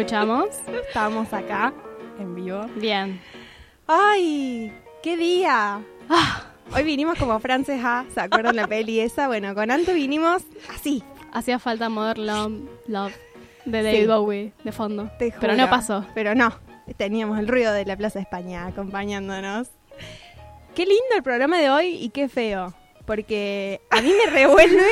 escuchamos. 0.00 0.48
Estamos 0.86 1.32
acá 1.32 1.72
en 2.18 2.34
vivo. 2.34 2.66
Bien. 2.76 3.18
¡Ay! 3.86 4.70
¡Qué 5.02 5.16
día! 5.16 5.80
Hoy 6.74 6.82
vinimos 6.82 7.18
como 7.18 7.38
Frances 7.40 7.82
A. 7.82 8.04
¿Se 8.12 8.20
acuerdan 8.20 8.56
la 8.56 8.66
peli 8.66 9.00
esa? 9.00 9.26
Bueno, 9.26 9.54
con 9.54 9.70
Anto 9.70 9.94
vinimos 9.94 10.42
así. 10.68 11.02
Hacía 11.32 11.58
falta 11.58 11.88
Modern 11.88 12.26
Love, 12.26 12.52
Love 12.88 13.14
de 13.64 13.82
David 13.82 14.00
Sí. 14.00 14.06
Bowie 14.06 14.52
de 14.64 14.72
fondo. 14.72 15.10
te 15.18 15.32
Pero 15.40 15.56
no 15.56 15.70
pasó. 15.70 16.04
Pero 16.14 16.34
no. 16.34 16.52
Teníamos 16.98 17.38
el 17.38 17.48
ruido 17.48 17.72
de 17.72 17.86
la 17.86 17.96
Plaza 17.96 18.20
España 18.20 18.66
acompañándonos. 18.66 19.68
Qué 20.74 20.84
lindo 20.84 21.16
el 21.16 21.22
programa 21.22 21.56
de 21.58 21.70
hoy 21.70 21.96
y 21.96 22.10
qué 22.10 22.28
feo. 22.28 22.74
Porque 23.06 23.80
a 23.90 24.02
mí 24.02 24.12
me 24.12 24.30
revuelve. 24.30 24.82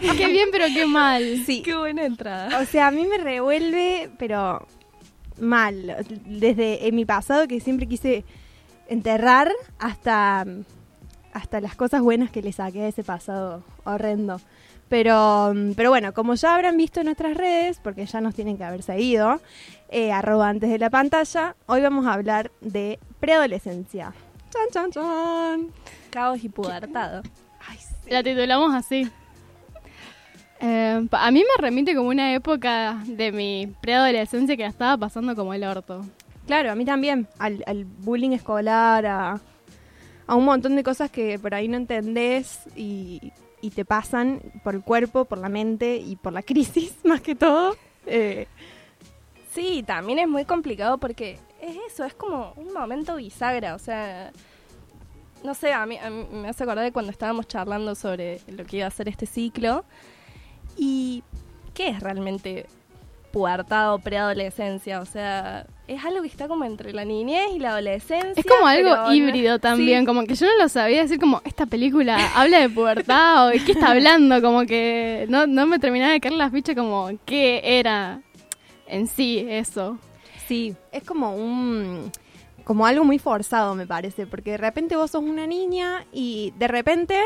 qué 0.16 0.28
bien, 0.28 0.48
pero 0.52 0.66
qué 0.72 0.86
mal. 0.86 1.42
Sí. 1.44 1.62
Qué 1.62 1.76
buena 1.76 2.04
entrada. 2.04 2.60
O 2.60 2.64
sea, 2.64 2.86
a 2.86 2.90
mí 2.90 3.04
me 3.06 3.18
revuelve, 3.18 4.10
pero 4.18 4.66
mal. 5.40 5.96
Desde 6.24 6.86
en 6.86 6.94
mi 6.94 7.04
pasado 7.04 7.48
que 7.48 7.60
siempre 7.60 7.86
quise 7.86 8.24
enterrar 8.88 9.50
hasta, 9.78 10.46
hasta 11.32 11.60
las 11.60 11.74
cosas 11.74 12.02
buenas 12.02 12.30
que 12.30 12.42
le 12.42 12.52
saqué 12.52 12.82
a 12.82 12.88
ese 12.88 13.02
pasado 13.02 13.64
horrendo. 13.84 14.40
Pero, 14.88 15.52
pero 15.76 15.90
bueno, 15.90 16.12
como 16.12 16.34
ya 16.34 16.54
habrán 16.54 16.76
visto 16.76 17.00
en 17.00 17.06
nuestras 17.06 17.36
redes, 17.36 17.80
porque 17.82 18.06
ya 18.06 18.20
nos 18.20 18.34
tienen 18.34 18.56
que 18.56 18.64
haber 18.64 18.82
seguido, 18.82 19.40
eh, 19.88 20.12
arroba 20.12 20.48
antes 20.48 20.70
de 20.70 20.78
la 20.78 20.90
pantalla, 20.90 21.56
hoy 21.66 21.80
vamos 21.80 22.06
a 22.06 22.12
hablar 22.12 22.52
de 22.60 22.98
preadolescencia. 23.18 24.12
Chan, 24.50 24.68
chan, 24.72 24.90
chan. 24.92 25.68
Caos 26.10 26.44
y 26.44 26.48
pubertado. 26.48 27.22
La 28.08 28.22
titulamos 28.22 28.74
así. 28.74 29.08
Eh, 30.60 31.06
a 31.10 31.30
mí 31.30 31.40
me 31.40 31.62
remite 31.62 31.94
como 31.94 32.08
una 32.08 32.32
época 32.34 33.02
de 33.06 33.32
mi 33.32 33.72
preadolescencia 33.80 34.56
que 34.56 34.62
la 34.62 34.68
estaba 34.68 34.96
pasando 34.96 35.34
como 35.34 35.52
el 35.52 35.64
orto. 35.64 36.04
Claro, 36.46 36.70
a 36.70 36.74
mí 36.74 36.84
también, 36.84 37.26
al, 37.38 37.62
al 37.66 37.84
bullying 37.84 38.32
escolar, 38.32 39.06
a, 39.06 39.40
a 40.26 40.34
un 40.34 40.44
montón 40.44 40.76
de 40.76 40.82
cosas 40.82 41.10
que 41.10 41.38
por 41.38 41.54
ahí 41.54 41.68
no 41.68 41.76
entendés 41.76 42.60
y, 42.76 43.32
y 43.60 43.70
te 43.70 43.84
pasan 43.84 44.40
por 44.62 44.74
el 44.74 44.82
cuerpo, 44.82 45.24
por 45.24 45.38
la 45.38 45.48
mente 45.48 45.96
y 45.96 46.16
por 46.16 46.32
la 46.32 46.42
crisis, 46.50 46.94
más 47.04 47.20
que 47.20 47.34
todo. 47.34 47.76
Eh, 48.06 48.46
Sí, 49.54 49.84
también 49.86 50.18
es 50.18 50.26
muy 50.26 50.44
complicado 50.44 50.98
porque 50.98 51.38
es 51.62 51.76
eso, 51.92 52.04
es 52.04 52.14
como 52.14 52.54
un 52.56 52.72
momento 52.72 53.14
bisagra, 53.14 53.76
o 53.76 53.78
sea, 53.78 54.32
no 55.44 55.54
sé, 55.54 55.72
a 55.72 55.86
mí, 55.86 55.96
a 55.98 56.10
mí 56.10 56.26
me 56.32 56.48
hace 56.48 56.64
acordar 56.64 56.84
de 56.84 56.90
cuando 56.92 57.12
estábamos 57.12 57.46
charlando 57.46 57.94
sobre 57.94 58.40
lo 58.48 58.64
que 58.64 58.78
iba 58.78 58.86
a 58.86 58.90
ser 58.90 59.08
este 59.08 59.26
ciclo 59.26 59.84
y 60.76 61.22
qué 61.74 61.88
es 61.88 62.00
realmente 62.00 62.66
pubertad 63.32 63.94
o 63.94 63.98
preadolescencia, 63.98 65.00
o 65.00 65.04
sea, 65.06 65.66
es 65.88 66.04
algo 66.04 66.22
que 66.22 66.28
está 66.28 66.46
como 66.46 66.64
entre 66.64 66.92
la 66.92 67.04
niñez 67.04 67.48
y 67.54 67.58
la 67.58 67.70
adolescencia. 67.70 68.32
Es 68.36 68.46
como 68.46 68.66
algo 68.66 68.94
no- 68.94 69.12
híbrido 69.12 69.58
también, 69.58 70.00
Sí. 70.02 70.06
como 70.06 70.22
que 70.24 70.36
yo 70.36 70.46
no 70.46 70.56
lo 70.62 70.68
sabía 70.68 71.02
decir 71.02 71.18
como, 71.18 71.42
esta 71.44 71.66
película 71.66 72.16
habla 72.36 72.60
de 72.60 72.70
pubertad 72.70 73.46
o 73.46 73.48
de 73.48 73.58
qué 73.64 73.72
está 73.72 73.90
hablando, 73.90 74.40
como 74.40 74.64
que 74.66 75.26
no, 75.28 75.48
no 75.48 75.66
me 75.66 75.80
terminaba 75.80 76.12
de 76.12 76.20
caer 76.20 76.34
la 76.34 76.48
ficha 76.50 76.76
como 76.76 77.10
qué 77.26 77.60
era 77.64 78.22
en 78.86 79.08
sí 79.08 79.44
eso. 79.48 79.98
sí, 80.46 80.76
es 80.92 81.02
como 81.02 81.34
un 81.34 82.12
como 82.64 82.86
algo 82.86 83.04
muy 83.04 83.18
forzado, 83.18 83.74
me 83.74 83.86
parece, 83.86 84.26
porque 84.26 84.52
de 84.52 84.56
repente 84.58 84.96
vos 84.96 85.10
sos 85.10 85.22
una 85.22 85.46
niña 85.46 86.04
y 86.12 86.52
de 86.58 86.66
repente 86.68 87.20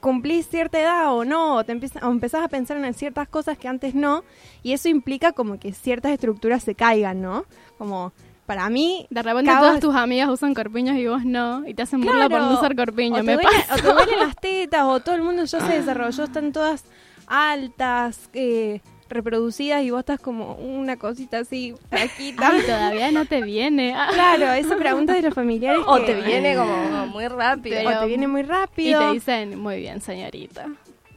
cumplís 0.00 0.48
cierta 0.48 0.80
edad 0.80 1.14
o 1.14 1.24
no, 1.24 1.56
o, 1.56 1.64
te 1.64 1.72
empieza- 1.72 2.06
o 2.06 2.10
empezás 2.10 2.42
a 2.42 2.48
pensar 2.48 2.82
en 2.82 2.94
ciertas 2.94 3.28
cosas 3.28 3.58
que 3.58 3.68
antes 3.68 3.94
no, 3.94 4.24
y 4.62 4.72
eso 4.72 4.88
implica 4.88 5.32
como 5.32 5.58
que 5.58 5.72
ciertas 5.72 6.12
estructuras 6.12 6.62
se 6.62 6.74
caigan, 6.74 7.20
¿no? 7.20 7.44
Como, 7.76 8.12
para 8.46 8.68
mí... 8.70 9.06
De 9.10 9.22
repente 9.22 9.50
Cabas- 9.50 9.60
todas 9.60 9.80
tus 9.80 9.94
amigas 9.94 10.28
usan 10.30 10.54
corpiños 10.54 10.96
y 10.96 11.06
vos 11.06 11.24
no, 11.24 11.66
y 11.68 11.74
te 11.74 11.82
hacen 11.82 12.00
burla 12.00 12.28
por 12.28 12.40
no 12.40 12.46
Claro. 12.48 12.54
usar 12.58 12.74
corpiño, 12.76 13.16
o 13.16 13.18
te, 13.18 13.22
me 13.24 13.38
pasa. 13.38 13.74
o 13.74 13.76
te 13.76 13.82
duelen 13.92 14.18
las 14.20 14.36
tetas, 14.36 14.82
o 14.84 15.00
todo 15.00 15.14
el 15.14 15.22
mundo 15.22 15.44
ya 15.44 15.60
se 15.60 15.72
desarrolló, 15.78 16.24
están 16.24 16.52
todas 16.52 16.84
altas, 17.26 18.28
eh, 18.32 18.80
reproducidas, 19.10 19.82
y 19.82 19.90
vos 19.90 20.00
estás 20.00 20.18
como 20.20 20.54
una 20.54 20.96
cosita 20.96 21.38
así, 21.40 21.74
flaquita. 21.90 22.48
Ay, 22.52 22.62
todavía 22.62 23.10
no 23.10 23.26
te 23.26 23.42
viene. 23.42 23.92
Ah. 23.94 24.08
Claro, 24.14 24.52
esa 24.52 24.76
pregunta 24.76 25.12
de 25.14 25.22
los 25.22 25.34
familiares 25.34 25.82
O 25.86 25.96
que- 25.96 26.14
te 26.14 26.14
viene 26.22 26.54
como 26.56 27.06
muy 27.08 27.26
rápido. 27.28 27.76
Pero- 27.76 27.98
o 27.98 28.00
te 28.00 28.06
viene 28.06 28.26
muy 28.28 28.40
Y 28.40 28.44
rápido. 28.44 29.00
te 29.08 29.12
dicen, 29.14 29.58
muy 29.58 29.78
bien, 29.78 30.00
señorita. 30.00 30.66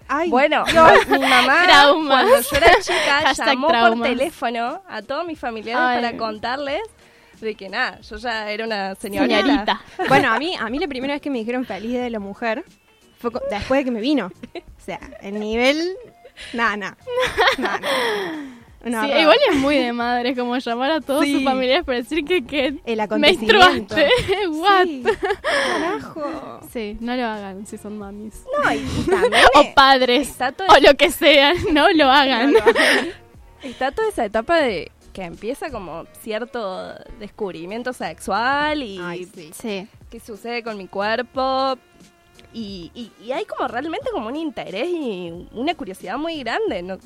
Ay, 0.08 0.30
Bueno, 0.30 0.66
mi 1.09 1.18
mamá 1.20 1.64
Traumas. 1.64 2.08
cuando 2.26 2.42
yo 2.42 2.58
era 2.58 2.80
chica 2.82 3.34
llamó 3.46 3.68
por 3.68 3.76
traumas. 3.76 4.09
teléfono 4.09 4.82
a 4.88 5.02
todos 5.02 5.26
mis 5.26 5.40
familiares 5.40 5.82
Ay. 5.82 6.02
para 6.03 6.18
contarles 6.18 6.82
de 7.40 7.56
que 7.56 7.70
nada, 7.70 8.00
yo 8.02 8.18
ya 8.18 8.50
era 8.52 8.66
una 8.66 8.96
señorita. 8.96 9.42
Señorita. 9.42 9.82
Bueno, 10.09 10.32
a 10.32 10.40
mí, 10.40 10.56
a 10.59 10.70
mí 10.70 10.80
la 10.80 10.88
primera 10.88 11.14
vez 11.14 11.22
que 11.22 11.30
me 11.30 11.40
dijeron 11.40 11.66
feliz 11.66 11.94
de 11.94 12.09
la 12.09 12.20
mujer 12.20 12.64
fue 13.20 13.32
después 13.50 13.80
de 13.80 13.86
que 13.86 13.92
me 13.92 14.02
vino. 14.02 14.28
O 14.56 14.86
sea, 14.86 15.00
el 15.22 15.40
nivel... 15.40 15.96
Nada. 16.54 16.98
Un 18.86 18.92
Sí, 18.92 19.12
igual 19.22 19.38
es 19.50 19.56
muy 19.56 19.78
de 19.78 19.94
madre 19.94 20.36
como 20.36 20.58
llamar 20.58 20.92
a 20.92 21.00
todos 21.00 21.24
Sí. 21.24 21.36
sus 21.36 21.44
familiares 21.46 21.86
para 21.86 22.00
decir 22.00 22.26
que, 22.26 22.46
que 22.46 22.80
El 22.86 23.00
acontecimiento. 23.00 23.66
menstruaste. 23.70 24.10
What? 24.50 24.84
Sí. 24.84 25.04
Carajo. 25.72 26.60
Sí, 26.74 26.98
no 27.00 27.16
lo 27.16 27.26
hagan 27.26 27.66
si 27.66 27.78
son 27.78 27.98
mamis. 27.98 28.44
No, 28.62 28.74
y 28.74 28.80
también 29.10 29.44
O 29.56 29.74
padres. 29.74 30.36
O 30.68 30.80
lo 30.82 30.98
que 30.98 31.12
sea, 31.12 31.54
no 31.72 31.90
lo 31.94 32.10
hagan. 32.12 32.54
está 33.64 33.92
toda 33.92 34.10
esa 34.10 34.26
etapa 34.26 34.58
de 34.58 34.92
que 35.14 35.22
empieza 35.24 35.70
como 35.70 36.06
cierto 36.22 36.94
descubrimiento 37.20 37.94
sexual 37.94 38.84
y 38.84 39.00
Ay. 39.02 39.30
Sí. 39.54 39.88
qué 40.10 40.20
sucede 40.20 40.62
con 40.62 40.78
mi 40.78 40.88
cuerpo. 40.88 41.78
Y, 42.53 42.91
y- 42.94 43.12
y 43.25 43.31
hay 43.31 43.46
como 43.46 43.68
realmente 43.68 44.09
como 44.12 44.28
un 44.28 44.36
interés 44.36 44.88
y 44.90 45.31
una 45.53 45.74
curiosidad 45.75 46.18
muy 46.18 46.40
grande. 46.40 46.81
No, 46.84 46.97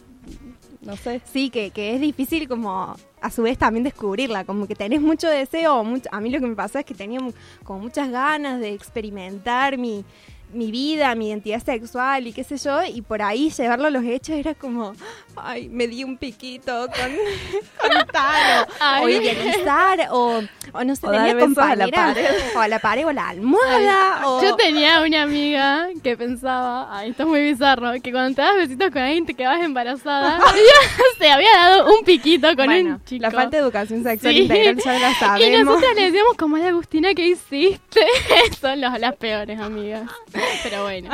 no 0.82 0.96
sé. 0.98 1.22
Sí, 1.32 1.50
que, 1.50 1.72
que 1.72 1.96
es 1.96 2.02
difícil 2.02 2.48
como 2.48 2.96
a 3.22 3.32
su 3.32 3.42
vez 3.44 3.58
también 3.58 3.84
descubrirla, 3.84 4.44
como 4.46 4.68
que 4.68 4.76
tenés 4.76 5.02
mucho 5.02 5.28
deseo, 5.30 5.84
mucho- 5.84 6.10
a 6.12 6.20
mí 6.20 6.30
lo 6.30 6.40
que 6.40 6.48
me 6.48 6.56
pasó 6.56 6.80
es 6.80 6.86
que 6.86 6.94
tenía 6.94 7.20
como 7.64 7.80
muchas 7.80 8.10
ganas 8.12 8.60
de 8.60 8.74
experimentar 8.74 9.78
mi, 9.78 10.04
mi 10.54 10.72
vida, 10.72 11.14
mi 11.16 11.28
identidad 11.30 11.64
sexual 11.64 12.26
y 12.28 12.34
qué 12.34 12.44
sé 12.44 12.58
yo, 12.58 12.84
y 12.84 13.02
por 13.02 13.22
ahí 13.22 13.50
llevarlo 13.52 13.88
a 13.88 13.90
los 13.90 14.04
hechos 14.04 14.36
era 14.38 14.54
como, 14.54 14.94
ay, 15.36 15.68
me 15.70 15.88
di 15.88 16.04
un 16.04 16.18
piquito 16.18 16.88
con, 16.88 17.92
con 17.98 18.08
tal, 18.08 18.68
o, 19.04 19.10
idealizar, 19.10 20.08
o, 20.12 20.42
o 20.74 20.84
no 20.84 20.96
sé, 20.96 21.06
O 21.08 21.12
tenía 21.12 21.32
a 21.34 21.88
pared. 21.88 22.26
o 22.56 22.60
a 22.60 22.68
la 22.68 22.80
pared 22.80 23.06
o 23.06 23.10
a 23.10 23.14
la 23.14 23.28
almohada, 23.30 24.28
o... 24.28 24.42
Yo 24.42 24.56
tenía 24.56 25.02
una 25.02 25.24
amiga 25.24 25.90
que 26.02 26.16
pensaba, 26.18 26.98
ay, 26.98 27.10
esto 27.12 27.24
es 27.24 27.30
muy 27.30 27.42
bizarro, 27.42 27.92
que 28.02 28.12
cuando 28.12 28.36
te 28.36 28.42
das 28.42 28.56
besitos 28.56 28.90
con 28.92 29.02
alguien 29.02 29.26
te 29.26 29.34
quedabas 29.34 29.62
embarazada. 29.64 30.40
Se 31.20 31.30
había 31.30 31.52
dado 31.58 31.94
un 31.94 32.06
piquito 32.06 32.48
con 32.56 32.66
Bueno, 32.68 32.96
un 32.96 33.06
chico. 33.06 33.22
la 33.24 33.32
falta 33.32 33.58
de 33.58 33.64
educación 33.64 34.04
sexual 34.04 34.34
Sí. 34.34 34.42
integral 34.42 34.78
ya 34.78 35.00
la 35.00 35.12
Y 35.12 35.14
sabemos. 35.16 35.66
nosotros 35.66 35.96
le 35.96 36.02
decíamos, 36.04 36.34
como 36.38 36.58
la 36.58 36.68
Agustina, 36.68 37.14
¿qué 37.14 37.28
hiciste? 37.28 38.02
Son 38.62 38.80
los, 38.80 39.00
las 39.00 39.16
peores 39.16 39.60
amigas. 39.60 40.04
Pero 40.64 40.84
bueno. 40.84 41.10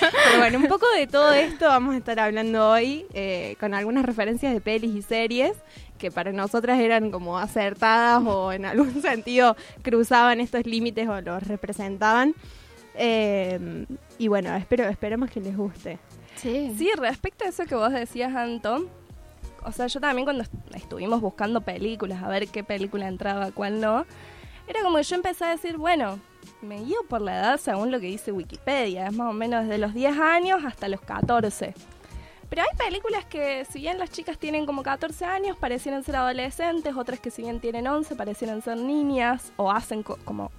Pero 0.00 0.38
bueno, 0.38 0.58
un 0.58 0.66
poco 0.68 0.86
de 0.96 1.06
todo 1.06 1.32
esto 1.32 1.66
vamos 1.66 1.94
a 1.94 1.98
estar 1.98 2.18
hablando 2.20 2.70
hoy, 2.70 3.06
eh, 3.14 3.56
con 3.60 3.74
algunas 3.74 4.04
referencias 4.04 4.52
de 4.52 4.60
pelis 4.60 4.94
y 4.94 5.02
series 5.02 5.52
que 5.98 6.10
para 6.10 6.32
nosotras 6.32 6.80
eran 6.80 7.10
como 7.12 7.38
acertadas 7.38 8.22
o 8.26 8.52
en 8.52 8.64
algún 8.64 9.00
sentido 9.02 9.56
cruzaban 9.82 10.40
estos 10.40 10.66
límites 10.66 11.08
o 11.08 11.20
los 11.20 11.42
representaban. 11.46 12.34
Eh, 12.94 13.86
y 14.18 14.28
bueno, 14.28 14.54
espero, 14.56 14.84
esperemos 14.88 15.30
que 15.30 15.40
les 15.40 15.56
guste. 15.56 15.98
Sí. 16.36 16.74
Sí, 16.76 16.90
respecto 16.96 17.44
a 17.44 17.48
eso 17.48 17.64
que 17.66 17.74
vos 17.74 17.92
decías, 17.92 18.34
Anton, 18.34 18.88
o 19.64 19.72
sea, 19.72 19.86
yo 19.86 20.00
también 20.00 20.24
cuando 20.26 20.42
est- 20.42 20.52
estuvimos 20.74 21.20
buscando 21.20 21.60
películas, 21.60 22.22
a 22.22 22.28
ver 22.28 22.48
qué 22.48 22.64
película 22.64 23.06
entraba, 23.06 23.52
cuál 23.52 23.80
no, 23.80 24.04
era 24.66 24.82
como 24.82 24.96
que 24.98 25.04
yo 25.04 25.14
empecé 25.16 25.44
a 25.44 25.50
decir, 25.50 25.76
bueno, 25.76 26.18
me 26.62 26.82
guío 26.82 26.98
por 27.08 27.20
la 27.20 27.38
edad 27.38 27.60
según 27.60 27.90
lo 27.90 28.00
que 28.00 28.06
dice 28.06 28.32
Wikipedia, 28.32 29.06
es 29.06 29.12
más 29.16 29.30
o 29.30 29.32
menos 29.32 29.62
desde 29.64 29.78
los 29.78 29.94
10 29.94 30.16
años 30.18 30.64
hasta 30.64 30.88
los 30.88 31.00
14. 31.00 31.74
Pero 32.48 32.62
hay 32.62 32.76
películas 32.76 33.24
que, 33.24 33.64
si 33.64 33.80
bien 33.80 33.98
las 33.98 34.10
chicas 34.10 34.36
tienen 34.38 34.66
como 34.66 34.82
14 34.82 35.24
años, 35.24 35.56
parecieran 35.56 36.04
ser 36.04 36.16
adolescentes, 36.16 36.94
otras 36.96 37.18
que 37.18 37.30
si 37.30 37.42
bien 37.42 37.60
tienen 37.60 37.86
11, 37.86 38.14
parecieran 38.14 38.60
ser 38.62 38.76
niñas, 38.76 39.52
o 39.56 39.70
hacen 39.70 40.02
co- 40.02 40.18
como 40.24 40.50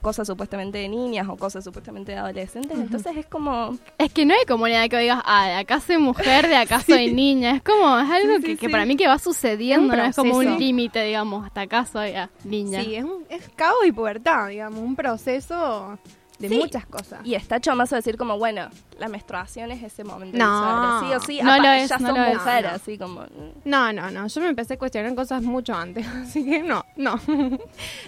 cosas 0.00 0.26
supuestamente 0.26 0.78
de 0.78 0.88
niñas 0.88 1.28
o 1.28 1.36
cosas 1.36 1.64
supuestamente 1.64 2.12
de 2.12 2.18
adolescentes. 2.18 2.78
Entonces 2.78 3.16
es 3.16 3.26
como, 3.26 3.76
Es 3.98 4.12
que 4.12 4.24
no 4.24 4.34
hay 4.34 4.72
edad 4.72 4.88
que 4.88 4.98
digas, 4.98 5.20
ah, 5.24 5.46
de 5.48 5.54
acá 5.54 5.80
soy 5.80 5.98
mujer, 5.98 6.48
de 6.48 6.56
acá 6.56 6.80
soy 6.86 7.12
niña. 7.12 7.56
Es 7.56 7.62
como, 7.62 7.98
es 7.98 8.10
algo 8.10 8.36
Sí, 8.36 8.42
que, 8.42 8.48
sí, 8.48 8.56
que 8.56 8.66
sí. 8.66 8.72
para 8.72 8.84
mí 8.84 8.96
que 8.96 9.08
va 9.08 9.18
sucediendo, 9.18 9.94
no 9.96 10.04
es 10.04 10.16
como 10.16 10.36
un 10.36 10.58
límite, 10.58 11.02
digamos, 11.04 11.46
hasta 11.46 11.62
acá 11.62 11.84
soy 11.84 12.12
ah, 12.12 12.30
niña. 12.44 12.82
Sí, 12.82 12.94
es, 12.96 13.04
un, 13.04 13.24
es 13.28 13.48
caos 13.56 13.78
y 13.86 13.92
pubertad, 13.92 14.48
digamos, 14.48 14.80
un 14.80 14.96
proceso 14.96 15.98
de 16.38 16.48
Sí. 16.48 16.56
muchas 16.56 16.86
cosas. 16.86 17.20
Y 17.24 17.34
está 17.34 17.60
chomazo 17.60 17.96
decir 17.96 18.16
como, 18.16 18.38
bueno, 18.38 18.68
la 19.00 19.08
menstruación 19.08 19.72
es 19.72 19.82
ese 19.82 20.04
momento. 20.04 20.38
No. 20.38 21.00
Sí 21.00 21.12
o 21.12 21.20
sí, 21.20 21.40
No 21.42 21.58
lo 21.58 21.68
es, 21.68 21.88
ya 21.88 21.98
no 21.98 22.08
sos 22.10 22.16
lo 22.18 22.24
es. 22.24 22.34
mujer, 22.34 22.66
así 22.66 22.96
como... 22.96 23.22
mm. 23.22 23.52
No, 23.64 23.92
no, 23.92 24.08
no. 24.12 24.26
Yo 24.28 24.40
me 24.42 24.48
empecé 24.48 24.74
a 24.74 24.78
cuestionar 24.78 25.14
cosas 25.16 25.42
mucho 25.42 25.74
antes, 25.74 26.06
así 26.22 26.44
que 26.44 26.62
no, 26.62 26.84
no. 26.96 27.18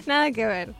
Nada 0.05 0.31
que 0.31 0.45
ver. 0.45 0.73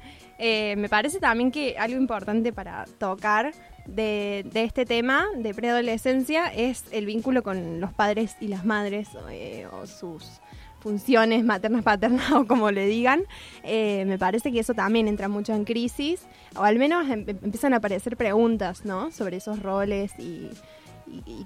Eh, 0.44 0.76
me 0.76 0.90
parece 0.90 1.20
también 1.20 1.52
que 1.52 1.76
algo 1.78 2.00
importante 2.00 2.52
para 2.52 2.86
tocar 2.98 3.54
de, 3.86 4.44
este 4.56 4.88
tema 4.88 5.28
de 5.38 5.54
preadolescencia 5.54 6.48
es 6.48 6.84
el 6.92 7.06
vínculo 7.06 7.44
con 7.44 7.80
los 7.80 7.94
padres 7.94 8.38
y 8.42 8.48
las 8.48 8.66
madres 8.66 9.10
eh, 9.30 9.68
o 9.72 9.86
sus 9.86 10.42
funciones 10.80 11.46
maternas, 11.46 11.84
paternas 11.84 12.32
o 12.32 12.48
como 12.48 12.72
le 12.72 12.88
digan. 12.88 13.22
Eh, 13.62 14.04
me 14.08 14.18
parece 14.18 14.52
que 14.52 14.60
eso 14.60 14.74
también 14.74 15.08
entra 15.08 15.28
mucho 15.28 15.54
en 15.54 15.64
crisis 15.64 16.24
o 16.56 16.64
al 16.64 16.80
menos 16.80 17.08
em- 17.08 17.24
empiezan 17.30 17.76
a 17.76 17.78
aparecer 17.78 18.18
preguntas, 18.18 18.84
¿no? 18.84 19.12
Sobre 19.12 19.38
esos 19.38 19.62
roles 19.62 20.12
y, 20.18 20.50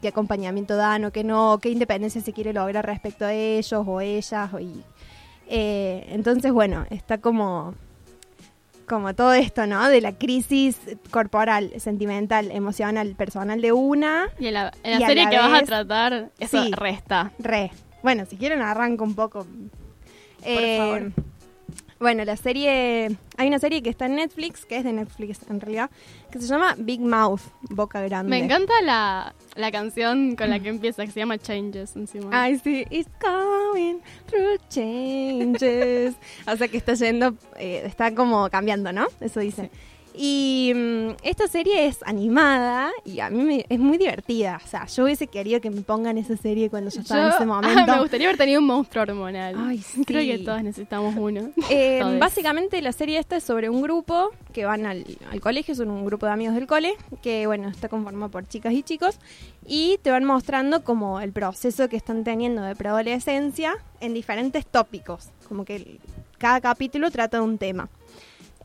qué 0.01 0.07
acompañamiento 0.07 0.77
dan 0.77 1.03
o 1.03 1.11
qué 1.11 1.25
no, 1.25 1.59
qué 1.61 1.69
independencia 1.69 2.21
se 2.21 2.31
quiere 2.31 2.53
lograr 2.53 2.85
respecto 2.85 3.25
a 3.25 3.33
ellos 3.33 3.83
o 3.85 3.99
ellas. 3.99 4.51
Y, 4.61 4.83
entonces, 5.49 6.51
bueno, 6.53 6.85
está 6.91 7.17
como, 7.17 7.73
como 8.87 9.13
todo 9.15 9.33
esto, 9.33 9.65
¿no? 9.67 9.87
De 9.89 10.01
la 10.01 10.13
crisis 10.17 10.77
corporal, 11.11 11.71
sentimental, 11.77 12.51
emocional, 12.51 13.15
personal 13.15 13.61
de 13.61 13.71
una. 13.71 14.27
Y 14.39 14.47
en 14.47 14.53
la, 14.55 14.71
en 14.83 14.99
la 14.99 15.07
serie 15.07 15.23
la 15.25 15.29
que 15.29 15.37
vas 15.37 15.61
a 15.61 15.65
tratar, 15.65 16.29
eso 16.39 16.63
Sí. 16.63 16.71
resta. 16.71 17.31
Re. 17.39 17.71
Bueno, 18.03 18.25
si 18.25 18.37
quieren 18.37 18.61
arranco 18.61 19.03
un 19.03 19.15
poco. 19.15 19.45
Eh, 20.43 20.77
favor. 20.77 21.11
Bueno, 21.99 22.25
la 22.25 22.35
serie... 22.35 23.15
Hay 23.37 23.47
una 23.47 23.59
serie 23.59 23.81
que 23.81 23.89
está 23.89 24.05
en 24.05 24.15
Netflix, 24.15 24.65
que 24.65 24.77
es 24.77 24.83
de 24.83 24.93
Netflix 24.93 25.39
en 25.49 25.59
realidad, 25.61 25.89
que 26.31 26.39
se 26.39 26.47
llama 26.47 26.75
Big 26.77 26.99
Mouth, 26.99 27.41
Boca 27.69 28.01
Grande. 28.01 28.29
Me 28.29 28.43
encanta 28.43 28.73
la, 28.81 29.33
la 29.55 29.71
canción 29.71 30.35
con 30.35 30.49
la 30.49 30.59
que 30.59 30.69
empieza, 30.69 31.05
que 31.05 31.11
se 31.11 31.21
llama 31.21 31.37
Changes 31.37 31.95
encima. 31.95 32.29
Ay, 32.31 32.59
sí. 32.59 32.85
It's 32.89 33.09
coming 33.19 33.99
through 34.27 34.59
changes. 34.69 36.15
o 36.47 36.55
sea 36.55 36.67
que 36.67 36.77
está 36.77 36.93
yendo, 36.95 37.35
eh, 37.57 37.83
está 37.85 38.13
como 38.13 38.49
cambiando, 38.49 38.91
¿no? 38.91 39.07
Eso 39.21 39.39
dice. 39.39 39.69
Y 40.17 40.71
mm, 40.75 41.09
esta 41.23 41.47
serie 41.47 41.87
es 41.87 41.99
animada 42.05 42.91
y 43.03 43.19
a 43.19 43.29
mí 43.29 43.43
me- 43.43 43.65
es 43.67 43.79
muy 43.79 43.97
divertida. 43.97 44.61
O 44.63 44.67
sea, 44.67 44.85
yo 44.85 45.03
hubiese 45.03 45.27
querido 45.27 45.59
que 45.61 45.69
me 45.69 45.81
pongan 45.81 46.17
esa 46.17 46.37
serie 46.37 46.69
cuando 46.69 46.89
yo 46.89 47.01
estaba 47.01 47.27
en 47.27 47.33
ese 47.33 47.45
momento. 47.45 47.91
me 47.93 47.99
gustaría 47.99 48.27
haber 48.27 48.37
tenido 48.37 48.59
un 48.61 48.67
monstruo 48.67 49.03
hormonal. 49.03 49.55
Ay, 49.57 49.81
Creo 50.05 50.21
sí. 50.21 50.27
que 50.27 50.37
todos 50.39 50.63
necesitamos 50.63 51.15
uno. 51.17 51.49
Eh, 51.69 52.01
básicamente 52.19 52.81
la 52.81 52.91
serie 52.91 53.17
esta 53.19 53.35
es 53.37 53.43
sobre 53.43 53.69
un 53.69 53.81
grupo 53.81 54.29
que 54.53 54.65
van 54.65 54.85
al, 54.85 55.03
al 55.31 55.41
colegio, 55.41 55.75
son 55.75 55.89
un 55.89 56.05
grupo 56.05 56.25
de 56.25 56.31
amigos 56.31 56.55
del 56.55 56.67
cole, 56.67 56.93
que 57.21 57.47
bueno, 57.47 57.67
está 57.69 57.89
conformado 57.89 58.31
por 58.31 58.47
chicas 58.47 58.71
y 58.73 58.83
chicos, 58.83 59.17
y 59.65 59.97
te 60.03 60.11
van 60.11 60.23
mostrando 60.25 60.83
como 60.83 61.19
el 61.19 61.31
proceso 61.33 61.89
que 61.89 61.97
están 61.97 62.23
teniendo 62.23 62.61
de 62.61 62.75
preadolescencia 62.75 63.73
en 63.99 64.13
diferentes 64.13 64.65
tópicos, 64.65 65.29
como 65.47 65.65
que 65.65 65.99
cada 66.37 66.61
capítulo 66.61 67.09
trata 67.11 67.37
de 67.37 67.43
un 67.43 67.57
tema. 67.57 67.89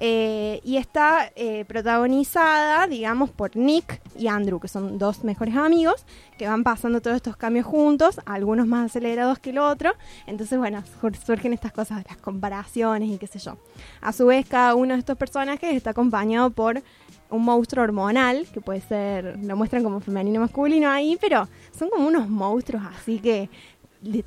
Eh, 0.02 0.61
y 0.64 0.79
está 0.79 1.31
eh, 1.37 1.67
protagonizada, 1.67 2.87
digamos, 2.87 3.31
por 3.31 3.55
Nick 3.55 4.00
y 4.19 4.29
Andrew, 4.29 4.58
que 4.58 4.67
son 4.69 4.97
dos 4.99 5.25
mejores 5.25 5.55
amigos, 5.56 6.06
que 6.38 6.49
van 6.49 6.64
pasando 6.64 7.02
todos 7.02 7.17
estos 7.17 7.37
cambios 7.37 7.67
juntos, 7.67 8.19
algunos 8.25 8.67
más 8.67 8.87
acelerados 8.87 9.38
que 9.38 9.50
el 9.50 9.58
otro. 9.58 9.93
Entonces, 10.26 10.58
bueno, 10.58 10.82
sur- 11.00 11.14
surgen 11.17 11.52
estas 11.52 11.73
cosas, 11.73 12.02
las 12.08 12.17
comparaciones 12.17 13.11
y 13.11 13.19
qué 13.19 13.26
sé 13.26 13.38
yo. 13.38 13.58
A 14.00 14.12
su 14.12 14.25
vez, 14.26 14.47
cada 14.49 14.75
uno 14.75 14.94
de 14.94 15.00
estos 15.00 15.19
personajes 15.19 15.75
está 15.75 15.91
acompañado 15.91 16.49
por 16.50 16.82
un 17.29 17.44
monstruo 17.44 17.85
hormonal, 17.85 18.47
que 18.55 18.61
puede 18.62 18.81
ser, 18.81 19.38
lo 19.43 19.55
muestran 19.55 19.82
como 19.85 20.00
femenino 20.00 20.41
masculino 20.41 20.91
ahí, 20.91 21.19
pero 21.20 21.47
son 21.79 21.91
como 21.91 22.08
unos 22.08 22.29
monstruos 22.29 22.82
así 22.97 23.19
que, 23.19 23.50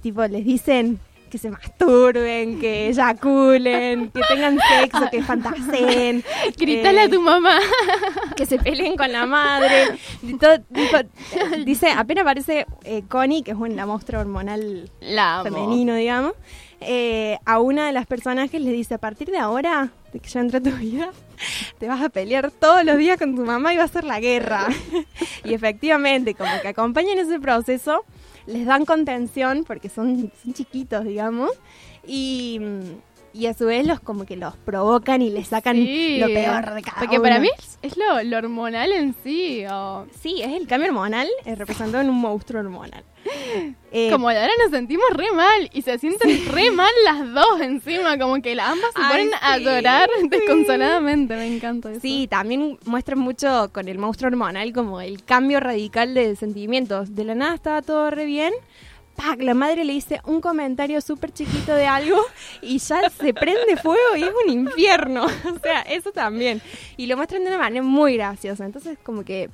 tipo, 0.02 0.24
les 0.28 0.46
dicen 0.46 1.00
que 1.34 1.40
se 1.40 1.50
masturben, 1.50 2.60
que 2.60 2.90
eyaculen, 2.90 4.12
que 4.12 4.22
tengan 4.30 4.60
sexo, 4.70 5.10
que 5.10 5.24
fantaseen. 5.24 6.24
Gritale 6.58 7.02
eh, 7.02 7.06
a 7.06 7.10
tu 7.10 7.20
mamá. 7.22 7.58
que 8.36 8.46
se 8.46 8.60
peleen 8.60 8.96
con 8.96 9.12
la 9.12 9.26
madre. 9.26 9.98
Y 10.22 10.38
todo, 10.38 10.60
tipo, 10.62 10.98
dice, 11.66 11.90
apenas 11.90 12.22
aparece 12.22 12.68
eh, 12.84 13.02
Connie, 13.10 13.42
que 13.42 13.50
es 13.50 13.58
una 13.58 13.88
monstruo 13.88 14.22
hormonal 14.22 14.92
La 15.02 15.42
femenino, 15.44 15.96
digamos. 15.96 16.34
eh, 16.82 17.40
a 17.46 17.60
una 17.60 17.88
de 17.88 17.94
las 17.94 18.06
personajes 18.06 18.62
le 18.62 18.72
dice, 18.72 18.94
a 18.94 19.00
partir 19.00 19.32
de 19.32 19.40
ahora, 19.40 19.90
de 20.14 20.20
que 20.20 20.30
yo 20.30 20.40
entré 20.40 20.60
a 20.60 20.62
tu 20.62 20.70
vida, 20.70 21.10
te 21.80 21.88
vas 21.88 22.04
a 22.04 22.10
pelear 22.10 22.52
todos 22.52 22.84
los 22.86 22.96
días 23.00 23.18
con 23.18 23.36
tu 23.36 23.44
mamá 23.44 23.74
y 23.74 23.78
va 23.78 23.86
a 23.86 23.88
ser 23.88 24.04
la 24.04 24.20
guerra. 24.20 24.68
y 25.44 25.56
efectivamente, 25.56 26.36
como 26.36 26.52
que 26.62 26.68
acompañan 26.68 27.18
ese 27.18 27.40
proceso, 27.40 28.06
les 28.46 28.66
dan 28.66 28.86
contención 28.86 29.64
porque 29.66 29.90
son, 29.90 30.32
chiquitos, 30.54 31.06
digamos, 31.06 31.52
y, 32.06 32.60
y 33.34 33.48
a 33.48 33.54
su 33.54 33.66
vez 33.66 33.86
los 33.88 34.00
como 34.00 34.26
que 34.26 34.36
los 34.36 34.56
provocan 34.58 35.22
y 35.22 35.30
les 35.30 35.48
sacan 35.48 35.76
Sí. 35.76 36.18
lo 36.20 36.28
peor 36.28 36.74
de 36.74 36.82
cada 36.82 37.00
Porque 37.00 37.16
uno. 37.16 37.24
para 37.24 37.40
mí 37.40 37.50
es- 37.58 37.80
es 37.82 37.98
lo, 37.98 38.22
lo 38.24 38.38
hormonal 38.38 38.92
en 38.92 39.16
sí. 39.24 39.64
O, 39.70 40.06
Sí, 40.22 40.42
es 40.42 40.52
el 40.54 40.68
cambio 40.68 40.90
hormonal 40.90 41.28
eh, 41.46 41.56
representado 41.56 42.02
en 42.04 42.10
un 42.10 42.20
monstruo 42.20 42.62
hormonal. 42.62 43.04
Eh, 43.96 44.10
como 44.10 44.28
ahora 44.28 44.50
nos 44.64 44.72
sentimos 44.72 45.06
re 45.12 45.32
mal 45.34 45.70
y 45.72 45.84
se 45.84 46.00
sienten 46.00 46.52
re 46.52 46.72
mal 46.72 46.90
las 47.06 47.32
dos 47.32 47.62
encima, 47.62 48.18
como 48.18 48.42
que 48.42 48.56
la- 48.56 48.72
ambas 48.72 48.90
se 48.96 49.02
Ay, 49.04 49.12
ponen 49.12 49.30
a 49.40 49.58
sí, 49.58 49.64
llorar 49.64 50.10
sí. 50.20 50.28
desconsoladamente, 50.32 51.36
me 51.36 51.46
encanta 51.56 51.92
eso. 51.92 52.00
Sí, 52.02 52.28
también 52.28 52.80
muestra 52.86 53.16
mucho 53.16 53.70
con 53.72 53.88
el 53.88 54.00
monstruo 54.00 54.30
hormonal 54.32 54.74
como 54.74 55.00
el 55.00 55.24
cambio 55.24 55.60
radical 55.60 56.16
de 56.16 56.36
sentimientos. 56.36 57.14
De 57.14 57.24
la 57.24 57.36
nada 57.36 57.54
estaba 57.54 57.82
todo 57.84 58.10
re 58.10 58.26
bien. 58.26 58.52
¡Pac! 59.16 59.42
La 59.42 59.54
madre 59.54 59.84
le 59.84 59.94
dice 59.94 60.22
un 60.26 60.42
comentario 60.42 61.00
súper 61.02 61.32
chiquito 61.32 61.74
de 61.74 61.86
algo 61.86 62.18
y 62.62 62.80
ya 62.80 63.10
se 63.10 63.34
prende 63.34 63.78
fuego 63.78 64.16
y 64.16 64.24
es 64.24 64.32
un 64.46 64.52
infierno. 64.52 65.26
O 65.54 65.60
sea, 65.60 65.82
eso 65.82 66.12
también. 66.12 66.62
Y 66.98 67.06
lo 67.06 67.16
muestran 67.16 67.44
de 67.44 67.50
una 67.50 67.58
manera 67.58 67.84
muy 67.84 68.16
graciosa. 68.16 68.66
Entonces, 68.66 68.98
como 69.04 69.24
que 69.24 69.50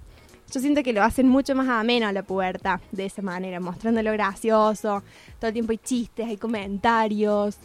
yo 0.51 0.59
siento 0.59 0.81
que 0.81 0.93
lo 0.93 1.03
hacen 1.03 1.27
mucho 1.27 1.53
más 1.55 1.67
ameno 1.67 2.07
a 2.07 2.11
la 2.11 2.23
pubertad 2.23 2.79
de 2.91 3.05
esa 3.05 3.21
manera, 3.21 3.59
mostrando 3.59 4.01
lo 4.01 4.11
gracioso. 4.11 5.03
Todo 5.39 5.47
el 5.49 5.53
tiempo 5.53 5.71
hay 5.71 5.77
chistes, 5.77 6.27
hay 6.27 6.37
comentarios. 6.37 7.57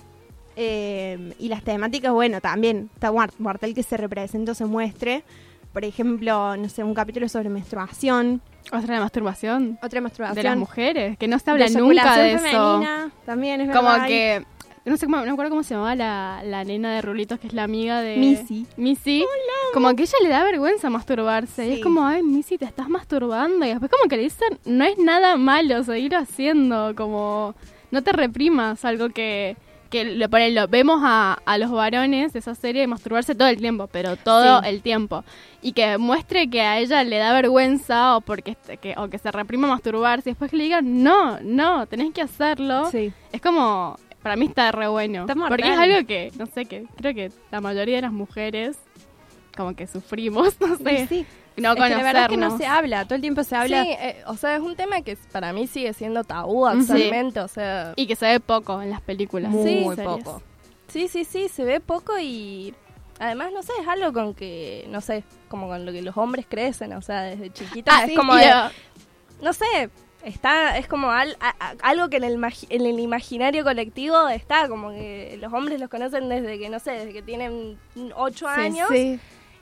Eh, 0.56 1.34
y 1.38 1.48
las 1.48 1.64
temáticas, 1.64 2.12
bueno, 2.12 2.40
también 2.40 2.90
está 2.94 3.10
mortal 3.38 3.74
que 3.74 3.82
se 3.82 3.96
represente 3.96 4.50
o 4.50 4.54
se 4.54 4.66
muestre. 4.66 5.24
Por 5.74 5.84
ejemplo, 5.84 6.56
no 6.56 6.68
sé, 6.70 6.82
un 6.84 6.94
capítulo 6.94 7.28
sobre 7.28 7.50
menstruación, 7.50 8.40
Otra 8.72 8.94
de 8.94 9.00
masturbación. 9.00 9.78
otra 9.82 10.00
menstruación. 10.00 10.36
De 10.36 10.42
las 10.44 10.56
mujeres, 10.56 11.18
que 11.18 11.28
no 11.28 11.38
se 11.38 11.50
habla 11.50 11.66
de 11.66 11.72
nunca 11.78 12.16
de 12.16 12.32
eso. 12.34 12.42
femenina, 12.44 13.10
también 13.26 13.60
es 13.60 13.76
Como 13.76 13.90
verdad. 13.90 14.06
que. 14.06 14.46
No 14.86 14.96
sé 14.98 15.06
cómo, 15.06 15.16
no 15.16 15.24
me 15.24 15.30
acuerdo 15.30 15.48
cómo 15.50 15.62
se 15.62 15.72
llamaba 15.74 15.94
la, 15.96 16.42
la 16.44 16.62
nena 16.62 16.94
de 16.94 17.00
rulitos 17.02 17.40
que 17.40 17.46
es 17.48 17.54
la 17.54 17.64
amiga 17.64 18.00
de. 18.02 18.18
Missy. 18.18 18.66
Missy. 18.76 19.24
Como 19.72 19.92
que 19.96 20.02
ella 20.02 20.18
le 20.22 20.28
da 20.28 20.44
vergüenza 20.44 20.90
masturbarse. 20.90 21.66
Y 21.66 21.72
es 21.74 21.80
como, 21.80 22.06
ay, 22.06 22.22
Missy, 22.22 22.56
te 22.58 22.66
estás 22.66 22.88
masturbando. 22.88 23.64
Y 23.64 23.70
después, 23.70 23.90
como 23.90 24.08
que 24.08 24.16
le 24.16 24.22
dicen, 24.24 24.58
no 24.66 24.84
es 24.84 24.96
nada 24.98 25.36
malo 25.36 25.82
seguir 25.82 26.14
haciendo. 26.14 26.94
Como, 26.94 27.54
no 27.90 28.02
te 28.02 28.12
reprimas. 28.12 28.84
Algo 28.84 29.08
que. 29.08 29.56
Que 29.94 30.04
lo, 30.16 30.28
por 30.28 30.40
lo 30.50 30.66
vemos 30.66 31.00
a, 31.04 31.38
a 31.44 31.56
los 31.58 31.70
varones 31.70 32.32
de 32.32 32.40
esa 32.40 32.54
serie 32.56 32.84
masturbarse 32.88 33.34
todo 33.36 33.46
el 33.46 33.58
tiempo, 33.58 33.86
pero 33.86 34.16
todo 34.16 34.60
Sí. 34.60 34.68
el 34.68 34.82
tiempo. 34.82 35.22
Y 35.62 35.72
que 35.72 35.98
muestre 35.98 36.50
que 36.50 36.62
a 36.62 36.78
ella 36.80 37.04
le 37.04 37.18
da 37.18 37.32
vergüenza 37.32 38.16
o 38.16 38.20
porque 38.20 38.50
este, 38.52 38.76
que, 38.78 38.94
o 38.96 39.08
que 39.08 39.18
se 39.18 39.30
reprima 39.30 39.68
masturbarse. 39.68 40.30
Y 40.30 40.32
después 40.32 40.50
que 40.50 40.56
le 40.56 40.64
digan, 40.64 41.02
no, 41.04 41.38
no, 41.42 41.86
tenés 41.86 42.12
que 42.12 42.22
hacerlo. 42.22 42.90
Sí. 42.90 43.12
Es 43.32 43.40
como, 43.40 43.96
para 44.22 44.34
mí 44.36 44.46
está 44.46 44.72
re 44.72 44.88
bueno. 44.88 45.26
Está 45.28 45.34
porque 45.48 45.70
es 45.70 45.78
algo 45.78 46.06
que, 46.06 46.32
no 46.38 46.46
sé, 46.46 46.64
que 46.64 46.86
creo 46.96 47.14
que 47.14 47.30
la 47.52 47.60
mayoría 47.60 47.96
de 47.96 48.02
las 48.02 48.12
mujeres 48.12 48.76
como 49.56 49.74
que 49.74 49.86
sufrimos, 49.86 50.54
no 50.60 50.76
sé, 50.76 51.06
Sí. 51.08 51.26
no 51.56 51.70
Es 51.72 51.74
que 51.82 51.88
la 51.90 52.02
verdad 52.02 52.22
es 52.24 52.28
que 52.28 52.36
no 52.36 52.56
se 52.58 52.66
habla, 52.66 53.04
todo 53.04 53.14
el 53.14 53.20
tiempo 53.20 53.42
se 53.44 53.56
habla. 53.56 53.82
Sí, 53.84 53.90
eh, 53.90 54.22
o 54.26 54.36
sea, 54.36 54.56
es 54.56 54.60
un 54.62 54.76
tema 54.76 55.02
que 55.02 55.16
para 55.32 55.52
mí 55.52 55.66
sigue 55.66 55.92
siendo 55.92 56.24
tabú 56.24 56.66
Sí. 56.68 56.78
actualmente, 56.80 57.40
o 57.40 57.48
sea... 57.48 57.92
Y 57.96 58.06
que 58.06 58.16
se 58.16 58.26
ve 58.26 58.40
poco 58.40 58.80
en 58.82 58.90
las 58.90 59.00
películas. 59.00 59.50
Muy 59.50 59.64
Sí, 59.96 60.02
poco. 60.02 60.42
Sí, 60.88 61.08
sí, 61.08 61.24
sí, 61.24 61.48
se 61.48 61.64
ve 61.64 61.80
poco 61.80 62.18
y 62.20 62.74
además, 63.18 63.52
no 63.52 63.62
sé, 63.62 63.72
es 63.80 63.88
algo 63.88 64.12
con 64.12 64.34
que, 64.34 64.86
no 64.90 65.00
sé, 65.00 65.24
como 65.48 65.66
con 65.68 65.86
lo 65.86 65.92
que 65.92 66.02
los 66.02 66.16
hombres 66.16 66.46
crecen, 66.48 66.92
o 66.92 67.02
sea, 67.02 67.22
desde 67.22 67.50
chiquitas 67.52 67.94
Ah, 67.96 68.02
es 68.04 68.10
sí, 68.10 68.16
como 68.16 68.34
y 68.36 68.40
de, 68.40 68.50
no 69.42 69.52
sé, 69.52 69.64
está, 70.24 70.76
es 70.78 70.86
como 70.86 71.10
al- 71.10 71.36
a- 71.40 71.54
a- 71.58 71.74
algo 71.82 72.08
que 72.08 72.16
en 72.18 72.24
el, 72.24 72.38
magi- 72.38 72.66
en 72.70 72.86
el 72.86 72.98
imaginario 72.98 73.62
colectivo 73.64 74.28
está, 74.28 74.68
como 74.68 74.90
que 74.90 75.36
los 75.40 75.52
hombres 75.52 75.80
los 75.80 75.88
conocen 75.88 76.28
desde 76.28 76.58
que, 76.58 76.68
no 76.68 76.78
sé, 76.78 76.92
desde 76.92 77.12
que 77.12 77.22
tienen 77.22 77.78
ocho 78.16 78.46
años 78.48 78.88
Sí. 78.90 79.18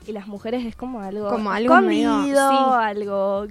Y 0.07 0.11
las 0.11 0.27
mujeres 0.27 0.65
es 0.65 0.75
como 0.75 0.99
algo 1.01 1.29
Como 1.29 1.51
algo 1.51 1.79
medio- 1.81 2.23
sí. 2.25 2.31
algo 2.35 3.47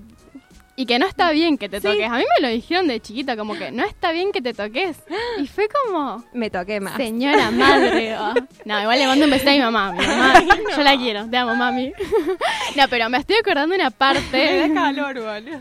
y 0.74 0.86
que 0.86 0.98
no 0.98 1.06
está 1.06 1.30
bien 1.32 1.58
que 1.58 1.68
te 1.68 1.80
Sí. 1.80 1.86
toques. 1.86 2.10
A 2.10 2.16
mí 2.16 2.24
me 2.40 2.48
lo 2.48 2.52
dijeron 2.52 2.88
de 2.88 2.98
chiquita, 2.98 3.36
como 3.36 3.54
que 3.54 3.70
no 3.70 3.84
está 3.84 4.10
bien 4.10 4.32
que 4.32 4.40
te 4.40 4.54
toques. 4.54 5.02
Y 5.38 5.46
fue 5.46 5.68
como, 5.68 6.24
Me 6.32 6.48
toqué 6.48 6.80
más. 6.80 6.96
señora 6.96 7.50
madre. 7.50 8.16
oh. 8.18 8.32
No, 8.64 8.80
igual 8.80 8.98
le 8.98 9.06
mando 9.06 9.26
un 9.26 9.30
beso 9.32 9.50
a 9.50 9.52
mi 9.52 9.58
mamá. 9.60 9.92
Mi 9.92 9.98
mamá, 10.06 10.32
yo 10.76 10.82
la 10.82 10.96
quiero, 10.96 11.28
te 11.28 11.36
amo, 11.36 11.54
mami. 11.54 11.92
No, 12.76 12.88
pero 12.88 13.10
me 13.10 13.18
estoy 13.18 13.36
acordando 13.36 13.74
de 13.74 13.80
una 13.82 13.90
parte. 13.90 14.70
calor, 14.74 15.14
boludo. 15.20 15.60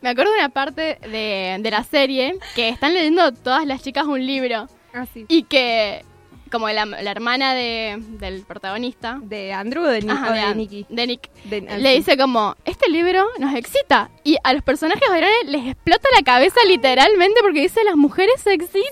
Me 0.00 0.08
acuerdo 0.10 0.32
de 0.32 0.38
una 0.38 0.48
parte 0.48 0.98
de, 1.00 1.58
de 1.60 1.70
la 1.70 1.84
serie 1.84 2.38
que 2.54 2.68
están 2.68 2.92
leyendo 2.92 3.32
todas 3.32 3.66
las 3.66 3.82
chicas 3.82 4.04
un 4.06 4.24
libro 4.26 4.66
Así. 4.92 5.24
y 5.28 5.44
que, 5.44 6.04
como 6.52 6.68
la, 6.68 6.84
la 6.86 7.10
hermana 7.10 7.54
de, 7.54 7.96
del 7.98 8.42
protagonista, 8.42 9.18
¿De 9.22 9.52
Andrew 9.52 9.82
o 9.84 9.88
de, 9.88 10.02
Ni- 10.02 10.10
Ajá, 10.12 10.28
o 10.30 10.32
de 10.32 10.38
de 10.38 10.44
An- 10.44 10.56
Nicky? 10.56 10.86
de 10.88 11.06
Nick, 11.08 11.30
De- 11.44 11.66
ah, 11.68 11.78
le 11.78 11.90
sí. 11.90 11.96
dice 11.96 12.16
como, 12.16 12.54
este 12.64 12.88
libro 12.90 13.24
nos 13.38 13.54
excita. 13.56 14.10
Y 14.22 14.36
a 14.44 14.52
los 14.52 14.62
personajes 14.62 15.02
varones 15.08 15.34
les 15.46 15.66
explota 15.66 16.08
la 16.16 16.22
cabeza 16.22 16.60
literalmente 16.68 17.40
porque 17.42 17.62
dice, 17.62 17.82
las 17.84 17.96
mujeres 17.96 18.40
se 18.40 18.52
excitan. 18.52 18.82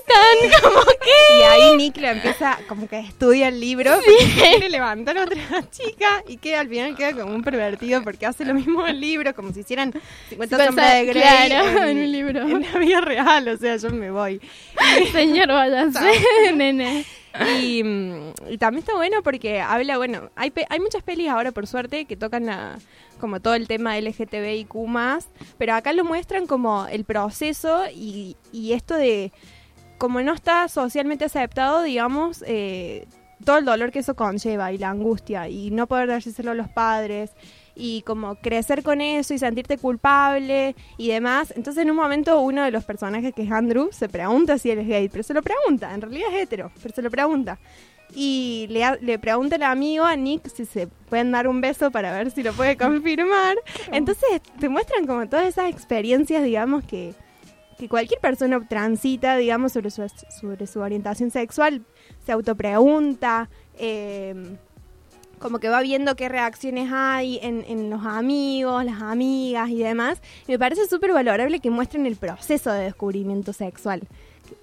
Como 0.61 0.81
que... 0.81 1.37
Y 1.39 1.41
ahí 1.43 1.75
Nick 1.77 1.97
lo 1.97 2.07
empieza, 2.09 2.57
como 2.67 2.87
que 2.89 2.99
estudia 2.99 3.47
el 3.47 3.59
libro, 3.59 3.91
porque 3.95 4.33
quiere 4.41 4.69
levantar 4.69 5.17
a 5.17 5.23
otra 5.23 5.37
chica 5.71 6.23
y 6.27 6.37
que 6.37 6.55
al 6.57 6.67
final 6.67 6.95
queda 6.95 7.13
como 7.13 7.33
un 7.33 7.43
pervertido 7.43 8.01
porque 8.03 8.25
hace 8.25 8.43
lo 8.43 8.53
mismo 8.53 8.81
en 8.87 8.95
el 8.95 8.99
libro, 9.01 9.33
como 9.35 9.53
si 9.53 9.61
hicieran 9.61 9.93
50 10.29 10.65
sombras 10.65 10.93
de 10.93 11.05
Grey 11.05 11.21
Claro, 11.21 11.83
en 11.83 11.97
un 11.97 12.11
libro. 12.11 12.41
En 12.41 12.61
la 12.61 12.79
vida 12.79 13.01
real, 13.01 13.47
o 13.47 13.57
sea, 13.57 13.77
yo 13.77 13.89
me 13.91 14.11
voy. 14.11 14.41
Señor, 15.11 15.47
váyase, 15.47 16.53
nene. 16.53 17.05
Y, 17.59 17.81
también 18.57 18.79
está 18.79 18.95
bueno 18.95 19.23
porque 19.23 19.61
habla, 19.61 19.97
bueno, 19.97 20.29
hay, 20.35 20.51
hay 20.69 20.79
muchas 20.79 21.03
pelis 21.03 21.29
ahora 21.29 21.51
por 21.51 21.67
suerte 21.67 22.05
que 22.05 22.17
tocan 22.17 22.45
la, 22.45 22.77
como 23.19 23.39
todo 23.39 23.55
el 23.55 23.67
tema 23.67 23.99
LGTBIQ+, 23.99 24.73
pero 25.57 25.73
acá 25.73 25.93
lo 25.93 26.03
muestran 26.03 26.47
como 26.47 26.87
el 26.87 27.05
proceso 27.05 27.83
y, 27.93 28.35
y 28.51 28.73
esto 28.73 28.95
de, 28.95 29.31
como 29.97 30.21
no 30.21 30.33
está 30.33 30.67
socialmente 30.67 31.25
aceptado, 31.25 31.83
digamos, 31.83 32.43
eh, 32.47 33.07
todo 33.45 33.59
el 33.59 33.65
dolor 33.65 33.91
que 33.91 33.99
eso 33.99 34.15
conlleva 34.15 34.71
y 34.71 34.77
la 34.77 34.89
angustia 34.89 35.47
y 35.47 35.71
no 35.71 35.87
poder 35.87 36.07
dárselo 36.07 36.51
a 36.51 36.55
los 36.55 36.69
padres 36.69 37.31
y 37.75 38.01
como 38.03 38.35
crecer 38.35 38.83
con 38.83 39.01
eso 39.01 39.33
y 39.33 39.39
sentirte 39.39 39.77
culpable 39.77 40.75
y 40.97 41.09
demás. 41.09 41.53
Entonces 41.55 41.83
en 41.83 41.91
un 41.91 41.97
momento 41.97 42.39
uno 42.41 42.63
de 42.63 42.71
los 42.71 42.83
personajes 42.83 43.33
que 43.33 43.43
es 43.43 43.51
Andrew 43.51 43.89
se 43.91 44.09
pregunta 44.09 44.57
si 44.57 44.71
él 44.71 44.79
es 44.79 44.87
gay, 44.87 45.09
pero 45.09 45.23
se 45.23 45.33
lo 45.33 45.41
pregunta, 45.41 45.93
en 45.93 46.01
realidad 46.01 46.29
es 46.33 46.43
hetero, 46.43 46.71
pero 46.81 46.93
se 46.93 47.01
lo 47.01 47.09
pregunta. 47.09 47.59
Y 48.13 48.67
le, 48.69 48.83
le 49.01 49.19
pregunta 49.19 49.55
el 49.55 49.63
amigo 49.63 50.03
a 50.03 50.15
Nick 50.15 50.49
si 50.49 50.65
se 50.65 50.87
pueden 50.87 51.31
dar 51.31 51.47
un 51.47 51.61
beso 51.61 51.91
para 51.91 52.11
ver 52.11 52.31
si 52.31 52.43
lo 52.43 52.53
puede 52.53 52.75
confirmar. 52.77 53.57
Entonces 53.91 54.41
te 54.59 54.67
muestran 54.67 55.07
como 55.07 55.27
todas 55.29 55.47
esas 55.47 55.69
experiencias, 55.69 56.43
digamos, 56.43 56.83
que, 56.83 57.13
que 57.77 57.87
cualquier 57.87 58.19
persona 58.19 58.59
transita, 58.67 59.37
digamos, 59.37 59.71
sobre 59.71 59.91
su, 59.91 60.05
sobre 60.41 60.67
su 60.67 60.81
orientación 60.81 61.31
sexual, 61.31 61.85
se 62.25 62.33
autopregunta, 62.33 63.49
eh, 63.77 64.57
como 65.41 65.59
que 65.59 65.69
va 65.69 65.81
viendo 65.81 66.15
qué 66.15 66.29
reacciones 66.29 66.89
hay 66.91 67.39
en, 67.41 67.65
en 67.67 67.89
los 67.89 68.05
amigos, 68.05 68.85
las 68.85 69.01
amigas 69.01 69.69
y 69.69 69.79
demás. 69.79 70.21
Y 70.47 70.51
me 70.53 70.59
parece 70.59 70.87
súper 70.87 71.11
valorable 71.13 71.59
que 71.59 71.69
muestren 71.69 72.05
el 72.05 72.15
proceso 72.15 72.71
de 72.71 72.83
descubrimiento 72.83 73.51
sexual. 73.53 74.01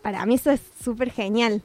Para 0.03 0.25
mí 0.27 0.37
eso 0.37 0.51
es 0.51 0.61
súper 0.83 1.11
genial. 1.11 1.63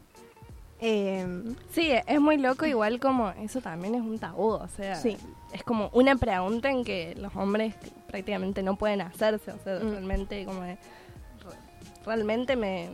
Eh, 0.82 1.26
Sí, 1.72 1.92
es 2.08 2.20
muy 2.20 2.38
loco, 2.38 2.66
igual 2.66 3.00
como 3.00 3.30
eso 3.42 3.62
también 3.62 3.96
es 3.96 4.02
un 4.02 4.20
tabú, 4.20 4.50
o 4.50 4.68
sea, 4.68 4.96
Sí. 4.96 5.16
es 5.54 5.64
como 5.64 5.90
una 5.94 6.16
pregunta 6.18 6.70
en 6.70 6.84
que 6.84 7.16
los 7.18 7.34
hombres 7.36 7.74
prácticamente 8.08 8.64
no 8.64 8.76
pueden 8.76 9.00
hacerse, 9.02 9.52
o 9.52 9.60
sea, 9.64 9.80
Mm. 9.80 9.92
realmente 9.92 10.44
como 10.46 10.62
de- 10.62 10.78
realmente 12.06 12.56
me, 12.56 12.90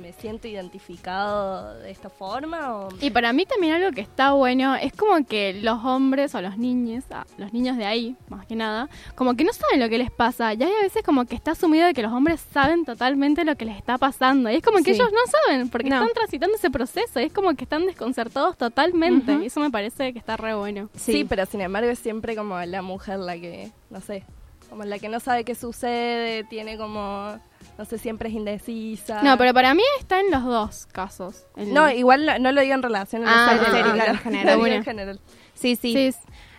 me 0.00 0.12
siento 0.12 0.48
identificado 0.48 1.74
de 1.80 1.90
esta 1.90 2.08
forma 2.08 2.74
o 2.76 2.88
Y 3.00 3.10
para 3.10 3.32
mí 3.32 3.44
también 3.46 3.74
algo 3.74 3.90
que 3.92 4.00
está 4.00 4.32
bueno 4.32 4.74
es 4.76 4.92
como 4.92 5.24
que 5.26 5.54
los 5.62 5.84
hombres 5.84 6.34
o 6.34 6.40
los 6.40 6.56
niños, 6.56 7.04
ah, 7.10 7.26
los 7.36 7.52
niños 7.52 7.76
de 7.76 7.84
ahí, 7.84 8.16
más 8.28 8.46
que 8.46 8.56
nada, 8.56 8.88
como 9.14 9.34
que 9.34 9.44
no 9.44 9.52
saben 9.52 9.80
lo 9.80 9.88
que 9.88 9.98
les 9.98 10.10
pasa. 10.10 10.54
Y 10.54 10.62
hay 10.62 10.72
a 10.72 10.82
veces 10.82 11.02
como 11.02 11.24
que 11.26 11.34
está 11.34 11.50
asumido 11.52 11.86
de 11.86 11.94
que 11.94 12.02
los 12.02 12.12
hombres 12.12 12.40
saben 12.52 12.84
totalmente 12.84 13.44
lo 13.44 13.56
que 13.56 13.64
les 13.64 13.76
está 13.76 13.98
pasando. 13.98 14.50
Y 14.50 14.56
es 14.56 14.62
como 14.62 14.78
que 14.78 14.94
Sí. 14.94 15.00
ellos 15.00 15.10
no 15.12 15.30
saben 15.46 15.68
porque 15.68 15.90
No. 15.90 15.96
están 15.96 16.14
transitando 16.14 16.56
ese 16.56 16.70
proceso. 16.70 17.20
Y 17.20 17.24
es 17.24 17.32
como 17.32 17.54
que 17.54 17.64
están 17.64 17.86
desconcertados 17.86 18.56
totalmente. 18.56 19.32
Y 19.42 19.46
eso 19.46 19.60
me 19.60 19.70
parece 19.70 20.12
que 20.12 20.18
está 20.18 20.36
re 20.36 20.54
bueno. 20.54 20.88
Sí. 20.94 21.24
pero 21.28 21.44
sin 21.46 21.60
embargo 21.60 21.90
es 21.90 21.98
siempre 21.98 22.34
como 22.36 22.58
la 22.60 22.82
mujer 22.82 23.18
la 23.18 23.34
que, 23.34 23.70
no 23.90 24.00
sé, 24.00 24.24
como 24.70 24.84
la 24.84 24.98
que 24.98 25.08
no 25.08 25.20
sabe 25.20 25.44
qué 25.44 25.54
sucede, 25.54 26.44
tiene 26.44 26.76
como, 26.78 27.38
no 27.78 27.84
sé, 27.84 27.96
siempre 27.98 28.28
es 28.28 28.34
indecisa. 28.34 29.22
No, 29.22 29.38
pero 29.38 29.54
para 29.54 29.72
mí 29.72 29.82
está 30.00 30.20
en 30.20 30.30
los 30.30 30.44
dos 30.44 30.86
casos. 30.86 31.46
El- 31.56 31.72
No, 31.72 31.88
igual 31.90 32.26
no, 32.26 32.38
no 32.38 32.52
lo 32.52 32.60
digo 32.60 32.74
en 32.74 32.82
relación 32.82 33.24
a 33.26 33.46
Ah, 33.46 33.48
serio, 33.70 33.86
lo 33.86 33.92
claro, 33.94 34.10
en 34.12 34.18
general, 34.18 34.58
bueno. 34.58 34.74
en 34.74 34.84
general. 34.84 35.20
sí, 35.54 35.76
sí, 35.76 36.10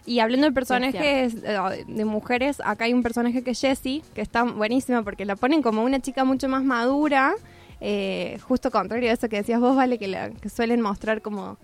Y 0.05 0.19
hablando 0.21 0.47
de 0.47 0.53
personajes 0.53 1.35
eh, 1.43 1.85
de 1.87 2.05
mujeres, 2.05 2.61
acá 2.65 2.85
hay 2.85 2.93
un 2.93 3.03
personaje 3.03 3.43
que 3.43 3.51
es 3.51 3.59
Jessie, 3.61 4.01
que 4.15 4.21
está 4.21 4.43
buenísima 4.43 5.03
porque 5.03 5.25
la 5.25 5.35
ponen 5.35 5.61
como 5.61 5.83
una 5.83 5.99
chica 5.99 6.23
mucho 6.23 6.47
más 6.47 6.63
madura, 6.63 7.33
eh, 7.81 8.39
justo 8.47 8.71
contrario 8.71 9.09
a 9.09 9.13
eso 9.13 9.29
que 9.29 9.37
decías 9.37 9.59
vos, 9.59 9.75
Vale, 9.75 9.99
que, 9.99 10.07
la, 10.07 10.29
que 10.31 10.49
suelen 10.49 10.81
mostrar 10.81 11.21
como 11.21 11.57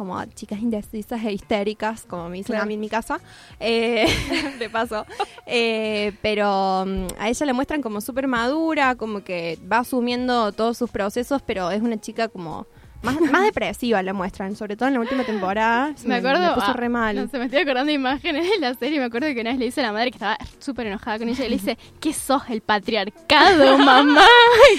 como 0.00 0.16
a 0.18 0.26
chicas 0.26 0.60
indecisas 0.60 1.22
e 1.26 1.30
histéricas, 1.30 2.06
como 2.08 2.30
me 2.30 2.38
dicen 2.38 2.54
Claro. 2.54 2.62
a 2.62 2.66
mí 2.66 2.72
en 2.72 2.80
mi 2.80 2.88
casa, 2.88 3.20
eh, 3.60 4.06
de 4.58 4.70
paso. 4.70 5.04
Eh, 5.44 6.14
pero 6.22 6.84
mm, 6.86 7.06
a 7.18 7.28
ella 7.28 7.44
le 7.44 7.52
muestran 7.52 7.82
como 7.82 8.00
súper 8.00 8.26
madura, 8.26 8.94
como 8.94 9.22
que 9.22 9.58
va 9.70 9.80
asumiendo 9.80 10.52
todos 10.52 10.78
sus 10.78 10.88
procesos, 10.90 11.42
pero 11.42 11.70
es 11.70 11.82
una 11.82 12.00
chica 12.00 12.28
como 12.28 12.66
más, 13.02 13.20
más 13.20 13.42
depresiva, 13.44 14.02
la 14.02 14.12
muestran, 14.12 14.56
sobre 14.56 14.76
todo 14.76 14.88
en 14.88 14.94
la 14.94 15.00
última 15.00 15.24
temporada. 15.24 15.94
Me 16.04 16.16
acuerdo. 16.16 16.48
Me 16.48 16.54
puso 16.54 16.66
ah, 16.68 16.72
re 16.74 16.88
mal. 16.88 17.16
No 17.16 17.28
sé, 17.28 17.38
me 17.38 17.46
estoy 17.46 17.60
acordando 17.60 17.86
de 17.86 17.94
imágenes 17.94 18.48
de 18.48 18.58
la 18.58 18.74
serie. 18.74 18.98
Me 18.98 19.06
acuerdo 19.06 19.28
que 19.34 19.40
una 19.40 19.50
vez 19.50 19.58
le 19.58 19.64
dice 19.66 19.80
a 19.80 19.84
la 19.84 19.92
madre 19.92 20.10
que 20.10 20.16
estaba 20.16 20.38
súper 20.58 20.86
enojada 20.86 21.18
con 21.18 21.28
ella 21.28 21.44
y 21.44 21.48
le 21.48 21.56
dice: 21.56 21.78
¿Qué 22.00 22.12
sos 22.12 22.42
el 22.48 22.60
patriarcado, 22.60 23.78
mamá? 23.78 24.24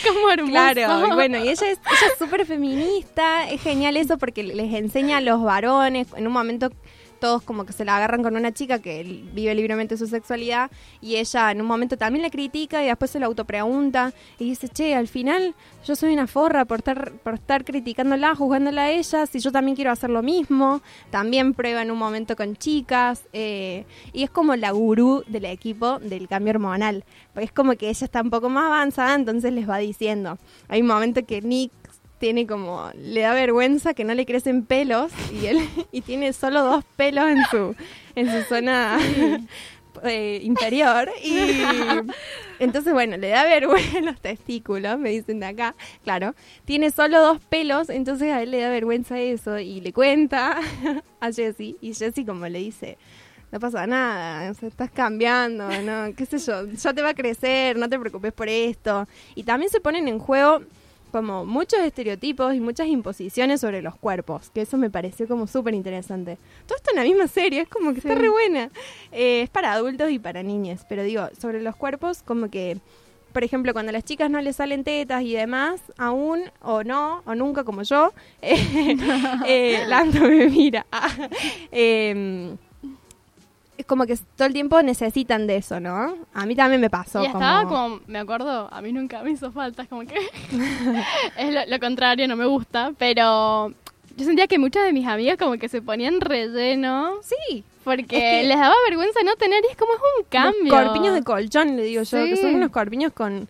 Cómo 0.07 0.29
hermoso. 0.29 0.51
Claro, 0.51 1.07
y 1.07 1.13
bueno, 1.13 1.37
y 1.37 1.49
ella 1.49 1.51
es 1.51 1.61
ella 1.61 2.11
es 2.11 2.17
súper 2.19 2.45
feminista, 2.45 3.49
es 3.49 3.61
genial 3.61 3.97
eso 3.97 4.17
porque 4.17 4.43
les 4.43 4.73
enseña 4.73 5.17
a 5.17 5.21
los 5.21 5.41
varones, 5.41 6.07
en 6.15 6.27
un 6.27 6.33
momento 6.33 6.71
todos 7.21 7.43
como 7.43 7.65
que 7.65 7.71
se 7.71 7.85
la 7.85 7.95
agarran 7.95 8.23
con 8.23 8.35
una 8.35 8.51
chica 8.51 8.79
que 8.79 9.23
vive 9.31 9.55
libremente 9.55 9.95
su 9.95 10.07
sexualidad 10.07 10.71
y 11.01 11.17
ella 11.17 11.51
en 11.51 11.61
un 11.61 11.67
momento 11.67 11.95
también 11.95 12.23
la 12.23 12.31
critica 12.31 12.83
y 12.83 12.87
después 12.87 13.11
se 13.11 13.19
lo 13.19 13.27
autopregunta 13.27 14.11
y 14.39 14.45
dice, 14.45 14.67
che, 14.67 14.95
al 14.95 15.07
final 15.07 15.53
yo 15.85 15.95
soy 15.95 16.13
una 16.13 16.25
forra 16.25 16.65
por 16.65 16.79
estar, 16.79 17.11
por 17.23 17.35
estar 17.35 17.63
criticándola, 17.63 18.35
juzgándola 18.35 18.83
a 18.83 18.91
ella, 18.91 19.25
si 19.27 19.39
yo 19.39 19.51
también 19.51 19.75
quiero 19.75 19.91
hacer 19.91 20.09
lo 20.09 20.23
mismo, 20.23 20.81
también 21.11 21.53
prueba 21.53 21.83
en 21.83 21.91
un 21.91 21.99
momento 21.99 22.35
con 22.35 22.55
chicas 22.57 23.23
eh, 23.33 23.85
y 24.13 24.23
es 24.23 24.31
como 24.31 24.55
la 24.55 24.71
gurú 24.71 25.23
del 25.27 25.45
equipo 25.45 25.99
del 25.99 26.27
cambio 26.27 26.51
hormonal, 26.51 27.05
porque 27.33 27.45
es 27.45 27.51
como 27.51 27.75
que 27.75 27.89
ella 27.89 28.05
está 28.05 28.21
un 28.21 28.31
poco 28.31 28.49
más 28.49 28.65
avanzada, 28.65 29.13
entonces 29.13 29.53
les 29.53 29.69
va 29.69 29.77
diciendo, 29.77 30.39
hay 30.67 30.81
un 30.81 30.87
momento 30.87 31.23
que 31.23 31.41
Nick 31.41 31.71
tiene 32.21 32.45
como 32.45 32.91
le 32.95 33.21
da 33.21 33.33
vergüenza 33.33 33.95
que 33.95 34.03
no 34.03 34.13
le 34.13 34.27
crecen 34.27 34.63
pelos 34.63 35.11
y 35.33 35.47
él 35.47 35.59
y 35.91 36.01
tiene 36.01 36.31
solo 36.31 36.63
dos 36.63 36.85
pelos 36.95 37.25
en 37.27 37.43
su 37.49 37.75
en 38.15 38.31
su 38.31 38.47
zona 38.47 38.99
eh, 40.03 40.39
inferior 40.43 41.09
y 41.21 41.41
entonces 42.59 42.93
bueno 42.93 43.17
le 43.17 43.29
da 43.29 43.43
vergüenza 43.43 44.01
los 44.01 44.21
testículos 44.21 44.99
me 44.99 45.09
dicen 45.09 45.39
de 45.39 45.47
acá 45.47 45.75
claro 46.03 46.35
tiene 46.63 46.91
solo 46.91 47.19
dos 47.19 47.41
pelos 47.41 47.89
entonces 47.89 48.31
a 48.31 48.43
él 48.43 48.51
le 48.51 48.61
da 48.61 48.69
vergüenza 48.69 49.19
eso 49.19 49.57
y 49.57 49.81
le 49.81 49.91
cuenta 49.91 50.59
a 51.19 51.31
Jessie 51.33 51.75
y 51.81 51.95
Jessie 51.95 52.23
como 52.23 52.47
le 52.47 52.59
dice 52.59 52.97
no 53.51 53.59
pasa 53.59 53.85
nada, 53.85 54.47
estás 54.47 54.89
cambiando, 54.91 55.67
¿no? 55.81 56.15
¿Qué 56.15 56.25
sé 56.25 56.37
yo? 56.37 56.67
Ya 56.67 56.93
te 56.93 57.01
va 57.01 57.09
a 57.09 57.13
crecer, 57.13 57.77
no 57.77 57.89
te 57.89 57.99
preocupes 57.99 58.31
por 58.31 58.47
esto. 58.47 59.09
Y 59.35 59.43
también 59.43 59.69
se 59.69 59.81
ponen 59.81 60.07
en 60.07 60.19
juego 60.19 60.61
como 61.11 61.45
muchos 61.45 61.79
estereotipos 61.81 62.55
y 62.55 62.59
muchas 62.59 62.87
imposiciones 62.87 63.61
sobre 63.61 63.81
los 63.81 63.95
cuerpos, 63.95 64.49
que 64.51 64.61
eso 64.61 64.77
me 64.77 64.89
pareció 64.89 65.27
como 65.27 65.47
súper 65.47 65.73
interesante. 65.73 66.37
Todo 66.65 66.77
esto 66.77 66.91
en 66.91 66.97
la 66.97 67.03
misma 67.03 67.27
serie, 67.27 67.61
es 67.61 67.67
como 67.69 67.91
que 67.93 67.99
está 67.99 68.15
re 68.15 68.29
buena. 68.29 68.69
Eh, 69.11 69.41
es 69.43 69.49
para 69.49 69.73
adultos 69.73 70.09
y 70.09 70.19
para 70.19 70.41
niñas, 70.43 70.85
pero 70.87 71.03
digo, 71.03 71.27
sobre 71.39 71.61
los 71.61 71.75
cuerpos 71.75 72.23
como 72.23 72.49
que, 72.49 72.77
por 73.33 73.43
ejemplo, 73.43 73.73
cuando 73.73 73.89
a 73.89 73.93
las 73.93 74.03
chicas 74.03 74.29
no 74.29 74.41
les 74.41 74.55
salen 74.57 74.83
tetas 74.83 75.21
y 75.23 75.33
demás, 75.33 75.81
aún 75.97 76.43
o 76.61 76.83
no, 76.83 77.21
o 77.25 77.35
nunca 77.35 77.63
como 77.63 77.83
yo, 77.83 78.13
eh, 78.41 78.97
eh, 79.47 79.83
Lando 79.87 80.21
me 80.21 80.47
mira. 80.49 80.85
eh, 81.71 82.55
es 83.81 83.85
como 83.85 84.05
que 84.05 84.17
todo 84.35 84.47
el 84.47 84.53
tiempo 84.53 84.81
necesitan 84.81 85.45
de 85.47 85.57
eso, 85.57 85.79
¿no? 85.79 86.15
A 86.33 86.45
mí 86.45 86.55
también 86.55 86.81
me 86.81 86.89
pasó. 86.89 87.21
Y 87.21 87.25
estaba 87.25 87.65
como, 87.67 87.99
me 88.07 88.19
acuerdo, 88.19 88.67
a 88.71 88.81
mí 88.81 88.91
nunca 88.93 89.21
me 89.23 89.31
hizo 89.31 89.51
falta, 89.51 89.83
es 89.83 89.89
como 89.89 90.01
que 90.01 90.15
es 91.37 91.53
lo, 91.53 91.65
lo 91.67 91.79
contrario, 91.79 92.27
no 92.27 92.35
me 92.35 92.45
gusta, 92.45 92.93
pero 92.97 93.73
yo 94.17 94.25
sentía 94.25 94.47
que 94.47 94.59
muchas 94.59 94.83
de 94.85 94.93
mis 94.93 95.07
amigas 95.07 95.37
como 95.37 95.57
que 95.57 95.69
se 95.69 95.81
ponían 95.81 96.19
relleno 96.21 97.15
Sí. 97.21 97.63
porque 97.83 98.17
Es 98.17 98.41
que- 98.41 98.43
les 98.47 98.57
daba 98.57 98.75
vergüenza 98.87 99.19
no 99.23 99.35
tener 99.35 99.63
y 99.67 99.71
es 99.71 99.77
como 99.77 99.93
es 99.93 99.99
un 100.19 100.25
cambio. 100.29 100.73
Los 100.73 100.83
corpiños 100.83 101.13
de 101.15 101.23
colchón, 101.23 101.75
le 101.77 101.83
digo 101.83 102.03
yo, 102.03 102.23
que 102.25 102.37
son 102.37 102.55
unos 102.55 102.71
corpiños 102.71 103.13
con 103.13 103.47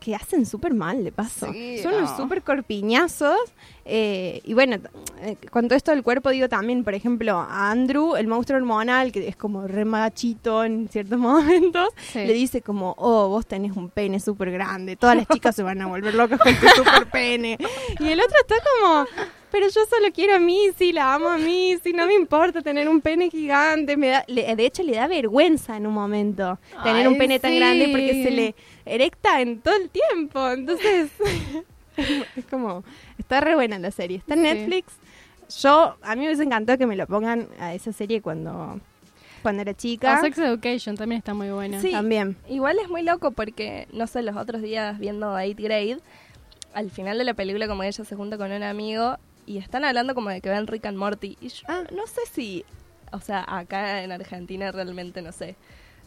que 0.00 0.14
hacen 0.14 0.46
súper 0.46 0.74
mal, 0.74 1.04
de 1.04 1.12
paso. 1.12 1.52
Sí, 1.52 1.78
son 1.82 1.94
unos 1.94 2.10
no. 2.10 2.16
súper 2.16 2.42
corpiñazos. 2.42 3.36
eh, 3.84 4.40
y 4.44 4.54
bueno, 4.54 4.76
eh, 5.20 5.36
con 5.50 5.68
todo 5.68 5.76
esto 5.76 5.90
del 5.92 6.02
cuerpo, 6.02 6.30
digo 6.30 6.48
también, 6.48 6.82
por 6.84 6.94
ejemplo, 6.94 7.38
a 7.38 7.70
Andrew, 7.70 8.16
el 8.16 8.26
monstruo 8.26 8.58
hormonal, 8.58 9.12
que 9.12 9.28
es 9.28 9.36
como 9.36 9.66
re 9.66 9.84
machito 9.84 10.64
en 10.64 10.88
ciertos 10.88 11.18
momentos, 11.20 11.88
Sí. 12.12 12.18
le 12.26 12.32
dice 12.32 12.62
como, 12.62 12.94
oh, 12.98 13.28
vos 13.28 13.46
tenés 13.46 13.76
un 13.76 13.88
pene 13.90 14.18
súper 14.20 14.50
grande, 14.50 14.96
todas 14.96 15.16
las 15.16 15.28
chicas 15.28 15.54
se 15.54 15.62
van 15.62 15.80
a 15.82 15.86
volver 15.86 16.14
locas 16.14 16.40
con 16.40 16.54
tu 16.54 16.66
súper 16.76 17.06
pene. 17.10 17.56
Y 18.00 18.08
el 18.08 18.20
otro 18.20 18.36
está 18.40 18.56
como, 18.80 19.06
pero 19.58 19.68
yo 19.70 19.80
solo 19.88 20.08
quiero 20.12 20.34
a 20.34 20.38
Missy, 20.38 20.92
la 20.92 21.14
amo 21.14 21.28
a 21.28 21.38
Missy, 21.38 21.92
no 21.94 22.06
me 22.06 22.14
importa 22.14 22.60
tener 22.60 22.88
un 22.88 23.00
pene 23.00 23.30
gigante. 23.30 23.96
Me 23.96 24.08
da, 24.08 24.24
le- 24.28 24.54
de 24.54 24.66
hecho, 24.66 24.82
le 24.82 24.94
da 24.96 25.06
vergüenza 25.06 25.76
en 25.78 25.86
un 25.86 25.94
momento 25.94 26.58
tener 26.82 27.08
un 27.08 27.16
pene 27.16 27.38
tan 27.38 27.56
grande 27.56 27.88
porque 27.90 28.22
se 28.22 28.30
le 28.30 28.54
erecta 28.84 29.40
en 29.40 29.60
todo 29.60 29.74
el 29.76 29.88
tiempo. 29.88 30.46
Entonces, 30.50 31.10
es 32.36 32.44
como, 32.50 32.84
está 33.18 33.40
re 33.40 33.54
buena 33.54 33.78
la 33.78 33.90
serie. 33.90 34.18
Está 34.18 34.34
en 34.34 34.40
Sí. 34.40 34.44
Netflix. 34.54 34.92
Yo, 35.62 35.96
a 36.02 36.14
mí 36.14 36.20
me 36.22 36.26
hubiese 36.26 36.42
encantado 36.42 36.76
que 36.76 36.86
me 36.86 36.96
lo 36.96 37.06
pongan 37.06 37.48
a 37.58 37.72
esa 37.72 37.92
serie 37.92 38.20
cuando, 38.20 38.78
cuando 39.42 39.62
era 39.62 39.72
chica. 39.74 40.18
O 40.18 40.20
Sex 40.20 40.36
Education 40.38 40.96
también 40.96 41.20
está 41.20 41.32
muy 41.34 41.50
buena. 41.50 41.80
Sí. 41.80 41.92
También. 41.92 42.36
Igual 42.48 42.78
es 42.82 42.88
muy 42.90 43.02
loco 43.02 43.30
porque, 43.30 43.86
no 43.92 44.06
sé, 44.06 44.22
los 44.22 44.36
otros 44.36 44.60
días 44.60 44.98
viendo 44.98 45.38
Eighth 45.38 45.60
Grade, 45.60 45.98
al 46.74 46.90
final 46.90 47.16
de 47.16 47.24
la 47.24 47.32
película 47.34 47.66
como 47.68 47.82
ella 47.84 48.04
se 48.04 48.16
junta 48.16 48.36
con 48.36 48.52
un 48.52 48.62
amigo 48.62 49.16
y 49.46 49.58
están 49.58 49.84
hablando 49.84 50.14
como 50.14 50.30
de 50.30 50.40
que 50.40 50.48
ven 50.50 50.66
Rick 50.66 50.86
and 50.86 50.98
Morty. 50.98 51.36
Y 51.40 51.48
yo 51.48 51.64
Ah. 51.68 51.84
no 51.94 52.06
sé 52.06 52.20
si, 52.30 52.64
o 53.12 53.20
sea, 53.20 53.44
acá 53.46 54.02
en 54.02 54.12
Argentina 54.12 54.70
realmente, 54.72 55.22
no 55.22 55.32
sé, 55.32 55.56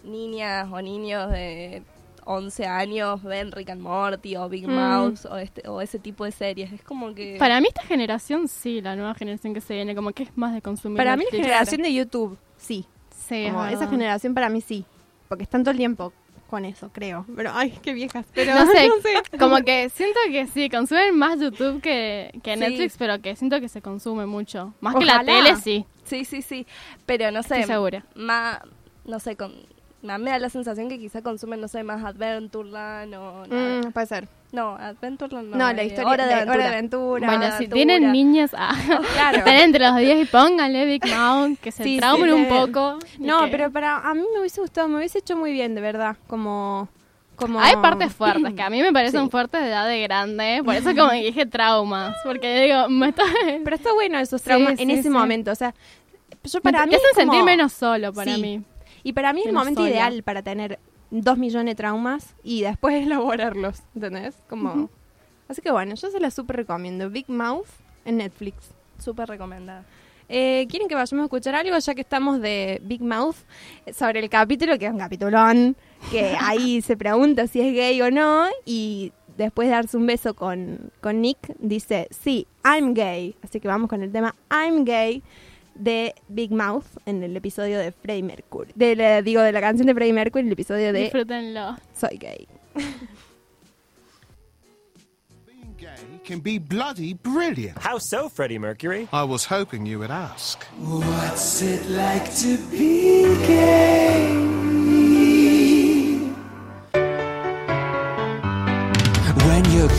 niñas 0.04 0.68
o 0.72 0.82
niños 0.82 1.32
de 1.32 1.84
11 2.26 2.66
años 2.68 3.24
ven 3.24 3.52
Rick 3.52 3.70
and 3.72 3.82
Morty 3.82 4.36
o 4.36 4.48
Big 4.50 4.68
Mm. 4.68 4.72
Mouth 4.76 5.26
o, 5.26 5.38
este, 5.38 5.68
o 5.68 5.82
ese 5.82 5.98
tipo 6.00 6.26
de 6.26 6.32
series. 6.32 6.72
Es 6.72 6.84
como 6.84 7.14
que... 7.16 7.38
Para 7.40 7.60
mí 7.60 7.68
esta 7.68 7.82
generación 7.84 8.48
sí, 8.48 8.82
la 8.82 8.96
nueva 8.96 9.16
generación 9.16 9.54
que 9.54 9.62
se 9.62 9.74
viene, 9.74 9.96
como 9.96 10.12
que 10.12 10.24
es 10.24 10.38
más 10.38 10.54
de 10.54 10.62
consumir 10.62 10.98
Para 10.98 11.18
mí 11.18 11.24
la 11.32 11.38
generación 11.38 11.82
de 11.82 11.94
YouTube, 11.94 12.38
sí. 12.58 12.86
Sí, 13.28 13.46
esa 13.72 13.88
generación 13.88 14.34
para 14.34 14.50
mí 14.50 14.62
sí. 14.62 14.86
Porque 15.28 15.44
están 15.44 15.64
todo 15.64 15.72
el 15.72 15.78
tiempo 15.78 16.12
con 16.50 16.66
eso, 16.66 16.90
creo. 16.92 17.26
Pero, 17.36 17.52
ay, 17.54 17.72
qué 17.82 17.94
viejas. 17.94 18.26
Pero, 18.34 18.54
No 18.56 18.66
sé, 18.72 18.90
como 19.38 19.58
que 19.64 19.90
siento 19.90 20.20
que 20.30 20.48
sí, 20.48 20.70
consumen 20.70 21.16
más 21.18 21.40
YouTube 21.40 21.82
que, 21.82 22.32
que 22.44 22.56
Sí. 22.56 22.60
Netflix, 22.60 22.98
pero 22.98 23.22
que 23.22 23.36
siento 23.36 23.60
que 23.62 23.70
se 23.70 23.82
consume 23.82 24.26
mucho. 24.26 24.74
Más 24.82 24.96
que 24.96 25.06
la 25.06 25.24
tele, 25.24 25.56
sí, 25.56 25.86
Sí, 26.04 26.26
sí, 26.26 26.42
sí. 26.42 26.66
Pero 27.06 27.32
no 27.32 27.44
sé. 27.44 27.60
estoy 27.60 27.74
segura. 27.76 28.06
Más, 28.16 28.60
no 29.06 29.20
sé, 29.20 29.36
con, 29.36 29.54
me 30.02 30.32
da 30.32 30.40
la 30.40 30.50
sensación 30.50 30.88
que 30.90 30.98
quizá 30.98 31.22
consumen, 31.22 31.60
no 31.60 31.68
sé, 31.68 31.84
más 31.84 32.04
Adventureland 32.06 33.14
o... 33.16 33.44
Mm, 33.50 33.92
puede 33.92 34.08
ser. 34.08 34.28
No, 34.52 34.76
Adventureland 34.76 35.50
no. 35.52 35.58
No, 35.58 35.74
la 35.74 35.82
eh, 35.82 35.88
historia 35.88 36.10
Hora 36.10 36.26
de 36.26 36.34
Hora 36.34 36.42
Aventura. 36.42 36.64
de 36.64 36.68
Aventura. 36.70 37.28
Bueno, 37.28 37.46
Aventura. 37.46 37.58
si 37.58 37.68
tienen 37.68 38.12
niñas, 38.12 38.52
ah, 38.58 38.74
Claro. 39.14 39.38
estén 39.40 39.56
entre 39.56 39.86
los 39.86 39.98
10 39.98 40.22
y 40.24 40.26
pónganle 40.26 40.86
Big 40.86 41.06
Mouth, 41.08 41.58
que 41.60 41.72
se 41.72 41.84
Sí, 41.84 41.98
traumen 41.98 42.30
sí, 42.30 42.36
un 42.36 42.48
poco. 42.48 42.98
No, 43.20 43.46
que- 43.46 43.52
pero 43.52 43.72
para 43.72 43.98
a 44.00 44.14
mí 44.14 44.24
me 44.34 44.40
hubiese 44.40 44.62
gustado, 44.62 44.88
me 44.88 44.98
hubiese 44.98 45.20
hecho 45.20 45.36
muy 45.36 45.52
bien, 45.52 45.76
de 45.76 45.82
verdad. 45.82 46.16
Como. 46.28 46.88
como 47.36 47.60
Hay 47.60 47.76
partes 47.78 48.14
fuertes 48.14 48.54
que 48.54 48.62
a 48.62 48.70
mí 48.70 48.82
me 48.82 48.92
parecen 48.94 49.26
Sí. 49.26 49.30
fuertes 49.30 49.62
de 49.62 49.68
edad 49.68 49.88
de 49.88 50.02
grande, 50.02 50.62
por 50.64 50.76
eso 50.76 50.96
como 50.96 51.12
que 51.12 51.18
dije 51.26 51.46
traumas, 51.46 52.16
porque 52.24 52.62
digo, 52.64 52.88
me 52.90 53.10
está... 53.10 53.24
Pero 53.64 53.76
está 53.76 53.94
bueno 53.94 54.18
esos 54.20 54.42
traumas 54.42 54.76
Sí, 54.78 54.84
en 54.84 54.90
sí, 54.90 54.94
ese 54.96 55.04
sí. 55.04 55.10
momento. 55.10 55.52
O 55.52 55.56
sea, 55.56 55.74
yo 56.44 56.60
me 56.64 56.72
para 56.72 56.84
te 56.86 56.90
mí. 56.90 56.96
hacen 56.96 57.06
es 57.12 57.16
como- 57.18 57.32
sentir 57.34 57.44
menos 57.44 57.74
solo 57.74 58.14
para 58.14 58.34
Sí. 58.36 58.42
mí. 58.42 58.64
Y 59.04 59.14
para 59.14 59.34
mí 59.34 59.42
es 59.42 59.48
el 59.48 59.54
momento 59.54 59.82
sola. 59.82 59.92
ideal 59.92 60.24
para 60.24 60.42
tener 60.42 60.80
dos 61.12 61.38
millones 61.38 61.72
de 61.72 61.76
traumas 61.76 62.36
y 62.44 62.62
después 62.62 62.96
elaborarlos. 63.06 63.82
¿Entendés? 63.96 64.36
Como. 64.50 64.90
Así 65.48 65.62
que 65.62 65.72
bueno, 65.72 65.96
yo 65.96 66.10
se 66.10 66.20
la 66.20 66.32
súper 66.32 66.58
recomiendo. 66.58 67.10
Big 67.10 67.30
Mouth 67.30 67.68
en 68.06 68.18
Netflix. 68.18 68.72
Súper 69.00 69.30
recomendada. 69.30 69.86
Eh, 70.32 70.68
¿Quieren 70.70 70.88
que 70.88 70.94
vayamos 70.94 71.24
a 71.24 71.26
escuchar 71.26 71.56
algo 71.56 71.76
ya 71.80 71.96
que 71.96 72.02
estamos 72.02 72.40
de 72.40 72.80
Big 72.84 73.02
Mouth 73.02 73.38
sobre 73.92 74.20
el 74.20 74.30
capítulo, 74.30 74.78
que 74.78 74.86
es 74.86 74.92
un 74.92 75.00
capitulón, 75.00 75.76
que 76.12 76.38
ahí 76.40 76.84
se 76.84 76.96
pregunta 76.96 77.48
si 77.48 77.62
es 77.62 77.74
gay 77.74 78.00
o 78.04 78.12
no 78.12 78.46
y 78.64 79.12
después 79.38 79.70
de 79.70 79.74
darse 79.74 79.98
un 79.98 80.06
beso 80.06 80.36
con, 80.36 80.92
con 81.02 81.22
Nick 81.22 81.56
dice, 81.58 82.08
sí, 82.12 82.46
I'm 82.64 82.94
gay. 82.94 83.36
Así 83.42 83.60
que 83.60 83.68
vamos 83.68 83.90
con 83.90 84.04
el 84.04 84.12
tema 84.12 84.36
I'm 84.52 84.86
gay 84.86 85.24
de 85.80 86.14
Big 86.28 86.52
Mouth 86.52 86.86
en 87.06 87.24
el 87.24 87.36
episodio 87.36 87.80
de 87.80 87.92
Freddie 87.92 88.24
Mercury. 88.24 88.72
De 88.76 88.96
la- 88.96 89.22
digo, 89.22 89.42
de 89.42 89.52
la 89.52 89.62
canción 89.62 89.88
de 89.88 89.94
Freddie 89.94 90.14
Mercury, 90.14 90.46
el 90.46 90.52
episodio 90.52 90.94
de 90.94 91.00
Disfrútenlo. 91.04 91.78
Soy 91.96 92.18
gay. 92.18 92.48
Being 95.48 95.76
gay 95.78 96.20
can 96.24 96.40
be 96.40 96.60
bloody 96.60 97.14
brilliant. 97.14 97.78
How 97.80 97.98
so, 97.98 98.30
Freddie 98.30 98.60
Mercury? 98.60 99.08
I 99.12 99.24
was 99.24 99.46
hoping 99.46 99.86
you 99.86 100.00
would 100.00 100.12
ask. 100.12 100.64
What's 100.78 101.62
it 101.62 101.90
like 101.90 102.26
to 102.42 102.58
be 102.72 103.24
gay? 103.48 104.69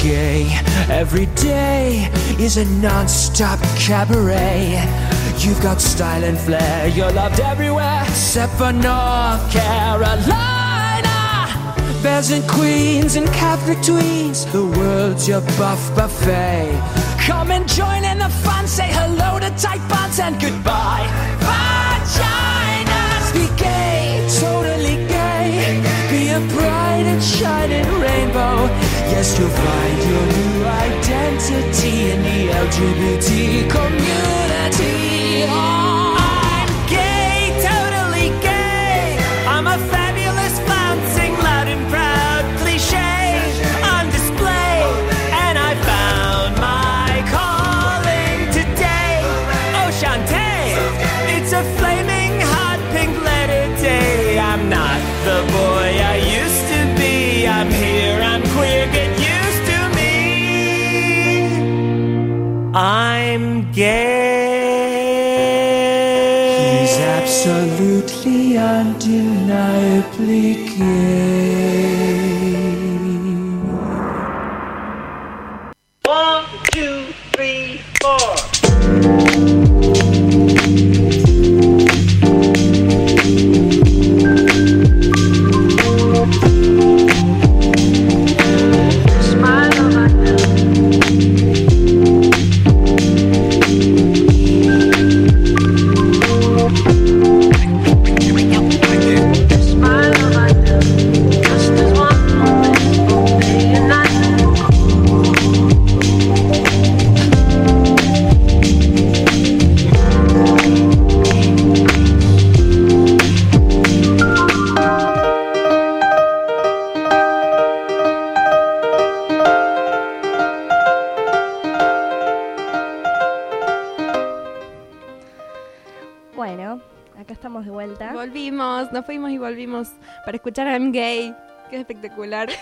Gay, 0.02 0.48
every 0.88 1.26
day 1.26 2.10
is 2.38 2.56
a 2.56 2.64
non-stop 2.80 3.60
cabaret. 3.76 4.82
You've 5.38 5.60
got 5.62 5.80
style 5.80 6.24
and 6.24 6.38
flair, 6.38 6.88
you're 6.88 7.12
loved 7.12 7.40
everywhere 7.40 8.02
except 8.06 8.54
for 8.54 8.72
North 8.72 9.52
Carolina. 9.52 10.38
Bears 12.02 12.30
and 12.30 12.48
queens 12.48 13.16
and 13.16 13.26
Catholic 13.28 13.78
tweens, 13.78 14.50
the 14.52 14.64
world's 14.78 15.28
your 15.28 15.42
buff 15.58 15.94
buffet. 15.94 16.72
Come 17.18 17.50
and 17.50 17.68
join 17.68 18.04
in 18.04 18.18
the 18.18 18.30
fun, 18.44 18.66
say 18.66 18.88
hello 18.90 19.38
to 19.38 19.50
tight 19.56 19.86
buns 19.88 20.18
and 20.18 20.40
goodbye. 20.40 21.06
Vaginas, 21.44 23.32
be 23.34 23.46
gay, 23.62 24.26
totally 24.40 25.06
gay. 25.08 25.82
Be 26.10 26.30
a 26.30 26.40
bright 26.54 27.04
and 27.04 27.22
shining 27.22 27.86
rainbow. 28.00 28.89
Yes, 29.20 29.36
you'll 29.38 29.50
find 29.50 29.98
your 30.08 30.26
new 30.32 30.64
identity 30.64 32.10
in 32.10 32.22
the 32.22 32.48
LGBT 32.64 33.68
community. 33.68 35.79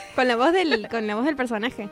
Con 0.15 0.29
la 0.29 0.37
voz 0.37 0.53
del, 0.53 0.89
con 0.89 1.07
la 1.07 1.15
voz 1.17 1.25
del 1.25 1.37
personaje. 1.37 1.89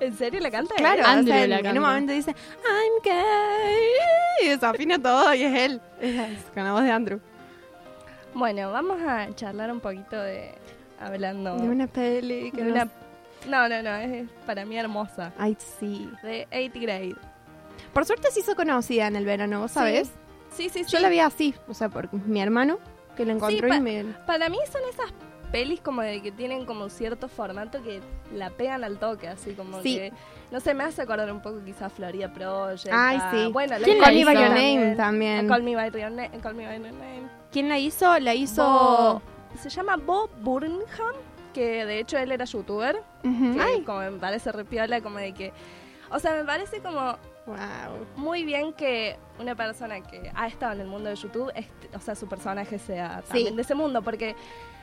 ¿En 0.00 0.16
serio 0.16 0.40
la 0.40 0.50
canta? 0.50 0.74
Claro, 0.76 1.02
o 1.02 1.06
Andrew 1.06 1.34
sea, 1.36 1.46
la 1.46 1.58
en, 1.58 1.58
en 1.60 1.64
canta. 1.64 1.80
un 1.80 1.86
momento 1.86 2.12
dice 2.12 2.30
I'm 2.64 3.02
gay 3.04 4.46
y 4.46 4.48
desafina 4.48 4.98
todo 4.98 5.34
y 5.34 5.42
es 5.42 5.54
él. 5.54 5.80
Es 6.00 6.42
con 6.54 6.64
la 6.64 6.72
voz 6.72 6.82
de 6.82 6.90
Andrew. 6.90 7.20
Bueno, 8.34 8.70
vamos 8.70 8.98
a 9.06 9.34
charlar 9.34 9.70
un 9.72 9.80
poquito 9.80 10.20
de... 10.20 10.52
Hablando 10.98 11.56
De 11.58 11.68
una 11.68 11.86
peli 11.86 12.50
que 12.50 12.62
de 12.62 12.68
no 12.70 12.72
una- 12.74 12.88
No, 13.46 13.68
no, 13.68 13.82
no, 13.82 13.96
es 13.96 14.26
para 14.46 14.64
mí 14.64 14.78
hermosa. 14.78 15.30
Ay, 15.38 15.56
sí. 15.78 16.10
De 16.22 16.46
8th 16.50 16.80
grade. 16.80 17.14
Por 17.92 18.06
suerte 18.06 18.30
se 18.30 18.40
hizo 18.40 18.54
conocida 18.56 19.06
en 19.06 19.16
el 19.16 19.26
verano, 19.26 19.60
¿vos 19.60 19.72
sabés? 19.72 20.08
Sí, 20.50 20.70
sí, 20.70 20.84
sí. 20.84 20.90
Yo 20.90 21.00
la 21.00 21.10
vi 21.10 21.20
así, 21.20 21.54
o 21.68 21.74
sea, 21.74 21.90
por 21.90 22.12
mi 22.14 22.40
hermano 22.40 22.78
que 23.14 23.26
la 23.26 23.34
encontró 23.34 23.68
pa- 23.68 23.76
y 23.76 23.80
me... 23.80 24.04
Para 24.26 24.48
mí 24.48 24.56
son 24.72 24.80
esas 24.90 25.12
pelis 25.52 25.80
como 25.80 26.02
de 26.02 26.20
que 26.22 26.32
tienen 26.32 26.66
como 26.66 26.88
cierto 26.88 27.28
formato 27.28 27.82
que 27.82 28.00
la 28.34 28.50
pegan 28.50 28.84
al 28.84 28.98
toque, 28.98 29.28
así 29.28 29.52
como 29.54 29.80
Sí. 29.82 29.96
que... 29.96 30.12
No 30.50 30.60
sé, 30.60 30.74
me 30.74 30.84
hace 30.84 31.02
acordar 31.02 31.30
un 31.32 31.40
poco 31.40 31.60
quizás 31.64 31.92
Florida 31.92 32.32
Project. 32.32 32.88
Ay, 32.92 33.18
a- 33.20 33.30
sí. 33.32 33.50
Bueno, 33.52 33.76
¿Quién 33.82 33.98
Call 33.98 34.14
la 34.14 34.18
Me 34.20 34.24
By 34.24 34.34
hizo? 34.34 34.42
Your 34.42 34.50
Name 34.54 34.74
Name 34.76 34.96
también. 34.96 35.48
Call 35.48 35.62
Me 35.64 35.74
By 35.74 35.90
Your 35.90 36.10
Na- 36.12 36.30
Call 36.40 36.54
Me 36.54 36.66
By 36.66 36.78
Your 36.78 36.92
Name. 36.92 37.22
¿Quién 37.50 37.68
la 37.68 37.78
hizo? 37.78 38.18
La 38.20 38.34
hizo... 38.34 38.62
Bo- 38.64 39.22
se 39.58 39.68
llama 39.70 39.96
Bob 39.96 40.30
Burnham, 40.40 41.14
que 41.54 41.84
de 41.86 41.98
hecho 41.98 42.16
él 42.18 42.30
era 42.30 42.44
youtuber. 42.44 42.96
Ujú. 43.24 43.54
Que 43.54 43.60
Ay, 43.60 43.80
como 43.82 44.00
me 44.00 44.10
parece 44.18 44.52
repiola, 44.52 45.00
como 45.00 45.18
de 45.18 45.32
que... 45.32 45.52
O 46.10 46.18
sea, 46.20 46.32
me 46.34 46.44
parece 46.44 46.80
como 46.80 47.16
wow. 47.46 47.56
muy 48.16 48.44
bien 48.44 48.72
que 48.72 49.16
una 49.40 49.56
persona 49.56 50.00
que 50.02 50.30
ha 50.34 50.46
estado 50.46 50.74
en 50.74 50.80
el 50.82 50.86
mundo 50.86 51.08
de 51.08 51.16
YouTube, 51.16 51.50
este- 51.56 51.88
o 51.96 51.98
sea, 52.00 52.14
su 52.14 52.28
personaje 52.28 52.78
sea 52.78 53.22
también 53.22 53.56
de 53.56 53.62
ese 53.62 53.74
mundo, 53.74 54.00
porque 54.02 54.36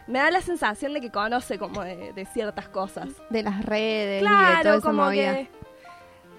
me 0.08 0.20
da 0.20 0.32
la 0.32 0.42
sensación 0.42 0.94
de 0.94 1.02
que 1.02 1.10
conoce 1.12 1.58
como 1.58 1.82
de, 1.84 2.14
de 2.14 2.26
ciertas 2.26 2.68
cosas. 2.70 3.10
De 3.30 3.44
las 3.44 3.66
redes 3.66 4.22
y 4.22 4.26
de 4.26 4.70
esa 4.76 4.82
como 4.82 5.10
que... 5.10 5.48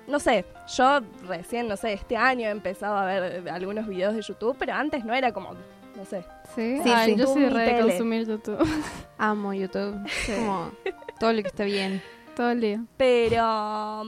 No 0.07 0.21
sé, 0.21 0.45
yo 0.77 1.01
recién, 1.27 1.67
no 1.67 1.77
sé, 1.79 1.95
este 1.95 2.15
año 2.17 2.47
he 2.47 2.51
empezado 2.51 2.95
a 2.97 3.07
ver 3.07 3.49
algunos 3.49 3.87
videos 3.87 4.15
de 4.15 4.21
YouTube, 4.21 4.55
pero 4.59 4.75
antes 4.75 5.03
no 5.03 5.15
era 5.15 5.33
como, 5.33 5.55
no 5.97 6.05
sé. 6.05 6.27
Sí, 6.55 6.79
Sí, 6.83 6.91
Ay, 6.95 7.13
sí. 7.15 7.17
yo 7.19 7.27
soy 7.27 7.47
re 7.49 7.61
de 7.63 7.67
tele. 7.71 7.83
consumir 7.89 8.27
YouTube 8.27 8.59
Amo 9.19 9.55
YouTube. 9.55 9.97
Como 10.27 10.73
todo 11.19 11.33
lo 11.33 11.41
que 11.41 11.49
está 11.49 11.65
bien. 11.65 12.03
todo 12.37 12.51
el 12.51 12.61
día. 12.61 12.85
Pero, 12.99 14.03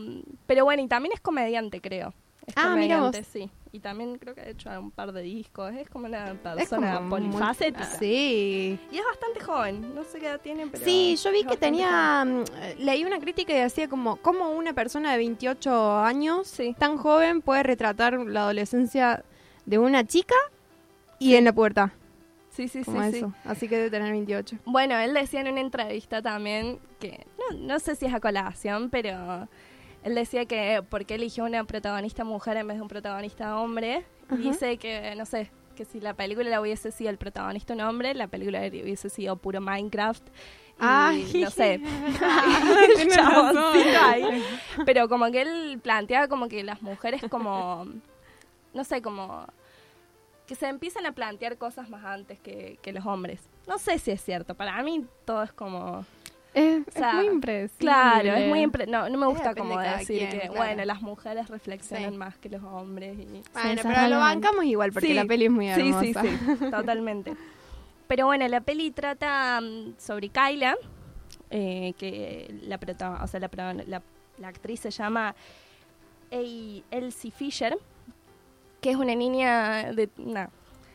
pero 0.46 0.64
bueno, 0.64 0.82
y 0.82 0.86
también 0.86 1.14
es 1.14 1.20
comediante, 1.20 1.80
creo. 1.80 2.12
Es 2.46 2.52
Ah, 2.58 2.74
mira 2.76 2.98
comediante, 2.98 3.18
vos. 3.20 3.26
sí. 3.32 3.50
Y 3.76 3.80
también 3.80 4.16
creo 4.16 4.34
que 4.34 4.40
ha 4.40 4.48
hecho 4.48 4.70
un 4.80 4.90
par 4.90 5.12
de 5.12 5.20
discos. 5.20 5.70
Es 5.74 5.90
como 5.90 6.06
una 6.06 6.32
persona 6.34 6.94
como 6.96 7.08
muy- 7.18 7.28
polifacética. 7.28 7.84
Sí. 7.84 8.78
Y 8.90 8.96
es 8.96 9.04
bastante 9.04 9.40
joven. 9.40 9.94
No 9.94 10.02
sé 10.02 10.18
qué 10.18 10.28
edad 10.28 10.40
tiene, 10.40 10.66
pero. 10.66 10.82
Sí, 10.82 11.14
yo 11.22 11.30
vi 11.30 11.44
que 11.44 11.58
tenía. 11.58 12.24
mm, 12.24 12.44
Leí 12.78 13.04
una 13.04 13.18
crítica 13.20 13.52
y 13.52 13.58
decía 13.58 13.86
como, 13.86 14.16
como 14.16 14.48
una 14.52 14.72
persona 14.72 15.12
de 15.12 15.18
28 15.18 15.98
años, 15.98 16.48
Sí. 16.48 16.74
tan 16.78 16.96
joven, 16.96 17.42
puede 17.42 17.64
retratar 17.64 18.14
la 18.18 18.44
adolescencia 18.44 19.22
de 19.66 19.78
una 19.78 20.06
chica 20.06 20.34
y 21.18 21.34
en 21.34 21.44
la 21.44 21.52
puerta. 21.52 21.92
Sí, 22.48 22.68
sí, 22.68 22.78
sí, 22.82 22.84
Como 22.90 23.02
sí. 23.10 23.18
eso. 23.18 23.34
Así 23.44 23.68
que 23.68 23.76
debe 23.76 23.90
tener 23.90 24.10
28. 24.10 24.56
Bueno, 24.64 24.96
él 24.96 25.12
decía 25.12 25.42
en 25.42 25.48
una 25.48 25.60
entrevista 25.60 26.22
también 26.22 26.78
que. 26.98 27.26
No, 27.38 27.58
no 27.58 27.78
sé 27.78 27.94
si 27.94 28.06
es 28.06 28.14
a 28.14 28.20
colación, 28.20 28.88
pero. 28.88 29.46
Él 30.06 30.14
decía 30.14 30.46
que 30.46 30.84
porque 30.88 31.16
eligió 31.16 31.44
una 31.44 31.64
protagonista 31.64 32.22
mujer 32.22 32.56
en 32.58 32.68
vez 32.68 32.76
de 32.76 32.82
un 32.82 32.86
protagonista 32.86 33.58
hombre. 33.58 34.04
Dice 34.30 34.76
que, 34.78 35.12
no 35.16 35.26
sé, 35.26 35.50
que 35.74 35.84
si 35.84 35.98
la 35.98 36.14
película 36.14 36.48
la 36.48 36.60
hubiese 36.60 36.92
sido 36.92 37.10
el 37.10 37.18
protagonista 37.18 37.74
un 37.74 37.80
hombre, 37.80 38.14
la 38.14 38.28
película 38.28 38.60
hubiese 38.60 39.10
sido 39.10 39.34
puro 39.34 39.60
Minecraft. 39.60 40.24
Y, 40.24 40.30
Ay. 40.78 41.40
no 41.42 41.50
sé. 41.50 41.80
Ahí. 44.00 44.44
Pero 44.84 45.08
como 45.08 45.28
que 45.32 45.42
él 45.42 45.80
planteaba 45.82 46.28
como 46.28 46.46
que 46.46 46.62
las 46.62 46.82
mujeres 46.82 47.20
como, 47.28 47.88
no 48.74 48.84
sé, 48.84 49.02
como 49.02 49.44
que 50.46 50.54
se 50.54 50.68
empiezan 50.68 51.04
a 51.06 51.12
plantear 51.12 51.58
cosas 51.58 51.90
más 51.90 52.04
antes 52.04 52.38
que, 52.38 52.78
que 52.80 52.92
los 52.92 53.04
hombres. 53.06 53.40
No 53.66 53.76
sé 53.78 53.98
si 53.98 54.12
es 54.12 54.22
cierto, 54.22 54.54
para 54.54 54.80
mí 54.84 55.04
todo 55.24 55.42
es 55.42 55.52
como... 55.52 56.06
Es, 56.56 56.86
O 56.88 56.90
sea, 56.90 57.08
es 57.10 57.14
muy 57.16 57.26
impresionante. 57.26 57.76
Claro, 57.78 58.32
es 58.34 58.48
muy... 58.48 58.60
impre- 58.64 58.86
no, 58.88 59.10
no 59.10 59.18
me 59.18 59.26
gusta 59.26 59.54
como 59.54 59.78
de 59.78 59.88
decir 59.90 60.18
quien, 60.18 60.30
que, 60.30 60.38
claro. 60.38 60.54
bueno, 60.54 60.84
las 60.86 61.02
mujeres 61.02 61.48
reflexionan 61.50 62.12
Sí. 62.12 62.16
más 62.16 62.36
que 62.38 62.48
los 62.48 62.62
hombres. 62.64 63.18
Y... 63.18 63.42
Bueno, 63.52 63.82
pero 63.82 64.08
lo 64.08 64.18
bancamos 64.18 64.64
igual 64.64 64.90
porque 64.92 65.08
Sí. 65.08 65.14
la 65.14 65.26
peli 65.26 65.44
es 65.44 65.50
muy 65.50 65.66
Sí, 65.74 65.80
hermosa. 65.80 66.22
sí, 66.22 66.28
sí, 66.58 66.70
totalmente. 66.70 67.34
Pero 68.08 68.24
bueno, 68.24 68.48
la 68.48 68.60
peli 68.62 68.90
trata 68.90 69.60
mm, 69.60 69.96
sobre 69.98 70.30
Kyla, 70.30 70.76
eh, 71.50 71.92
que 71.98 72.54
la, 72.62 72.78
prota- 72.78 73.22
o 73.22 73.26
sea, 73.26 73.38
la, 73.40 73.50
la, 73.86 74.02
la 74.38 74.48
actriz 74.48 74.80
se 74.80 74.90
llama 74.90 75.34
A- 76.32 76.82
Elsie 76.90 77.30
Fisher, 77.32 77.76
que 78.80 78.90
es 78.92 78.96
una 78.96 79.14
niña 79.14 79.92
de 79.92 80.08
una 80.16 80.48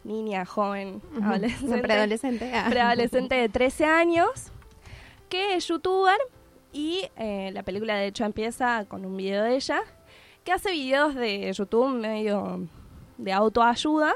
niña 0.04 0.44
joven, 0.46 1.02
Ujú. 1.16 1.24
adolescente, 1.24 1.78
preadolescente. 1.78 2.52
Ah. 2.52 2.66
preadolescente 2.68 3.36
de 3.36 3.48
13 3.50 3.86
años, 3.86 4.52
que 5.32 5.56
es 5.56 5.66
youtuber 5.68 6.18
y 6.74 7.10
eh, 7.16 7.52
la 7.54 7.64
película 7.64 7.96
de 7.96 8.08
hecho 8.08 8.26
empieza 8.26 8.84
con 8.86 9.06
un 9.06 9.16
video 9.16 9.44
de 9.44 9.56
ella, 9.56 9.82
que 10.44 10.52
hace 10.52 10.72
videos 10.72 11.16
de 11.16 11.52
YouTube 11.54 11.90
medio 11.96 12.68
de 13.18 13.32
autoayuda, 13.32 14.14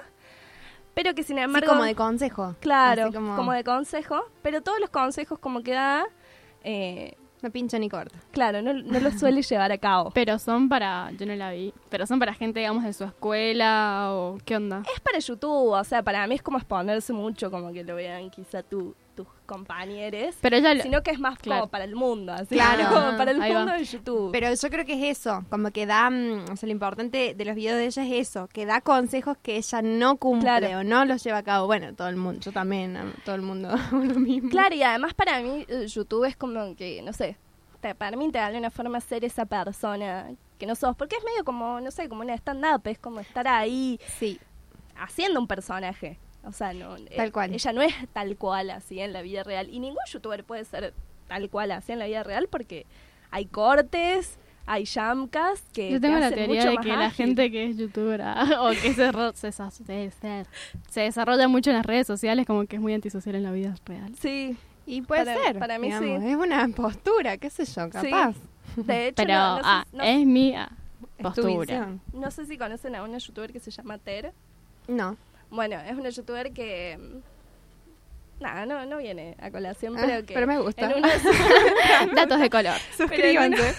pero 0.93 1.13
que 1.15 1.23
sin 1.23 1.38
Sí, 1.38 1.43
embargo... 1.43 1.67
como 1.69 1.84
de 1.86 1.95
consejo. 1.95 2.56
Claro, 2.60 3.12
como... 3.13 3.54
de 3.54 3.63
consejo, 3.63 4.25
pero 4.41 4.62
todos 4.62 4.80
los 4.82 4.89
consejos 4.89 5.39
como 5.39 5.63
que 5.63 5.71
da, 5.71 6.06
eh, 6.65 7.15
No 7.41 7.49
pincha 7.49 7.80
ni 7.80 7.89
corta. 7.89 8.17
claro, 8.32 8.62
no, 8.62 8.73
no 8.73 8.99
los 8.99 9.13
suele 9.17 9.41
llevar 9.49 9.71
a 9.71 9.78
cabo. 9.78 10.12
Pero 10.13 10.38
son 10.38 10.67
para, 10.67 11.12
yo 11.12 11.25
no 11.25 11.36
la 11.36 11.51
vi, 11.51 11.73
pero 11.89 12.06
son 12.08 12.19
para 12.19 12.34
gente, 12.34 12.60
digamos, 12.60 12.84
de 12.84 12.91
su 12.91 13.04
escuela 13.06 14.10
o 14.12 14.38
qué 14.43 14.58
onda. 14.58 14.84
Es 14.93 14.99
para 14.99 15.19
YouTube, 15.19 15.71
o 15.71 15.84
sea, 15.86 16.04
para 16.04 16.28
mí 16.28 16.36
es 16.36 16.41
como 16.41 16.58
exponerse 16.58 17.13
mucho, 17.13 17.49
como 17.51 17.71
que 17.71 17.84
lo 17.86 17.95
vean 17.95 18.30
quizá 18.32 18.63
tu, 18.63 18.95
tus 19.15 19.28
compañeros, 19.45 20.36
Pero 20.41 20.58
ella, 20.58 20.73
lo- 20.73 20.84
sino 20.84 21.01
que 21.04 21.12
es 21.12 21.19
más 21.19 21.39
Claro. 21.39 21.62
como 21.62 21.71
para 21.71 21.86
el 21.86 21.95
mundo, 21.95 22.34
así 22.34 22.56
Claro. 22.56 22.84
como 22.93 23.17
para 23.17 23.32
el 23.32 23.41
Ahí 23.41 23.54
va. 23.54 23.60
mundo 23.60 23.73
de 23.73 23.84
YouTube. 23.86 24.32
Pero 24.32 24.54
yo 24.54 24.69
creo 24.69 24.86
que 24.86 24.93
es 25.12 25.17
eso, 25.19 25.43
como 25.49 25.71
que 25.71 25.86
da, 25.86 26.10
mm, 26.10 26.45
o 26.51 26.56
sea, 26.56 26.67
lo 26.67 26.71
importante 26.71 27.34
de 27.34 27.45
los 27.45 27.56
videos 27.56 27.78
de 27.78 27.86
ella 27.86 28.04
es 28.06 28.28
eso, 28.30 28.47
que 28.51 28.65
da 28.65 28.82
consejos 28.82 29.38
que 29.41 29.58
ella 29.58 29.82
no 29.82 30.17
cumple 30.17 30.45
Claro. 30.60 30.80
o 30.80 30.84
no 30.84 31.06
los 31.06 31.23
lleva 31.23 31.39
a 31.39 31.43
cabo. 31.43 31.65
Bueno, 31.67 31.93
todo 31.95 32.10
el 32.10 32.15
mundo, 32.17 32.39
yo 32.41 32.51
también, 32.51 32.97
am- 32.97 33.13
todo 33.23 33.36
el 33.36 33.41
mundo 33.41 33.69
lo 33.91 34.19
mismo. 34.19 34.49
Claro, 34.49 34.75
y 34.75 34.84
además 34.84 35.13
para 35.13 35.39
mí 35.41 35.65
eh, 35.67 35.88
YouTube 35.88 36.25
es 36.25 36.36
como 36.36 36.75
que, 36.75 37.01
no 37.01 37.13
sé, 37.13 37.38
te 37.82 37.93
permite 37.95 38.38
de 38.39 38.43
alguna 38.43 38.71
forma 38.71 38.99
ser 38.99 39.23
esa 39.25 39.45
persona 39.45 40.32
que 40.58 40.65
no 40.65 40.75
sos, 40.75 40.95
porque 40.95 41.15
es 41.17 41.23
medio 41.23 41.43
como, 41.43 41.80
no 41.82 41.91
sé, 41.91 42.08
como 42.10 42.21
una 42.21 42.34
stand-up, 42.34 42.82
es 42.86 42.97
como 42.97 43.19
estar 43.19 43.47
ahí 43.47 43.99
Sí, 44.17 44.39
haciendo 44.97 45.39
un 45.39 45.47
personaje. 45.47 46.17
O 46.45 46.51
sea, 46.53 46.73
no, 46.73 46.95
Tal 47.15 47.27
eh, 47.27 47.31
cual. 47.31 47.53
ella 47.53 47.73
no 47.73 47.81
es 47.81 47.93
tal 48.13 48.36
cual 48.38 48.69
así 48.69 48.99
en 48.99 49.13
la 49.13 49.21
vida 49.21 49.43
real. 49.43 49.67
Y 49.69 49.79
ningún 49.79 49.97
youtuber 50.12 50.43
puede 50.43 50.63
ser 50.65 50.93
tal 51.27 51.49
cual 51.49 51.71
así 51.71 51.91
en 51.91 51.99
la 51.99 52.05
vida 52.05 52.23
real 52.23 52.47
porque 52.49 52.86
hay 53.31 53.45
cortes, 53.45 54.38
hay 54.67 54.86
jamcas 54.86 55.62
que 55.73 55.91
yo 55.91 55.97
te 55.99 56.08
tengo 56.08 56.19
la 56.19 56.31
teoría 56.31 56.65
de 56.69 56.77
que 56.77 56.89
la 56.95 57.10
gente 57.12 57.51
que 57.51 57.65
es 57.65 57.77
youtuber 57.77 58.21
ah, 58.21 58.45
o 58.62 58.69
que 58.69 58.93
se, 58.93 59.12
se, 59.34 59.51
se- 59.51 60.12
se- 60.12 60.45
se 60.89 61.01
desarrolla 61.01 61.47
mucho 61.47 61.69
en 61.71 61.77
las 61.77 61.86
redes 61.86 62.08
sociales, 62.08 62.45
como 62.45 62.65
que 62.65 62.75
es 62.75 62.81
muy 62.81 62.93
antisocial 62.93 63.36
en 63.36 63.43
la 63.43 63.51
vida 63.51 63.75
real. 63.86 64.13
Sí, 64.19 64.55
y 64.86 65.01
puede 65.01 65.25
Para- 65.25 65.43
ser. 65.43 65.60
para 65.60 65.79
mí 65.79 65.88
digamos, 65.88 66.21
sí. 66.23 66.27
Es 66.29 66.36
una 66.36 66.67
postura, 66.69 67.38
qué 67.38 67.49
sé 67.49 67.65
yo, 67.65 67.86
Sí. 67.86 67.89
capaz. 67.91 68.36
de 68.75 69.08
hecho, 69.08 69.15
Pero 69.17 69.34
no, 69.34 69.49
no 69.49 69.55
sé- 69.58 69.62
ah, 69.65 69.86
no- 69.93 70.03
es 70.03 70.25
mi 70.25 70.53
Es 70.55 70.67
tu 71.17 71.23
postura. 71.23 71.60
visión. 71.60 72.01
no 72.13 72.29
sé 72.31 72.45
si 72.45 72.58
conocen 72.58 72.95
a 72.95 73.03
una 73.03 73.17
youtuber 73.17 73.51
que 73.51 73.60
se 73.60 73.71
llama 73.71 73.97
Ter. 73.97 74.31
No. 74.88 75.17
Bueno, 75.56 75.80
es 75.80 75.94
una 75.98 76.10
youtuber 76.10 76.52
que... 76.54 76.98
mm, 77.00 77.34
Nada, 78.38 78.65
no, 78.65 78.86
no 78.86 78.98
viene 78.98 79.38
a 79.39 79.50
colación, 79.50 79.98
Ah, 79.98 80.02
pero 80.06 80.26
que... 80.26 80.34
pero 80.34 80.46
me 80.46 80.60
gusta. 80.60 80.86
en 80.91 80.98
uno 80.98 81.08
de 81.13 81.20
sus- 81.20 81.36
Datos 82.15 82.39
de 82.39 82.50
color. 82.50 82.76
Suscríbanse. 82.98 83.74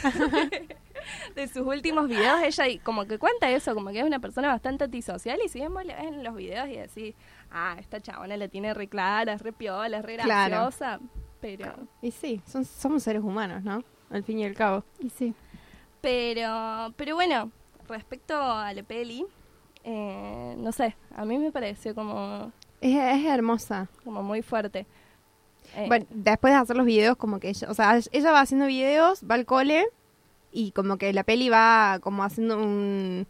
de 1.34 1.46
sus 1.48 1.66
últimos 1.66 2.08
videos, 2.08 2.40
ella 2.42 2.66
y 2.68 2.78
como 2.78 3.04
que 3.04 3.18
cuenta 3.18 3.50
eso, 3.50 3.74
como 3.74 3.90
que 3.90 3.98
es 4.00 4.04
una 4.04 4.18
persona 4.18 4.48
bastante 4.48 4.84
antisocial 4.84 5.38
y 5.44 5.48
si 5.48 5.58
bien 5.60 5.72
en 5.90 6.24
los 6.24 6.34
videos 6.34 6.68
y 6.68 6.76
decís, 6.76 7.14
ah, 7.50 7.76
esta 7.78 8.00
chabona 8.00 8.36
la 8.38 8.48
tiene 8.48 8.72
re 8.74 8.88
clara, 8.88 9.34
es 9.34 9.42
re 9.42 9.52
piola, 9.52 9.98
es 9.98 10.04
re 10.04 10.16
Claro. 10.16 10.54
graciosa, 10.54 11.00
pero, 11.40 11.74
Y 12.00 12.10
sí, 12.10 12.40
son, 12.46 12.64
somos 12.64 13.02
seres 13.02 13.22
humanos, 13.22 13.62
¿no? 13.62 13.84
Al 14.10 14.24
fin 14.24 14.38
y 14.38 14.46
al 14.46 14.54
cabo. 14.54 14.84
Y 14.98 15.10
sí. 15.10 15.34
pero, 16.00 16.92
pero 16.96 17.14
bueno, 17.14 17.50
respecto 17.88 18.34
a 18.40 18.72
la 18.72 18.82
peli, 18.82 19.24
eh, 19.86 20.54
no 20.58 20.72
sé, 20.72 20.94
a 21.14 21.24
mí 21.24 21.38
me 21.38 21.50
pareció 21.52 21.94
como, 21.94 22.52
Es, 22.80 22.94
es 22.96 23.24
hermosa. 23.24 23.88
como 24.04 24.22
muy 24.22 24.42
fuerte. 24.42 24.84
Eh, 25.74 25.84
Bueno, 25.88 26.06
después 26.10 26.52
de 26.52 26.58
hacer 26.60 26.76
los 26.76 26.84
videos, 26.86 27.16
como 27.16 27.38
que 27.40 27.48
ella, 27.48 27.70
o 27.70 27.74
sea, 27.74 27.98
ella 28.12 28.32
va 28.32 28.40
haciendo 28.40 28.66
videos, 28.66 29.22
va 29.28 29.36
al 29.36 29.46
cole 29.46 29.86
y 30.52 30.72
como 30.72 30.96
que 30.98 31.12
la 31.12 31.22
peli 31.24 31.48
va 31.48 31.98
como 32.02 32.22
haciendo 32.24 32.56
un, 32.58 33.26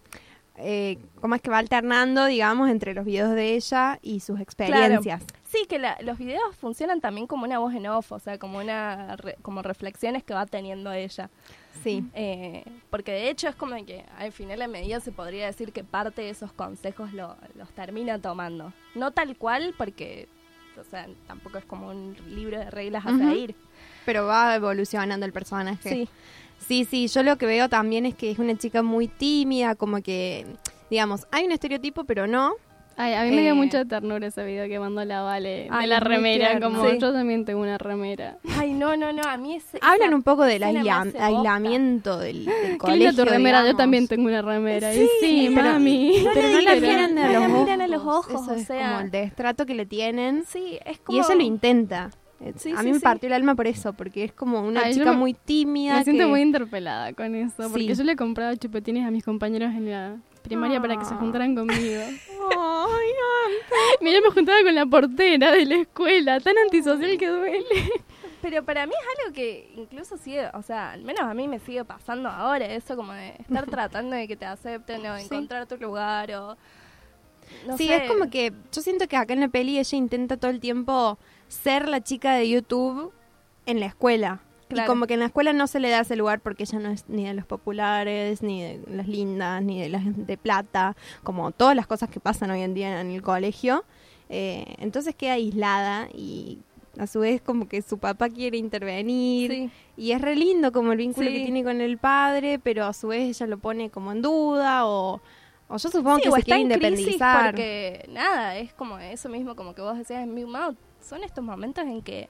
eh, 0.57 0.99
cómo 1.21 1.35
es 1.35 1.43
que 1.43 1.51
va 1.51 1.59
alternando, 1.59 2.25
digamos, 2.27 2.71
entre 2.71 2.95
los 2.95 3.05
videos 3.05 3.31
de 3.35 3.55
ella 3.55 3.99
y 4.03 4.21
sus 4.21 4.41
experiencias. 4.41 5.23
Sí, 5.45 5.67
que 5.69 5.79
la- 5.79 5.97
los 6.03 6.19
videos 6.19 6.57
funcionan 6.57 7.01
también 7.01 7.27
como 7.27 7.45
una 7.45 7.59
voz 7.59 7.75
en 7.75 7.87
off, 7.87 8.13
o 8.13 8.19
sea, 8.19 8.39
como 8.39 8.59
una 8.59 9.17
re- 9.17 9.37
como 9.43 9.61
reflexiones 9.63 10.25
que 10.25 10.35
va 10.35 10.47
teniendo 10.47 10.93
ella. 10.93 11.29
Sí. 11.83 12.05
Eh, 12.15 12.65
porque 12.91 13.13
de 13.13 13.31
hecho 13.31 13.49
es 13.49 13.55
como 13.57 13.77
que 13.85 14.05
al 14.19 14.33
final 14.33 14.59
de 14.59 14.69
medida 14.69 15.01
se 15.01 15.13
podría 15.13 15.47
decir 15.47 15.73
que 15.73 15.85
parte 15.85 16.23
de 16.23 16.31
esos 16.31 16.53
consejos 16.53 17.13
lo- 17.13 17.37
los 17.55 17.69
termina 17.71 18.19
tomando. 18.21 18.73
No 18.95 19.11
tal 19.13 19.37
cual, 19.37 19.75
porque 19.79 20.29
o 20.79 20.85
sea, 20.85 21.07
tampoco 21.27 21.57
es 21.59 21.65
como 21.65 21.89
un 21.89 22.15
libro 22.29 22.59
de 22.59 22.71
reglas 22.71 23.07
a 23.07 23.17
seguir. 23.17 23.55
Pero 24.05 24.27
va 24.27 24.55
evolucionando 24.55 25.25
el 25.25 25.33
personaje. 25.33 25.89
Sí. 25.89 26.09
Sí, 26.59 26.85
sí, 26.85 27.09
yo 27.09 27.23
lo 27.23 27.37
que 27.39 27.47
veo 27.47 27.69
también 27.69 28.07
es 28.07 28.15
que 28.15 28.31
es 28.31 28.39
una 28.39 28.57
chica 28.57 28.83
muy 28.83 29.09
tímida, 29.09 29.75
como 29.75 30.03
que, 30.03 30.47
digamos, 30.91 31.27
hay 31.31 31.45
un 31.45 31.53
estereotipo, 31.53 32.05
pero 32.05 32.27
no. 32.27 32.55
Ay, 32.99 33.13
a 33.15 33.25
mí 33.25 33.31
me 33.31 33.43
dio 33.43 33.51
Eh. 33.51 33.55
mucha 33.55 33.85
ternura 33.85 34.27
ese 34.29 34.43
video 34.45 34.67
que 34.69 34.79
mandó 34.79 35.05
la 35.05 35.21
Vale 35.21 35.69
Ay, 35.71 35.83
de 35.83 35.87
la 35.89 35.97
es 35.99 36.03
remera, 36.03 36.49
tierno. 36.51 36.71
como 36.71 36.89
Sí. 36.89 36.99
yo 36.99 37.13
también 37.13 37.45
tengo 37.45 37.61
una 37.61 37.77
remera. 37.77 38.39
Ay, 38.59 38.73
no, 38.73 38.97
no, 38.97 39.13
no, 39.13 39.23
a 39.23 39.37
mí 39.37 39.55
ese... 39.57 39.79
Hablan 39.83 40.15
un 40.15 40.23
poco 40.23 40.45
del 40.45 40.63
aisla- 40.63 41.13
aislamiento 41.19 42.19
del, 42.19 42.45
del 42.47 42.55
Qué 42.73 42.79
colegio, 42.79 43.15
tu 43.15 43.25
remera, 43.31 43.67
yo 43.67 43.77
también 43.77 44.09
tengo 44.09 44.27
una 44.27 44.43
remera. 44.43 44.95
y 44.95 44.99
Sí, 44.99 45.09
sí, 45.21 45.53
pero- 45.55 45.73
mami. 45.73 46.23
no 46.25 46.31
Pero 46.35 46.49
no 46.49 46.61
la 46.63 46.75
miran 46.77 47.81
a 47.81 47.85
a 47.85 47.89
los 47.89 48.03
ojos, 48.03 48.43
eso 48.43 48.53
o 48.53 48.55
es 48.55 48.67
sea- 48.67 48.89
como 48.93 49.01
el 49.03 49.11
destrato 49.11 49.67
que 49.67 49.75
le 49.75 49.87
tienen. 49.87 50.45
Sí, 50.47 50.79
es 50.85 50.99
como... 51.01 51.19
Y 51.19 51.21
ella 51.21 51.35
lo 51.35 51.43
intenta. 51.43 52.11
Eh, 52.41 52.53
Sí, 52.57 52.73
a 52.73 52.79
sí, 52.81 52.85
mí 52.85 52.93
me 52.93 52.99
sí. 52.99 53.03
partió 53.05 53.29
el 53.29 53.33
alma 53.33 53.55
por 53.55 53.67
eso, 53.67 53.93
porque 53.95 54.25
es 54.25 54.33
como 54.33 54.61
una 54.61 54.83
Ay, 54.83 54.95
chica 54.95 55.13
me- 55.13 55.19
muy 55.19 55.33
tímida. 55.35 55.97
Me 55.99 56.05
siento 56.05 56.29
muy 56.29 56.43
interpelada 56.43 57.13
con 57.15 57.35
eso, 57.35 57.69
porque 57.71 57.95
Sí. 57.95 57.95
yo 57.95 58.05
le 58.05 58.15
compraba 58.17 58.55
chupetines 58.57 59.07
a 59.07 59.11
mis 59.11 59.25
compañeros 59.25 59.71
en 59.75 59.91
la 59.91 60.17
primaria 60.47 60.81
para 60.81 60.97
que 60.97 61.05
se 61.05 61.15
juntaran 61.15 61.55
conmigo. 61.55 62.03
Ay, 62.03 63.07
Mira, 64.01 64.21
me 64.21 64.31
juntaba 64.31 64.63
con 64.63 64.75
la 64.75 64.87
portera 64.87 65.53
de 65.53 65.65
la 65.67 65.75
escuela, 65.77 66.41
tan 66.41 66.57
antisocial 66.59 67.19
que 67.19 67.27
duele. 67.29 67.65
Pero 68.43 68.65
para 68.65 68.87
mí 68.87 68.93
es 68.93 69.19
algo 69.25 69.35
que 69.35 69.73
incluso 69.77 70.17
sigue, 70.17 70.49
o 70.55 70.63
sea, 70.63 70.93
al 70.93 71.03
menos 71.03 71.23
a 71.23 71.35
mí 71.35 71.49
me 71.49 71.59
sigue 71.59 71.85
pasando 71.85 72.29
ahora, 72.29 72.67
eso 72.67 72.95
como 72.97 73.13
de 73.13 73.31
estar 73.41 73.67
tratando 73.71 74.15
de 74.15 74.29
que 74.29 74.37
te 74.37 74.45
acepten 74.45 75.05
o 75.07 75.15
de 75.15 75.21
Sí. 75.21 75.27
encontrar 75.27 75.67
tu 75.67 75.77
lugar 75.79 76.31
o... 76.33 76.57
no 77.67 77.77
sí, 77.77 77.89
sé. 77.89 77.97
es 77.97 78.11
como 78.11 78.31
que 78.31 78.53
yo 78.73 78.83
siento 78.83 79.09
que 79.09 79.17
acá 79.17 79.33
en 79.33 79.41
la 79.41 79.49
peli 79.49 79.79
ella 79.79 79.99
intenta 79.99 80.37
todo 80.37 80.51
el 80.51 80.61
tiempo 80.61 81.19
ser 81.49 81.89
la 81.89 82.01
chica 82.03 82.35
de 82.35 82.49
YouTube 82.49 83.13
en 83.67 83.81
la 83.81 83.87
escuela. 83.87 84.41
Y 84.69 84.85
como 84.87 85.07
que 85.07 85.15
en 85.15 85.21
la 85.21 85.27
escuela 85.27 85.53
no 85.53 85.67
se 85.67 85.79
le 85.81 85.91
da 85.91 86.01
ese 86.01 86.17
lugar 86.17 86.41
porque 86.41 86.65
ella 86.65 86.79
no 86.81 86.89
es 86.91 87.05
ni 87.09 87.25
de 87.25 87.35
los 87.35 87.47
populares, 87.47 88.43
ni 88.43 88.63
de 88.63 88.81
las 88.91 89.07
lindas, 89.07 89.63
ni 89.63 89.81
de 89.81 89.89
las 89.89 90.03
de 90.27 90.37
plata, 90.37 90.97
como 91.23 91.53
todas 91.53 91.77
las 91.77 91.87
cosas 91.87 92.09
que 92.11 92.19
pasan 92.21 92.51
hoy 92.51 92.63
en 92.63 92.75
día 92.75 93.01
en 93.01 93.11
el 93.11 93.23
colegio. 93.23 93.85
Eh, 94.29 94.75
entonces 94.79 95.15
queda 95.15 95.35
aislada 95.35 96.09
y 96.13 96.59
a 96.99 97.07
su 97.07 97.21
vez 97.21 97.41
como 97.43 97.69
que 97.69 97.81
su 97.83 97.99
papá 97.99 98.29
quiere 98.29 98.57
intervenir. 98.59 99.51
Sí. 99.53 99.71
Y 99.97 100.13
es 100.13 100.21
re 100.21 100.35
lindo 100.35 100.73
como 100.73 100.93
el 100.93 100.99
vínculo 100.99 101.29
Sí. 101.29 101.35
que 101.37 101.43
tiene 101.45 101.63
con 101.63 101.81
el 101.81 101.99
padre, 101.99 102.59
pero 102.59 102.87
a 102.87 102.93
su 102.93 103.09
vez 103.09 103.23
ella 103.29 103.47
lo 103.47 103.59
pone 103.59 103.91
como 103.91 104.11
en 104.13 104.23
duda 104.23 104.87
o, 104.87 105.21
o 105.69 105.77
yo 105.77 105.89
supongo 105.91 106.17
Sí, 106.17 106.23
que 106.23 106.29
o 106.31 106.33
se 106.33 106.39
está 106.41 106.57
quiere 106.57 106.75
en 106.75 106.81
crisis 106.81 106.99
independizar. 106.99 107.47
porque 107.55 108.09
nada, 108.11 108.57
es 108.57 108.73
como 108.73 108.99
eso 108.99 109.29
mismo, 109.29 109.55
como 109.55 109.75
que 109.75 109.83
vos 109.83 109.97
decías 109.97 110.23
en 110.25 110.35
Big 110.35 110.47
Mouth, 110.47 110.77
son 111.01 111.23
estos 111.23 111.45
momentos 111.45 111.85
en 111.85 112.03
que, 112.03 112.29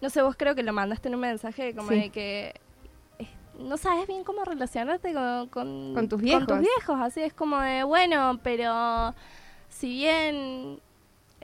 no 0.00 0.10
sé, 0.10 0.22
vos 0.22 0.36
creo 0.36 0.54
que 0.54 0.62
lo 0.62 0.72
mandaste 0.72 1.08
en 1.08 1.14
un 1.14 1.20
mensaje 1.22 1.74
como 1.74 1.88
Sí. 1.90 1.94
de 1.96 2.10
que 2.10 2.54
eh, 3.18 3.26
no 3.58 3.76
sabes 3.76 4.06
bien 4.06 4.24
cómo 4.24 4.44
relacionarte 4.44 5.12
con, 5.12 5.48
con, 5.48 5.94
Con 5.94 6.08
tus 6.08 6.20
tus 6.20 6.22
viejos. 6.60 7.00
así 7.00 7.20
es 7.22 7.32
como 7.32 7.58
de, 7.60 7.84
bueno, 7.84 8.38
pero 8.42 9.14
si 9.68 9.88
bien... 9.88 10.80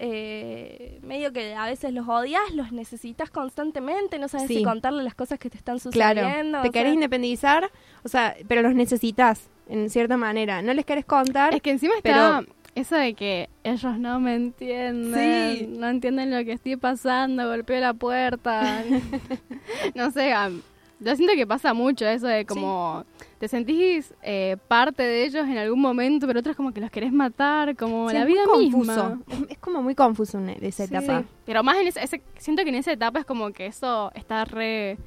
eh, 0.03 0.99
medio 1.03 1.31
que 1.33 1.55
a 1.55 1.67
veces 1.67 1.93
los 1.93 2.09
odias, 2.09 2.41
los 2.55 2.73
necesitas 2.73 3.29
constantemente, 3.31 4.19
no 4.19 4.29
sabes 4.29 4.49
Sí. 4.49 4.57
si 4.59 4.63
contarle 4.65 5.03
las 5.03 5.15
cosas 5.15 5.39
que 5.39 5.51
te 5.51 5.59
están 5.59 5.79
Claro, 5.79 6.21
sucediendo. 6.23 6.63
te 6.63 6.69
o 6.69 6.73
querés 6.73 6.89
sea, 6.89 6.95
independizar, 6.95 7.71
o 8.03 8.09
sea, 8.09 8.35
pero 8.49 8.63
los 8.63 8.75
necesitas 8.75 9.49
en 9.69 9.91
cierta 9.91 10.17
manera. 10.17 10.63
No 10.63 10.73
les 10.73 10.87
querés 10.87 11.05
contar. 11.05 11.55
Es 11.55 11.61
que 11.61 11.71
encima 11.71 11.95
está 11.97 12.43
eso 12.75 12.95
de 12.97 13.15
que 13.15 13.49
ellos 13.65 13.99
no 13.99 14.21
me 14.21 14.35
entienden, 14.37 15.57
Sí. 15.59 15.67
no 15.67 15.89
entienden 15.89 16.31
lo 16.31 16.45
que 16.45 16.53
estoy 16.53 16.77
pasando, 16.77 17.47
golpeo 17.49 17.81
la 17.81 17.95
puerta. 17.95 18.83
no 19.95 20.11
sé, 20.11 20.33
yo 21.01 21.17
siento 21.17 21.35
que 21.35 21.47
pasa 21.47 21.73
mucho 21.75 22.07
eso 22.07 22.27
de 22.27 22.45
como 22.45 23.05
te 23.39 23.49
sentís 23.49 24.13
eh, 24.23 24.57
parte 24.69 25.03
de 25.03 25.25
ellos 25.25 25.49
en 25.49 25.57
algún 25.57 25.81
momento, 25.81 26.27
pero 26.27 26.41
otros 26.41 26.55
como 26.57 26.73
que 26.73 26.81
los 26.83 26.91
querés 26.91 27.11
matar, 27.13 27.75
como 27.75 28.09
Sí, 28.11 28.15
la 28.15 28.21
es 28.23 28.27
muy 28.27 28.35
vida 28.35 28.45
confuso. 28.45 28.77
misma. 28.79 29.21
Es, 29.47 29.51
es 29.53 29.59
como 29.59 29.83
muy 29.83 29.95
confuso 29.95 30.39
en 30.39 30.51
e, 30.51 30.59
esa 30.61 30.87
Sí. 30.87 30.95
etapa. 30.95 31.25
Pero 31.47 31.63
más 31.63 31.79
en 31.79 31.89
ese, 31.89 32.05
ese- 32.05 32.23
siento 32.37 32.63
que 32.65 32.69
en 32.69 32.75
esa 32.75 32.93
etapa 32.93 33.19
es 33.21 33.25
como 33.25 33.51
que 33.51 33.65
eso 33.67 34.13
está 34.15 34.45
re, 34.45 34.99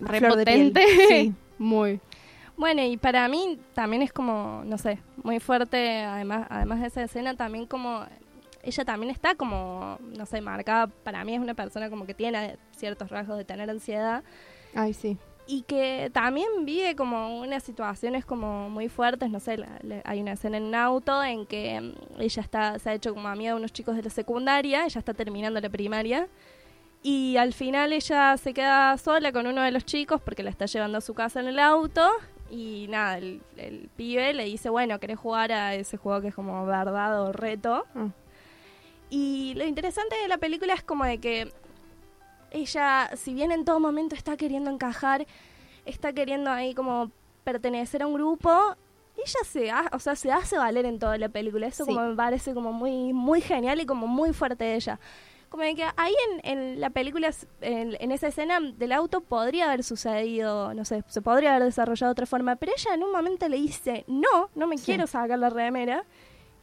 re 0.00 0.20
potente. 0.20 0.82
sí. 1.08 1.32
Muy. 1.58 2.00
Bueno, 2.60 2.82
y 2.82 2.98
para 2.98 3.26
mí 3.26 3.58
también 3.72 4.02
es 4.02 4.12
como, 4.12 4.62
no 4.66 4.76
sé, 4.76 4.98
muy 5.22 5.40
fuerte, 5.40 6.02
además, 6.02 6.46
además 6.50 6.80
de 6.82 6.88
esa 6.88 7.02
escena, 7.04 7.34
también 7.34 7.64
como, 7.64 8.04
ella 8.62 8.84
también 8.84 9.10
está 9.10 9.34
como, 9.34 9.96
no 10.02 10.26
sé, 10.26 10.42
marcada, 10.42 10.88
para 10.88 11.24
mí 11.24 11.34
es 11.34 11.40
una 11.40 11.54
persona 11.54 11.88
como 11.88 12.04
que 12.04 12.12
tiene 12.12 12.58
ciertos 12.76 13.08
rasgos 13.08 13.38
de 13.38 13.46
tener 13.46 13.70
ansiedad 13.70 14.22
Ay, 14.74 14.92
sí. 14.92 15.16
y 15.46 15.62
que 15.62 16.10
también 16.12 16.48
vive 16.66 16.94
como 16.96 17.40
unas 17.40 17.62
situaciones 17.62 18.26
como 18.26 18.68
muy 18.68 18.90
fuertes, 18.90 19.30
no 19.30 19.40
sé, 19.40 19.56
la- 19.56 19.78
la- 19.80 20.02
hay 20.04 20.20
una 20.20 20.32
escena 20.32 20.58
en 20.58 20.64
un 20.64 20.74
auto 20.74 21.24
en 21.24 21.46
que 21.46 21.80
mm, 21.80 22.20
ella 22.20 22.42
está, 22.42 22.78
se 22.78 22.90
ha 22.90 22.92
hecho 22.92 23.14
como 23.14 23.28
amiga 23.28 23.52
de 23.52 23.56
unos 23.56 23.72
chicos 23.72 23.96
de 23.96 24.02
la 24.02 24.10
secundaria, 24.10 24.84
ella 24.84 24.98
está 24.98 25.14
terminando 25.14 25.58
la 25.62 25.70
primaria 25.70 26.28
y 27.02 27.38
al 27.38 27.54
final 27.54 27.94
ella 27.94 28.36
se 28.36 28.52
queda 28.52 28.98
sola 28.98 29.32
con 29.32 29.46
uno 29.46 29.62
de 29.62 29.70
los 29.70 29.86
chicos 29.86 30.20
porque 30.20 30.42
la 30.42 30.50
está 30.50 30.66
llevando 30.66 30.98
a 30.98 31.00
su 31.00 31.14
casa 31.14 31.40
en 31.40 31.46
el 31.48 31.58
auto 31.58 32.06
y 32.50 32.86
nada, 32.88 33.18
el, 33.18 33.40
el 33.56 33.88
pibe 33.96 34.32
le 34.34 34.44
dice, 34.44 34.68
bueno, 34.70 34.98
¿querés 34.98 35.18
jugar 35.18 35.52
a 35.52 35.74
ese 35.74 35.96
juego 35.96 36.20
que 36.20 36.28
es 36.28 36.34
como 36.34 36.66
verdad 36.66 37.22
o 37.22 37.32
reto? 37.32 37.86
Mm. 37.94 38.06
Y 39.10 39.54
lo 39.56 39.64
interesante 39.64 40.16
de 40.16 40.28
la 40.28 40.38
película 40.38 40.74
es 40.74 40.82
como 40.82 41.04
de 41.04 41.18
que 41.18 41.52
ella, 42.50 43.10
si 43.16 43.34
bien 43.34 43.52
en 43.52 43.64
todo 43.64 43.78
momento 43.80 44.14
está 44.14 44.36
queriendo 44.36 44.70
encajar, 44.70 45.26
está 45.84 46.12
queriendo 46.12 46.50
ahí 46.50 46.74
como 46.74 47.10
pertenecer 47.44 48.02
a 48.02 48.06
un 48.06 48.14
grupo, 48.14 48.50
ella 49.16 49.38
se, 49.44 49.70
ha- 49.70 49.90
o 49.92 49.98
sea, 49.98 50.16
se 50.16 50.32
hace 50.32 50.56
valer 50.58 50.86
en 50.86 50.98
toda 50.98 51.16
la 51.18 51.28
película. 51.28 51.66
Eso 51.66 51.84
Sí. 51.84 51.92
como 51.94 52.08
me 52.08 52.16
parece 52.16 52.54
como 52.54 52.72
muy, 52.72 53.12
muy 53.12 53.40
genial 53.40 53.80
y 53.80 53.86
como 53.86 54.06
muy 54.06 54.32
fuerte 54.32 54.64
de 54.64 54.74
ella. 54.76 54.98
Como 55.50 55.62
que 55.64 55.84
ahí 55.96 56.14
en, 56.44 56.58
en 56.60 56.80
la 56.80 56.90
película, 56.90 57.30
en, 57.60 57.96
en 58.00 58.12
esa 58.12 58.28
escena 58.28 58.60
del 58.60 58.92
auto, 58.92 59.20
podría 59.20 59.66
haber 59.66 59.82
sucedido, 59.84 60.72
no 60.74 60.84
sé, 60.84 61.02
se 61.08 61.20
podría 61.20 61.50
haber 61.56 61.64
desarrollado 61.64 62.10
de 62.10 62.12
otra 62.12 62.26
forma, 62.26 62.56
pero 62.56 62.72
ella 62.76 62.94
en 62.94 63.02
un 63.02 63.10
momento 63.12 63.48
le 63.48 63.56
dice, 63.56 64.04
no, 64.06 64.48
no 64.54 64.66
me 64.68 64.78
Sí. 64.78 64.84
quiero 64.86 65.06
sacar 65.08 65.38
la 65.38 65.50
remera, 65.50 66.04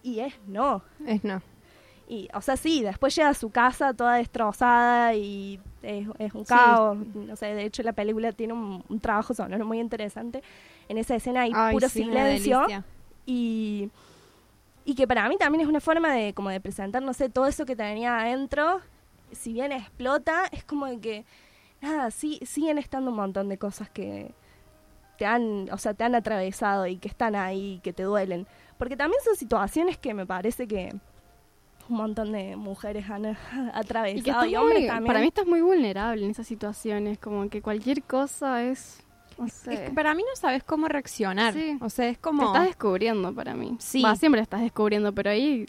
y 0.03 0.21
es 0.21 0.33
no. 0.47 0.81
Es 1.05 1.23
no. 1.23 1.41
Y, 2.07 2.29
o 2.33 2.39
sea, 2.39 2.55
sí, 2.55 2.81
después 2.81 3.13
llega 3.13 3.27
a 3.27 3.33
su 3.33 3.49
casa 3.49 3.93
toda 3.93 4.15
destrozada 4.15 5.13
y 5.13 5.59
es, 5.83 6.07
es 6.19 6.33
un 6.33 6.45
Sí. 6.45 6.53
caos. 6.53 6.97
No 7.13 7.35
sé, 7.35 7.47
de 7.47 7.65
hecho 7.65 7.83
la 7.83 7.91
película 7.91 8.31
tiene 8.31 8.53
un, 8.53 8.81
un 8.87 8.99
trabajo 9.01 9.33
sonoro 9.33 9.65
muy 9.65 9.79
interesante. 9.81 10.41
En 10.87 10.97
esa 10.97 11.15
escena 11.15 11.41
hay 11.41 11.51
Ay, 11.53 11.73
puro 11.75 11.89
sí, 11.89 12.03
silencio 12.03 12.65
y, 13.25 13.89
y 14.87 14.95
que 14.95 15.05
para 15.07 15.27
mí 15.27 15.37
también 15.37 15.61
es 15.61 15.67
una 15.67 15.81
forma 15.81 16.13
de 16.13 16.33
como 16.33 16.49
de 16.49 16.61
presentar, 16.61 17.03
no 17.03 17.13
sé, 17.13 17.27
todo 17.29 17.45
eso 17.45 17.65
que 17.65 17.75
tenía 17.75 18.19
adentro. 18.19 18.79
Si 19.33 19.51
bien 19.51 19.73
explota, 19.73 20.45
es 20.51 20.63
como 20.63 20.85
de 20.85 20.99
que, 20.99 21.25
nada, 21.81 22.09
sí, 22.09 22.39
siguen 22.45 22.77
estando 22.77 23.11
un 23.11 23.17
montón 23.17 23.49
de 23.49 23.57
cosas 23.57 23.89
que 23.89 24.33
te 25.17 25.25
han, 25.25 25.69
o 25.73 25.77
sea, 25.77 25.93
te 25.93 26.05
han 26.05 26.15
atravesado 26.15 26.87
y 26.87 26.97
que 26.97 27.09
están 27.09 27.35
ahí, 27.35 27.81
que 27.83 27.91
te 27.91 28.03
duelen. 28.03 28.47
Porque 28.77 28.95
también 28.95 29.21
son 29.25 29.35
situaciones 29.35 29.97
que 29.97 30.13
me 30.13 30.25
parece 30.25 30.67
que 30.67 30.95
un 31.89 31.97
montón 31.97 32.31
de 32.31 32.55
mujeres 32.55 33.09
han 33.09 33.25
atravesado 33.73 34.07
Y 34.19 34.21
que 34.21 34.29
y, 34.29 34.33
estás 34.33 34.53
hombres 34.61 34.79
muy- 34.79 34.87
también. 34.87 35.07
para 35.07 35.19
mí 35.19 35.27
estás 35.27 35.45
muy 35.47 35.61
vulnerable 35.61 36.23
en 36.23 36.31
esas 36.31 36.47
situaciones, 36.47 37.17
como 37.19 37.49
que 37.49 37.61
cualquier 37.61 38.03
cosa 38.03 38.63
es... 38.63 39.03
No 39.37 39.47
sé, 39.49 39.73
Es 39.73 39.79
que 39.81 39.91
para 39.91 40.13
mí 40.15 40.23
no 40.23 40.35
sabes 40.35 40.63
cómo 40.63 40.87
reaccionar. 40.87 41.53
Sí. 41.53 41.77
O 41.81 41.89
sea, 41.89 42.07
es 42.09 42.17
te 42.17 42.21
como... 42.21 42.45
estás 42.47 42.65
descubriendo 42.67 43.33
para 43.33 43.53
mí. 43.53 43.75
Sí. 43.79 44.01
Va, 44.01 44.15
siempre 44.15 44.41
estás 44.41 44.61
descubriendo, 44.61 45.13
pero 45.13 45.29
ahí... 45.31 45.65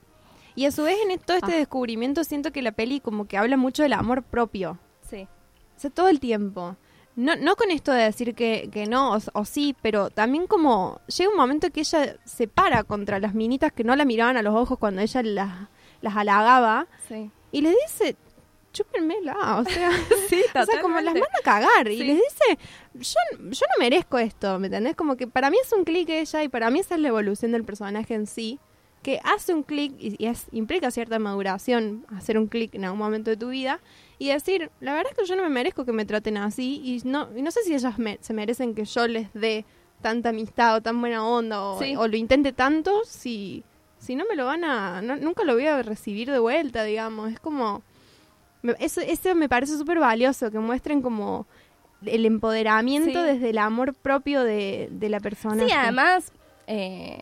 Y 0.55 0.65
a 0.65 0.73
su 0.73 0.83
vez 0.83 0.97
en 1.09 1.19
todo 1.21 1.37
este 1.37 1.53
Ah. 1.55 1.59
descubrimiento 1.59 2.25
siento 2.25 2.51
que 2.51 2.63
la 2.63 2.73
peli 2.73 3.01
como 3.01 3.27
que 3.27 3.37
habla 3.39 3.57
mucho 3.57 3.83
del 3.83 3.93
amor 3.93 4.23
propio. 4.23 4.79
Sí. 5.09 5.29
O 5.77 5.81
sea, 5.81 5.91
todo 5.91 6.09
el 6.09 6.19
tiempo. 6.19 6.77
No, 7.15 7.37
no 7.37 7.57
con 7.57 7.71
esto 7.71 7.93
de 7.93 8.05
decir 8.05 8.35
que, 8.35 8.69
que 8.73 8.87
no 8.87 9.15
o, 9.15 9.19
o 9.35 9.45
sí, 9.45 9.75
pero 9.83 10.09
también 10.11 10.47
como 10.47 11.01
llega 11.07 11.31
un 11.31 11.37
momento 11.37 11.71
que 11.71 11.81
ella 11.81 12.17
se 12.25 12.47
para 12.49 12.85
contra 12.85 13.19
las 13.21 13.35
minitas 13.35 13.73
que 13.73 13.85
no 13.85 13.95
la 13.97 14.05
miraban 14.05 14.37
a 14.37 14.43
los 14.43 14.55
ojos 14.55 14.79
cuando 14.79 15.01
ella 15.03 15.23
las, 15.23 15.69
las 16.01 16.17
halagaba 16.17 16.87
Sí. 17.09 17.31
y 17.53 17.61
le 17.61 17.71
dice, 17.85 18.17
chúpenmela, 18.73 19.59
o 19.59 19.65
sea, 19.65 19.91
Sí, 20.29 20.43
o 20.55 20.65
sea, 20.65 20.81
como 20.81 21.01
las 21.01 21.15
manda 21.15 21.29
a 21.39 21.43
cagar 21.43 21.89
y 21.91 21.99
Sí. 21.99 22.05
les 22.05 22.17
dice, 22.17 22.59
yo, 22.95 23.39
yo 23.51 23.67
no 23.67 23.83
merezco 23.83 24.19
esto, 24.19 24.59
¿me 24.59 24.67
entendés? 24.67 24.95
Como 24.97 25.17
que 25.17 25.27
para 25.27 25.51
mí 25.51 25.57
es 25.65 25.73
un 25.73 25.85
clic 25.85 26.09
ella 26.11 26.43
y 26.43 26.49
para 26.49 26.71
mí 26.71 26.81
esa 26.81 26.95
es 26.97 27.01
la 27.01 27.09
evolución 27.09 27.53
del 27.53 27.65
personaje 27.65 28.15
en 28.15 28.27
sí, 28.27 28.59
que 29.03 29.21
hace 29.25 29.55
un 29.55 29.63
clic 29.63 29.95
y, 29.99 30.17
y 30.23 30.27
es, 30.27 30.47
implica 30.53 30.91
cierta 30.91 31.19
maduración 31.19 32.05
hacer 32.17 32.37
un 32.37 32.47
clic 32.49 32.75
en 32.75 32.85
algún 32.85 32.99
momento 32.99 33.31
de 33.31 33.37
tu 33.37 33.49
vida 33.49 33.81
y 34.19 34.29
decir, 34.29 34.71
la 34.81 34.93
verdad 34.95 35.13
es 35.13 35.19
que 35.19 35.25
yo 35.25 35.37
no 35.37 35.43
me 35.45 35.49
merezco 35.49 35.85
que 35.85 35.93
me 35.93 36.05
traten 36.05 36.37
así 36.37 36.81
y 36.85 37.01
no, 37.09 37.29
y 37.37 37.43
no 37.43 37.51
sé 37.51 37.63
si 37.63 37.75
ellas 37.75 37.99
me- 37.99 38.19
se 38.21 38.35
merecen 38.35 38.75
que 38.75 38.85
yo 38.85 39.07
les 39.07 39.33
dé 39.35 39.65
tanta 40.03 40.29
amistad 40.31 40.77
o 40.77 40.81
tan 40.83 41.01
buena 41.01 41.27
onda 41.27 41.63
o, 41.63 41.79
Sí. 41.81 41.95
o 41.97 42.07
lo 42.09 42.17
intente 42.17 42.53
tanto 42.53 43.03
si, 43.05 43.63
si 43.99 44.15
no 44.17 44.25
me 44.29 44.35
lo 44.37 44.47
van 44.47 44.65
a, 44.65 45.01
no- 45.01 45.17
nunca 45.17 45.45
lo 45.45 45.55
voy 45.55 45.67
a 45.67 45.83
recibir 45.83 46.31
de 46.31 46.39
vuelta, 46.39 46.83
digamos, 46.85 47.33
es 47.33 47.41
como... 47.41 47.83
Eso, 48.79 49.01
eso 49.01 49.35
me 49.35 49.49
parece 49.49 49.77
súper 49.79 49.99
valioso, 50.01 50.51
que 50.51 50.59
muestren 50.59 51.01
como 51.03 51.47
el 52.05 52.27
empoderamiento 52.27 53.21
Sí. 53.21 53.27
desde 53.27 53.51
el 53.51 53.59
amor 53.59 53.95
propio 53.95 54.43
de, 54.45 54.89
de 54.91 55.09
la 55.09 55.21
persona. 55.21 55.65
Sí, 55.67 55.73
además, 55.73 56.33
eh, 56.67 57.19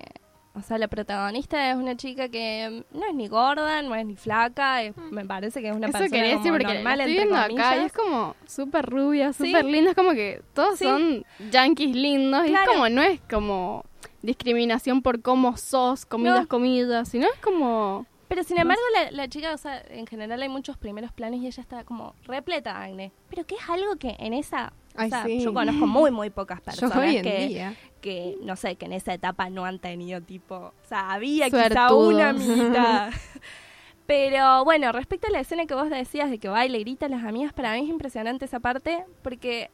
o 0.54 0.62
sea, 0.62 0.78
la 0.78 0.88
protagonista 0.88 1.70
es 1.70 1.76
una 1.76 1.96
chica 1.96 2.28
que 2.30 2.82
no 2.92 3.06
es 3.06 3.14
ni 3.14 3.28
gorda, 3.28 3.82
no 3.82 3.94
es 3.94 4.06
ni 4.06 4.16
flaca, 4.16 4.82
es- 4.82 4.96
me 5.10 5.24
parece 5.26 5.60
que 5.60 5.68
es 5.68 5.76
una 5.76 5.88
Eso 5.88 5.98
persona 5.98 6.10
quería 6.16 6.36
decir 6.36 6.50
como 6.50 6.58
porque 6.58 6.74
normal, 6.74 7.00
estoy 7.00 7.14
viendo 7.14 7.36
acá 7.36 7.76
y 7.76 7.84
es 7.84 7.92
como 7.92 8.34
súper 8.46 8.86
rubia, 8.86 9.32
Sí. 9.34 9.46
súper 9.46 9.64
linda. 9.66 9.90
Es 9.90 9.96
como 9.96 10.12
que 10.12 10.42
todos 10.54 10.78
Sí. 10.78 10.84
son 10.84 11.24
yankees 11.50 11.94
lindos. 11.94 12.46
Y 12.48 12.54
es 12.54 12.60
como, 12.66 12.88
no 12.88 13.02
es 13.02 13.20
como 13.30 13.84
discriminación 14.22 15.02
por 15.02 15.22
cómo 15.22 15.56
sos, 15.56 16.04
comidas, 16.06 16.42
No. 16.42 16.48
comidas, 16.48 17.08
sino 17.08 17.26
es 17.26 17.38
como... 17.40 18.06
Pero 18.28 18.42
sin 18.42 18.58
embargo, 18.58 18.82
la, 18.92 19.10
la 19.12 19.28
chica, 19.28 19.54
o 19.54 19.56
sea, 19.56 19.82
en 19.88 20.06
general 20.06 20.42
hay 20.42 20.48
muchos 20.48 20.76
primeros 20.76 21.12
planos 21.12 21.40
y 21.40 21.46
ella 21.46 21.60
está 21.60 21.84
como 21.84 22.14
repleta 22.24 22.78
de 22.78 22.86
acné. 22.86 23.12
Pero 23.28 23.46
que 23.46 23.54
es 23.54 23.68
algo 23.68 23.96
que 23.96 24.16
en 24.18 24.34
esa. 24.34 24.72
O 24.98 25.08
sea, 25.08 25.24
sí. 25.24 25.40
yo 25.40 25.52
conozco 25.52 25.86
muy, 25.86 26.10
muy 26.10 26.30
pocas 26.30 26.60
personas 26.62 26.98
que, 27.22 27.74
que, 28.00 28.36
no 28.42 28.56
sé, 28.56 28.76
que 28.76 28.86
en 28.86 28.92
esa 28.92 29.14
etapa 29.14 29.48
no 29.50 29.64
han 29.64 29.78
tenido 29.78 30.20
tipo. 30.20 30.56
O 30.56 30.88
sea, 30.88 31.12
había 31.12 31.50
quizá 31.50 31.94
una 31.94 32.30
amiguita. 32.30 33.10
Pero 34.06 34.64
bueno, 34.64 34.92
respecto 34.92 35.26
a 35.28 35.30
la 35.30 35.40
escena 35.40 35.66
que 35.66 35.74
vos 35.74 35.90
decías 35.90 36.30
de 36.30 36.38
que 36.38 36.48
baila 36.48 36.78
y 36.78 36.80
grita 36.80 37.06
a 37.06 37.08
las 37.08 37.24
amigas, 37.24 37.52
para 37.52 37.72
mí 37.72 37.80
es 37.80 37.88
impresionante 37.88 38.44
esa 38.44 38.60
parte 38.60 39.04
porque. 39.22 39.70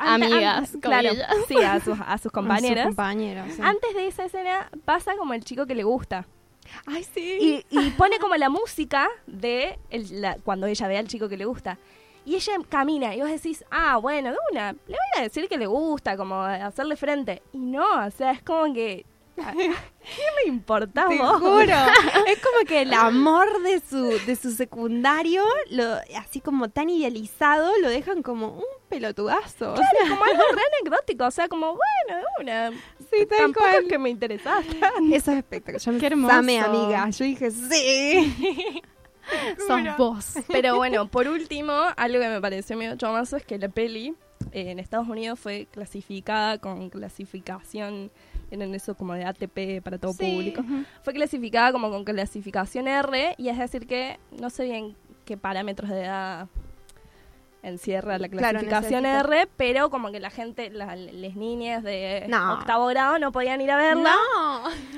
Amigas, 0.00 0.76
claro, 0.80 1.10
sí, 1.48 1.56
a 1.56 1.80
sus, 1.80 1.98
a 2.00 2.18
sus 2.18 2.30
compañeras. 2.32 2.84
Sus 2.84 2.94
compañeros, 2.94 3.46
sí. 3.52 3.62
Antes 3.62 3.94
de 3.94 4.06
esa 4.06 4.26
escena 4.26 4.70
pasa 4.84 5.16
como 5.16 5.34
el 5.34 5.42
chico 5.42 5.66
que 5.66 5.74
le 5.74 5.82
gusta. 5.82 6.26
Ay, 6.86 7.04
sí. 7.04 7.64
Y, 7.70 7.78
y 7.78 7.90
pone 7.90 8.18
como 8.18 8.36
la 8.36 8.48
música 8.48 9.08
de 9.26 9.78
el- 9.90 10.20
la- 10.20 10.36
cuando 10.44 10.66
ella 10.66 10.88
ve 10.88 10.98
al 10.98 11.08
chico 11.08 11.28
que 11.28 11.36
le 11.36 11.44
gusta. 11.44 11.78
Y 12.24 12.34
ella 12.34 12.52
camina 12.68 13.14
y 13.14 13.20
vos 13.20 13.30
decís, 13.30 13.64
ah, 13.70 13.96
bueno, 13.96 14.30
de 14.30 14.36
una, 14.52 14.72
le 14.72 14.78
voy 14.88 15.18
a 15.18 15.22
decir 15.22 15.48
que 15.48 15.56
le 15.56 15.66
gusta, 15.66 16.16
como 16.16 16.42
hacerle 16.42 16.96
frente. 16.96 17.42
Y 17.52 17.58
no, 17.58 18.06
o 18.06 18.10
sea, 18.10 18.32
es 18.32 18.42
como 18.42 18.72
que... 18.74 19.06
¿A 19.40 19.52
¿Qué 19.52 20.24
me 20.44 20.48
importa 20.52 21.06
Te 21.08 21.18
juro. 21.18 21.74
es 22.26 22.38
como 22.38 22.66
que 22.66 22.82
el 22.82 22.92
amor 22.94 23.62
de 23.62 23.80
su, 23.80 24.04
de 24.26 24.36
su 24.36 24.50
secundario, 24.52 25.42
lo, 25.70 25.84
así 26.18 26.40
como 26.40 26.70
tan 26.70 26.88
idealizado, 26.88 27.70
lo 27.82 27.88
dejan 27.90 28.22
como 28.22 28.48
un 28.58 28.64
pelotudazo. 28.88 29.72
O 29.72 29.76
sea, 29.76 29.86
Claro, 29.90 30.10
como 30.14 30.24
algo 30.24 30.42
re 30.54 30.62
anecdótico, 30.80 31.26
o 31.26 31.30
sea, 31.30 31.48
como, 31.48 31.66
bueno, 31.76 32.26
una. 32.40 32.70
sí, 33.10 33.26
tal 33.26 33.38
Tampoco 33.38 33.66
cual. 33.66 33.82
es 33.84 33.88
que 33.88 33.98
me 33.98 34.10
interesaste. 34.10 34.78
Eso 35.12 35.30
es 35.32 35.38
espectacular. 35.38 35.80
Yo 35.80 36.00
Qué 36.00 36.06
hermoso. 36.06 36.34
amé, 36.34 36.60
amiga. 36.60 37.08
Yo 37.10 37.24
dije, 37.24 37.50
sí. 37.50 38.82
Sos 39.66 39.80
vos. 39.98 40.34
Pero 40.48 40.76
bueno, 40.76 41.08
por 41.08 41.28
último, 41.28 41.72
algo 41.96 42.18
que 42.18 42.28
me 42.28 42.40
pareció 42.40 42.76
medio 42.78 42.96
chomazo 42.96 43.36
es 43.36 43.44
que 43.44 43.58
la 43.58 43.68
peli 43.68 44.14
eh, 44.52 44.70
en 44.70 44.78
Estados 44.78 45.06
Unidos 45.06 45.38
fue 45.38 45.68
clasificada 45.70 46.56
con 46.58 46.88
clasificación, 46.88 48.10
tienen 48.48 48.74
eso 48.74 48.94
como 48.94 49.14
de 49.14 49.24
ATP 49.24 49.82
para 49.82 49.98
todo 49.98 50.12
Sí. 50.12 50.18
público, 50.34 50.62
fue 51.02 51.12
clasificada 51.12 51.72
como 51.72 51.90
con 51.90 52.04
clasificación 52.04 52.88
R 52.88 53.34
y 53.38 53.48
es 53.48 53.58
decir 53.58 53.86
que 53.86 54.18
no 54.40 54.50
sé 54.50 54.64
bien 54.64 54.96
qué 55.24 55.36
parámetros 55.36 55.90
de 55.90 56.04
edad 56.04 56.48
encierra 57.62 58.18
la 58.18 58.28
clasificación. 58.28 59.04
R, 59.04 59.48
pero 59.56 59.90
como 59.90 60.12
que 60.12 60.20
la 60.20 60.30
gente, 60.30 60.70
la- 60.70 60.94
las 60.94 61.34
niñas 61.34 61.82
de 61.82 62.24
No. 62.28 62.54
octavo 62.54 62.86
grado 62.86 63.18
no 63.18 63.32
podían 63.32 63.60
ir 63.60 63.70
a 63.72 63.76
verla. 63.76 64.14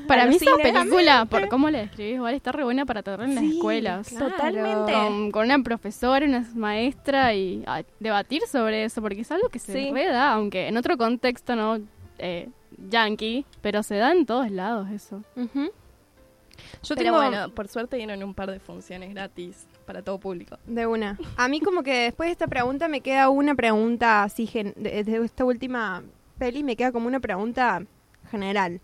Para 0.06 0.24
A 0.24 0.26
mí 0.26 0.36
esa 0.36 0.56
película, 0.56 1.24
por 1.24 1.48
cómo 1.48 1.70
la 1.70 1.78
describís, 1.78 2.16
igual 2.16 2.34
está 2.34 2.52
re 2.52 2.62
buena 2.64 2.84
para 2.84 3.02
tratar 3.02 3.24
en 3.26 3.34
las 3.34 3.44
Sí, 3.44 3.56
escuelas. 3.56 4.08
claro. 4.08 4.30
Totalmente. 4.30 4.92
Con, 4.92 5.30
con 5.32 5.44
una 5.46 5.58
profesora, 5.62 6.24
una 6.26 6.46
maestra 6.54 7.32
y 7.34 7.64
a 7.66 7.82
debatir 7.98 8.42
sobre 8.46 8.84
eso, 8.84 9.00
porque 9.00 9.22
es 9.22 9.32
algo 9.32 9.48
que 9.48 9.58
se 9.58 9.72
Sí. 9.72 9.90
re 9.90 10.06
da, 10.08 10.32
aunque 10.34 10.68
en 10.68 10.76
otro 10.76 10.98
contexto, 10.98 11.56
¿no? 11.56 11.78
Eh, 12.18 12.50
yankee, 12.88 13.44
pero 13.60 13.82
se 13.82 13.96
da 13.96 14.12
en 14.12 14.26
todos 14.26 14.50
lados 14.50 14.88
eso. 14.90 15.22
Yo 15.36 16.94
Pero 16.94 16.96
tengo 16.96 17.16
bueno, 17.16 17.50
por 17.54 17.68
suerte 17.68 17.96
dieron 17.96 18.22
un 18.22 18.34
par 18.34 18.50
de 18.50 18.60
funciones 18.60 19.10
gratis 19.14 19.66
para 19.86 20.02
todo 20.02 20.18
público. 20.18 20.58
de 20.66 20.86
una. 20.86 21.18
A 21.36 21.48
mí 21.48 21.60
como 21.60 21.82
que 21.82 21.94
después 22.04 22.28
de 22.28 22.32
esta 22.32 22.46
pregunta 22.46 22.86
me 22.88 23.00
queda 23.00 23.28
una 23.30 23.54
pregunta 23.54 24.22
así 24.22 24.46
gen- 24.46 24.74
de, 24.76 25.02
de 25.04 25.24
esta 25.24 25.44
última 25.44 26.02
peli 26.38 26.62
me 26.62 26.76
queda 26.76 26.92
como 26.92 27.06
una 27.06 27.20
pregunta 27.20 27.82
general 28.30 28.80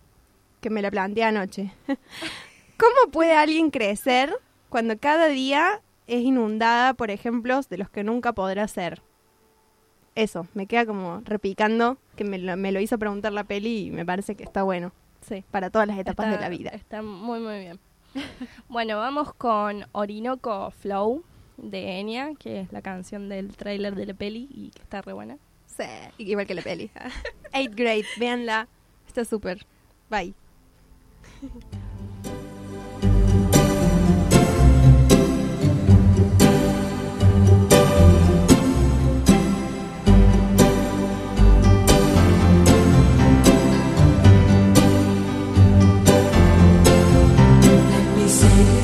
que 0.60 0.70
me 0.70 0.82
la 0.82 0.90
planteé 0.90 1.24
anoche. 1.24 1.72
¿Cómo 2.78 3.10
puede 3.12 3.34
alguien 3.34 3.70
crecer 3.70 4.34
cuando 4.68 4.98
cada 4.98 5.28
día 5.28 5.80
es 6.06 6.20
inundada 6.22 6.94
por 6.94 7.10
ejemplos 7.10 7.68
de 7.68 7.78
los 7.78 7.88
que 7.90 8.04
nunca 8.04 8.32
podrá 8.32 8.66
ser? 8.68 9.00
Eso, 10.16 10.46
me 10.54 10.66
queda 10.66 10.84
como 10.86 11.20
repicando 11.24 11.98
que 12.16 12.24
me 12.24 12.38
lo, 12.38 12.56
me 12.56 12.72
lo 12.72 12.80
hizo 12.80 12.98
preguntar 12.98 13.32
la 13.32 13.44
peli 13.44 13.86
y 13.86 13.90
me 13.92 14.04
parece 14.04 14.34
que 14.34 14.42
está 14.42 14.62
bueno 14.64 14.90
Sí. 15.20 15.44
para 15.50 15.70
todas 15.70 15.86
las 15.86 15.98
etapas 15.98 16.26
Está- 16.26 16.36
de 16.36 16.42
la 16.42 16.48
vida. 16.48 16.70
Está 16.70 17.02
muy, 17.02 17.38
muy 17.38 17.58
bien. 17.60 17.78
bueno, 18.68 18.96
vamos 18.98 19.32
con 19.34 19.84
Orinoco 19.92 20.70
Flow 20.70 21.22
de 21.58 22.00
Enya, 22.00 22.34
que 22.38 22.60
es 22.60 22.72
la 22.72 22.80
canción 22.82 23.28
del 23.28 23.54
tráiler 23.56 23.94
de 23.94 24.06
la 24.06 24.14
peli 24.14 24.48
y 24.50 24.70
que 24.70 24.82
está 24.82 25.02
re 25.02 25.12
buena. 25.12 25.36
Sí, 25.66 25.84
igual 26.18 26.46
que 26.46 26.54
la 26.54 26.62
peli. 26.62 26.90
Eighth 27.52 27.74
grade, 27.74 28.06
véanla. 28.18 28.68
Está 29.06 29.24
súper. 29.24 29.66
Bye. 30.08 30.34
say 48.48 48.75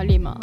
volvimos. 0.00 0.38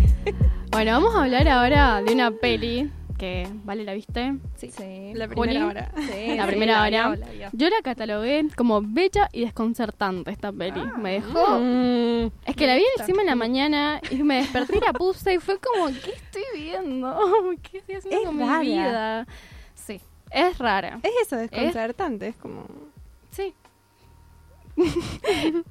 bueno, 0.70 0.92
vamos 0.92 1.14
a 1.14 1.24
hablar 1.24 1.46
ahora 1.48 2.00
de 2.02 2.14
una 2.14 2.30
peli 2.30 2.90
que, 3.18 3.46
¿vale? 3.64 3.84
¿La 3.84 3.92
viste? 3.92 4.36
Sí. 4.54 4.70
sí. 4.70 5.12
La 5.12 5.26
Juli. 5.28 5.40
primera 5.42 5.66
hora. 5.66 5.92
Sí, 5.98 6.34
La 6.34 6.46
primera 6.46 6.82
hora. 6.82 7.08
la. 7.16 7.50
Yo 7.52 7.68
la 7.68 7.82
catalogué 7.82 8.46
como 8.56 8.80
bella 8.82 9.28
y 9.32 9.42
desconcertante 9.42 10.30
esta 10.30 10.50
peli. 10.50 10.80
me 10.98 11.12
dejó... 11.12 11.58
Mm. 11.60 12.30
Es 12.46 12.56
que 12.56 12.66
la 12.66 12.76
vi 12.76 12.84
encima 12.98 13.20
en 13.20 13.26
la 13.26 13.34
mañana 13.36 14.00
y 14.10 14.22
me 14.22 14.36
desperté 14.36 14.78
y 14.78 14.80
la 14.80 14.94
puse 14.94 15.34
y 15.34 15.38
fue 15.40 15.58
como, 15.58 15.88
¿qué 15.88 16.12
estoy 16.12 16.42
viendo? 16.54 17.14
¿Qué 17.70 17.78
estoy 17.78 17.96
haciendo 17.96 18.18
Es 18.20 18.26
con 18.26 18.38
rara. 18.38 18.60
mi 18.60 18.66
vida? 18.68 19.26
Sí, 19.74 20.00
es 20.30 20.56
rara. 20.58 21.00
Es 21.02 21.12
eso, 21.26 21.36
desconcertante. 21.36 22.28
Es 22.28 22.36
como. 22.36 22.64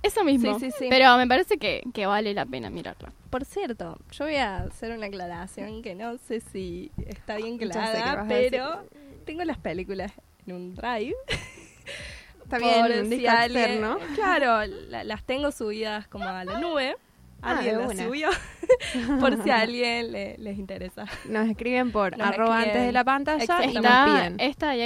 Eso 0.04 0.24
mismo. 0.24 0.60
Sí, 0.60 0.72
sí, 0.72 0.78
sí. 0.80 0.88
Pero 0.90 1.16
me 1.18 1.28
parece 1.28 1.58
que, 1.58 1.84
que 1.94 2.06
vale 2.06 2.34
la 2.34 2.46
pena 2.46 2.70
mirarla. 2.70 3.12
Por 3.30 3.46
cierto, 3.46 3.98
yo 4.12 4.26
voy 4.26 4.36
a 4.36 4.58
hacer 4.64 4.92
una 4.92 5.08
aclaración 5.08 5.82
que 5.82 5.96
no 5.96 6.18
sé 6.18 6.40
si 6.40 6.92
está 7.06 7.36
bien 7.38 7.58
que 7.60 7.68
Ya 7.68 7.76
la 7.82 7.88
sé 7.88 7.94
que 7.94 8.04
haga, 8.04 8.16
vas 8.16 8.26
a 8.26 8.28
pero 8.28 8.84
tengo 9.26 9.44
las 9.44 9.58
películas 9.58 10.12
en 10.48 10.56
un 10.56 10.76
drive. 10.76 11.14
Está 12.44 12.60
bien, 12.60 12.80
Por 12.80 12.92
un 12.92 13.10
si 13.10 13.26
alguien- 13.26 13.64
externo. 13.64 13.98
Claro, 14.14 14.66
la- 14.90 15.04
las 15.04 15.24
tengo 15.24 15.52
subidas 15.52 16.08
como 16.08 16.26
a 16.26 16.44
la 16.44 16.60
nube. 16.60 16.96
Ah, 17.42 17.58
Alguien 17.58 17.80
las 17.80 17.98
subió. 17.98 18.30
por 19.20 19.44
si 19.44 19.50
a 19.50 19.62
alguien 19.62 20.12
le- 20.12 20.38
les 20.38 20.58
interesa. 20.60 21.06
Nos 21.28 21.50
escriben 21.50 21.92
por 21.92 22.16
Nos 22.18 22.28
arroba 22.28 22.58
escriben. 22.60 22.70
antes 22.78 22.86
de 22.86 22.92
la 22.92 23.04
pantalla 23.04 23.64
y 23.66 23.74
nos 23.74 23.84
Está 23.84 24.06
piden. 24.06 24.40
esta 24.40 24.76
y 24.76 24.82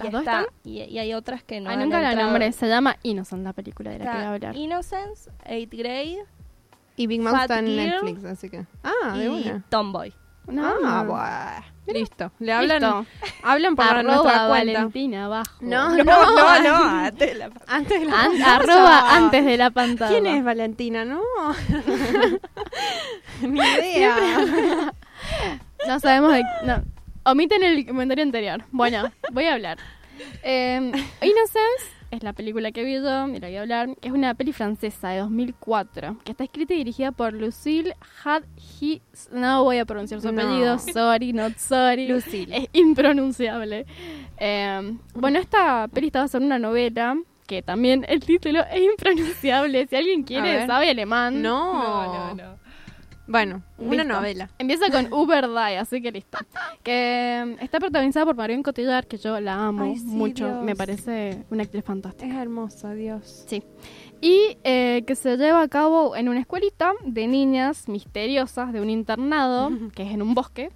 A-Grade. 0.00 0.08
Y, 0.08 0.12
¿Las 0.12 0.12
dos 0.12 0.20
está- 0.22 0.40
están? 0.40 0.54
y, 0.64 0.78
y 0.82 0.98
hay 0.98 1.14
otras 1.14 1.42
que 1.42 1.60
no 1.60 1.68
Ay, 1.70 1.74
han 1.76 1.82
nunca 1.82 2.00
la 2.00 2.14
nombré. 2.14 2.52
Se 2.52 2.68
llama 2.68 2.96
Innocent, 3.02 3.44
la 3.44 3.52
película 3.52 3.90
de 3.90 3.98
la 3.98 4.04
que 4.04 4.10
voy 4.10 4.18
a 4.18 4.34
Está 4.34 4.48
hablar. 4.48 4.56
Innocence, 4.56 5.30
8th 5.46 5.78
Grade 5.78 6.24
Y 6.96 7.06
Big 7.06 7.20
Mouth 7.20 7.40
está 7.42 7.58
en 7.60 7.76
Netflix, 7.76 8.24
así 8.24 8.50
que. 8.50 8.66
Ah, 8.82 9.16
de 9.16 9.24
y 9.24 9.28
una. 9.28 9.64
Tomboy. 9.68 10.12
No, 10.46 10.66
ah, 10.82 11.02
no. 11.02 11.10
buah. 11.10 11.62
Listo. 11.92 12.32
Le 12.38 12.52
hablan, 12.52 12.80
Listo. 12.80 13.06
hablan 13.42 13.76
por 13.76 13.84
Arroba 13.84 14.02
nuestra 14.02 14.48
cuenta. 14.48 14.48
Valentina 14.48 15.24
abajo. 15.26 15.52
No, 15.60 15.90
No, 15.96 16.04
no, 16.04 16.60
no. 16.62 16.84
antes 16.84 17.28
de 17.32 17.34
la- 17.38 17.50
Antes 17.66 18.00
de 18.00 18.06
la 18.06 18.12
An- 18.20 18.30
pantalla. 18.30 18.56
arroba 18.56 19.16
antes 19.16 19.44
de 19.44 19.56
la 19.58 19.70
pantalla. 19.70 20.10
¿Quién 20.10 20.26
es 20.26 20.42
Valentina? 20.44 21.04
No. 21.04 21.20
Ni 23.42 23.60
idea. 23.60 24.92
No 25.86 26.00
sabemos 26.00 26.32
de... 26.32 26.42
No. 26.64 26.82
Omiten 27.30 27.62
el 27.62 27.86
comentario 27.86 28.24
anterior. 28.24 28.64
Bueno, 28.70 29.10
voy 29.32 29.44
a 29.44 29.54
hablar. 29.54 29.78
Eh, 30.42 30.78
Innocence 31.22 31.84
es 32.10 32.22
la 32.22 32.32
película 32.32 32.72
que 32.72 32.82
vi 32.84 32.94
yo, 32.94 33.28
y 33.28 33.38
la 33.38 33.48
voy 33.48 33.56
a 33.56 33.60
hablar. 33.60 33.88
Es 34.00 34.10
una 34.12 34.34
peli 34.34 34.52
francesa 34.52 35.10
de 35.10 35.18
2004 35.18 36.16
que 36.24 36.32
está 36.32 36.44
escrita 36.44 36.72
y 36.74 36.78
dirigida 36.78 37.12
por 37.12 37.34
Lucille 37.34 37.94
Hadji. 38.24 39.02
No 39.30 39.62
voy 39.64 39.78
a 39.78 39.84
pronunciar 39.84 40.20
su 40.22 40.32
No. 40.32 40.40
apellido. 40.40 40.78
Sorry, 40.78 41.32
not 41.34 41.56
sorry. 41.58 42.08
Lucille. 42.08 42.56
Es 42.56 42.68
impronunciable. 42.72 43.84
Eh, 44.38 44.96
bueno, 45.14 45.38
esta 45.38 45.86
peli 45.88 46.06
está 46.06 46.20
basada 46.20 46.38
en 46.42 46.46
una 46.46 46.58
novela 46.58 47.16
que 47.46 47.62
también 47.62 48.04
el 48.08 48.20
título 48.20 48.60
es 48.72 48.82
impronunciable. 48.82 49.86
Si 49.86 49.96
alguien 49.96 50.22
quiere, 50.22 50.66
sabe 50.66 50.90
alemán. 50.90 51.40
No. 51.42 51.72
No, 51.74 52.14
no, 52.14 52.34
no. 52.34 52.57
Bueno, 53.28 53.62
una 53.76 54.04
Listo. 54.04 54.14
novela. 54.14 54.50
Empieza 54.58 54.90
con 54.90 55.12
Uber 55.12 55.48
Die, 55.48 55.76
así 55.76 56.00
que 56.00 56.10
listo. 56.10 56.38
Que 56.82 57.56
mm, 57.58 57.62
está 57.62 57.78
protagonizada 57.78 58.24
por 58.24 58.36
Marion 58.36 58.62
Cotillard, 58.62 59.06
que 59.06 59.18
yo 59.18 59.38
la 59.38 59.66
amo 59.66 59.84
Ay, 59.84 59.98
sí, 59.98 60.06
mucho. 60.06 60.46
Dios. 60.46 60.64
Me 60.64 60.74
parece 60.74 61.44
una 61.50 61.64
actriz 61.64 61.84
fantástica. 61.84 62.26
Es 62.32 62.38
hermosa, 62.40 62.94
Dios. 62.94 63.44
Sí. 63.46 63.62
Y 64.22 64.56
eh, 64.64 65.04
que 65.06 65.14
se 65.14 65.36
lleva 65.36 65.60
a 65.60 65.68
cabo 65.68 66.16
en 66.16 66.30
una 66.30 66.40
escuelita 66.40 66.94
de 67.04 67.26
niñas 67.26 67.86
misteriosas 67.86 68.72
de 68.72 68.80
un 68.80 68.88
internado, 68.88 69.70
que 69.94 70.04
es 70.04 70.12
en 70.12 70.22
un 70.22 70.32
bosque, 70.34 70.70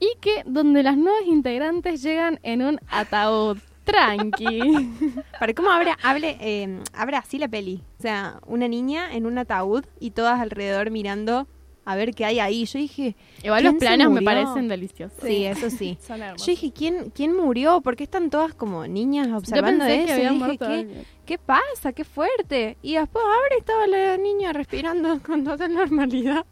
y 0.00 0.08
que 0.22 0.42
donde 0.46 0.82
las 0.82 0.96
nuevas 0.96 1.26
integrantes 1.26 2.02
llegan 2.02 2.40
en 2.42 2.62
un 2.62 2.80
ataúd. 2.88 3.58
Tranqui. 3.84 4.90
Para 5.40 5.52
cómo 5.52 5.70
abre, 5.70 5.92
hable, 6.02 6.36
eh, 6.40 6.80
abre 6.94 7.16
así 7.16 7.38
la 7.38 7.48
peli. 7.48 7.82
O 7.98 8.02
sea, 8.02 8.38
una 8.46 8.68
niña 8.68 9.12
en 9.14 9.26
un 9.26 9.36
ataúd 9.36 9.84
y 9.98 10.12
todas 10.12 10.38
alrededor 10.38 10.90
mirando 10.90 11.48
a 11.84 11.96
ver 11.96 12.14
qué 12.14 12.24
hay 12.24 12.38
ahí. 12.40 12.64
Yo 12.66 12.78
dije, 12.78 13.16
Igual 13.42 13.64
los 13.64 13.72
¿Quién 13.72 13.80
se 13.80 13.86
planos 13.86 14.12
me 14.12 14.22
parecen 14.22 14.68
deliciosos. 14.68 15.18
sí, 15.22 15.44
eso 15.44 15.70
sí. 15.70 15.98
Son. 16.06 16.20
Yo 16.20 16.46
dije, 16.46 16.72
¿quién, 16.72 17.10
¿quién 17.10 17.36
murió? 17.36 17.80
¿Por 17.80 17.96
qué 17.96 18.04
están 18.04 18.30
todas 18.30 18.54
como 18.54 18.86
niñas 18.86 19.28
Yo 19.28 19.36
observando 19.36 19.84
pensé 19.84 20.04
eso? 20.04 20.06
que 20.06 20.22
Y 20.22 20.28
dije, 20.28 20.58
¿qué, 20.58 20.64
alguien. 20.64 21.06
¿qué 21.26 21.38
pasa? 21.38 21.92
¡Qué 21.92 22.04
fuerte! 22.04 22.76
Y 22.82 22.94
después 22.94 23.24
abre 23.24 23.58
estaba 23.58 23.86
la 23.86 24.16
niña 24.16 24.52
respirando 24.52 25.20
con 25.26 25.44
toda 25.44 25.68
normalidad. 25.68 26.46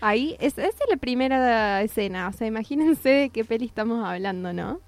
Ahí, 0.00 0.36
es, 0.40 0.58
esa 0.58 0.68
es 0.68 0.90
la 0.90 0.96
primera 0.96 1.82
escena. 1.82 2.28
O 2.28 2.32
sea, 2.32 2.46
imagínense 2.46 3.08
de 3.08 3.30
qué 3.30 3.44
peli 3.44 3.66
estamos 3.66 4.04
hablando, 4.04 4.52
¿no? 4.52 4.80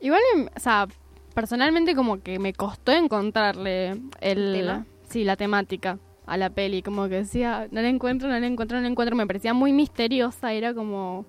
Igual, 0.00 0.20
em, 0.34 0.48
o 0.54 0.60
sea, 0.60 0.88
personalmente 1.32 1.94
como 1.94 2.20
que 2.20 2.38
me 2.38 2.52
costó 2.52 2.92
encontrarle 2.92 4.00
el, 4.20 4.52
¿Tema? 4.52 4.86
sí, 5.08 5.24
la 5.24 5.36
temática 5.36 5.98
a 6.26 6.36
la 6.36 6.50
peli, 6.50 6.82
como 6.82 7.08
que 7.08 7.16
decía, 7.16 7.68
no 7.70 7.82
la 7.82 7.88
encuentro, 7.88 8.28
no 8.28 8.38
la 8.38 8.46
encuentro, 8.46 8.76
no 8.78 8.82
la 8.82 8.88
encuentro, 8.88 9.16
me 9.16 9.26
parecía 9.26 9.52
muy 9.54 9.72
misteriosa, 9.72 10.52
era 10.52 10.72
como, 10.74 11.26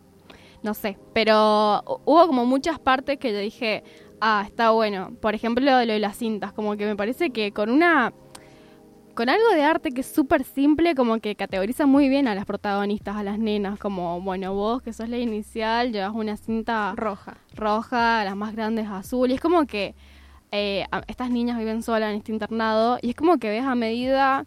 no 0.63 0.73
sé, 0.73 0.97
pero 1.13 1.81
hu- 1.85 1.99
hubo 2.05 2.27
como 2.27 2.45
muchas 2.45 2.79
partes 2.79 3.17
que 3.17 3.33
yo 3.33 3.39
dije, 3.39 3.83
ah, 4.21 4.43
está 4.45 4.71
bueno, 4.71 5.11
por 5.21 5.35
ejemplo 5.35 5.63
lo 5.65 5.77
de 5.77 5.99
las 5.99 6.17
cintas, 6.17 6.53
como 6.53 6.77
que 6.77 6.85
me 6.85 6.95
parece 6.95 7.31
que 7.31 7.51
con 7.51 7.69
una, 7.69 8.13
con 9.13 9.29
algo 9.29 9.49
de 9.53 9.63
arte 9.63 9.91
que 9.91 10.01
es 10.01 10.07
súper 10.07 10.43
simple, 10.43 10.95
como 10.95 11.19
que 11.19 11.35
categoriza 11.35 11.85
muy 11.85 12.09
bien 12.09 12.27
a 12.27 12.35
las 12.35 12.45
protagonistas, 12.45 13.15
a 13.17 13.23
las 13.23 13.37
nenas, 13.39 13.79
como, 13.79 14.21
bueno, 14.21 14.53
vos 14.53 14.81
que 14.81 14.93
sos 14.93 15.09
la 15.09 15.17
inicial, 15.17 15.91
llevas 15.91 16.13
una 16.13 16.37
cinta 16.37 16.93
Roja. 16.95 17.37
roja, 17.53 18.23
las 18.23 18.35
más 18.35 18.53
grandes 18.55 18.87
azul. 18.89 19.31
Y 19.31 19.35
es 19.35 19.41
como 19.41 19.65
que 19.67 19.95
eh, 20.51 20.85
estas 21.07 21.29
niñas 21.29 21.57
viven 21.57 21.81
solas 21.81 22.11
en 22.11 22.17
este 22.17 22.31
internado 22.33 22.97
y 23.01 23.09
es 23.11 23.15
como 23.15 23.37
que 23.37 23.49
ves 23.49 23.63
a 23.65 23.75
medida 23.75 24.45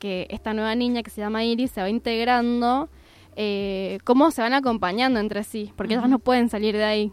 que 0.00 0.26
esta 0.30 0.52
nueva 0.52 0.74
niña 0.74 1.04
que 1.04 1.10
se 1.10 1.20
llama 1.20 1.44
Iris 1.44 1.70
se 1.70 1.80
va 1.80 1.88
integrando, 1.88 2.88
eh, 3.36 3.98
cómo 4.02 4.32
se 4.32 4.42
van 4.42 4.54
acompañando 4.54 5.20
entre 5.20 5.44
sí, 5.44 5.72
porque 5.76 5.94
ellas 5.94 6.08
no 6.08 6.18
pueden 6.18 6.48
salir 6.48 6.76
de 6.76 6.82
ahí. 6.84 7.12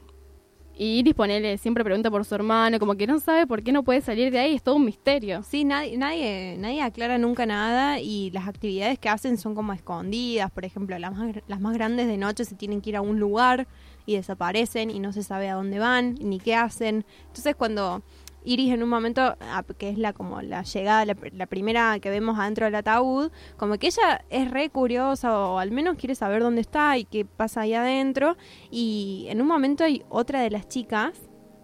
Y 0.80 1.00
Iris, 1.00 1.16
ponele, 1.16 1.58
siempre 1.58 1.84
pregunta 1.84 2.12
por 2.12 2.24
su 2.24 2.36
hermano, 2.36 2.78
como 2.78 2.96
que 2.96 3.08
no 3.08 3.20
sabe 3.20 3.48
por 3.48 3.64
qué 3.64 3.72
no 3.72 3.84
puede 3.84 4.00
salir 4.02 4.32
de 4.32 4.40
ahí, 4.40 4.56
es 4.56 4.62
todo 4.62 4.76
un 4.76 4.86
misterio. 4.86 5.42
Sí, 5.42 5.66
nadie, 5.66 5.98
nadie, 5.98 6.56
nadie 6.60 6.84
aclara 6.84 7.18
nunca 7.18 7.48
nada 7.48 8.00
y 8.00 8.30
las 8.30 8.48
actividades 8.48 9.00
que 9.00 9.10
hacen 9.10 9.38
son 9.38 9.56
como 9.56 9.74
escondidas. 9.74 10.52
Por 10.52 10.66
ejemplo, 10.66 10.98
las 11.00 11.16
más, 11.16 11.36
las 11.48 11.60
más 11.60 11.74
grandes 11.74 12.06
de 12.08 12.18
noche 12.18 12.46
se 12.46 12.56
tienen 12.56 12.82
que 12.82 12.92
ir 12.92 12.96
a 12.96 13.02
un 13.02 13.20
lugar 13.20 13.68
y 14.06 14.16
desaparecen 14.16 14.92
y 14.92 15.00
no 15.00 15.14
se 15.14 15.24
sabe 15.24 15.50
a 15.50 15.56
dónde 15.56 15.80
van 15.80 16.16
ni 16.22 16.40
qué 16.40 16.56
hacen. 16.56 17.06
Entonces 17.26 17.56
cuando 17.56 18.04
Iris 18.48 18.72
en 18.74 18.82
un 18.84 18.90
momento, 18.90 19.22
ah, 19.42 19.64
que 19.78 19.90
es 19.90 19.98
la 19.98 20.14
como 20.14 20.42
la 20.42 20.64
llegada, 20.64 21.04
la, 21.06 21.16
la 21.34 21.46
primera 21.48 22.00
que 22.00 22.10
vemos 22.10 22.40
adentro 22.40 22.66
del 22.66 22.76
ataúd, 22.76 23.32
como 23.58 23.78
que 23.78 23.88
ella 23.88 24.24
es 24.30 24.50
re 24.52 24.70
curiosa 24.70 25.38
o 25.38 25.60
al 25.60 25.72
menos 25.72 25.98
quiere 25.98 26.16
saber 26.16 26.42
dónde 26.42 26.62
está 26.62 26.98
y 26.98 27.06
qué 27.06 27.26
pasa 27.26 27.62
ahí 27.62 27.74
adentro. 27.74 28.38
Y 28.72 29.26
en 29.30 29.42
un 29.42 29.48
momento 29.48 29.84
hay 29.84 30.04
otra 30.10 30.42
de 30.42 30.50
las 30.50 30.68
chicas 30.68 31.14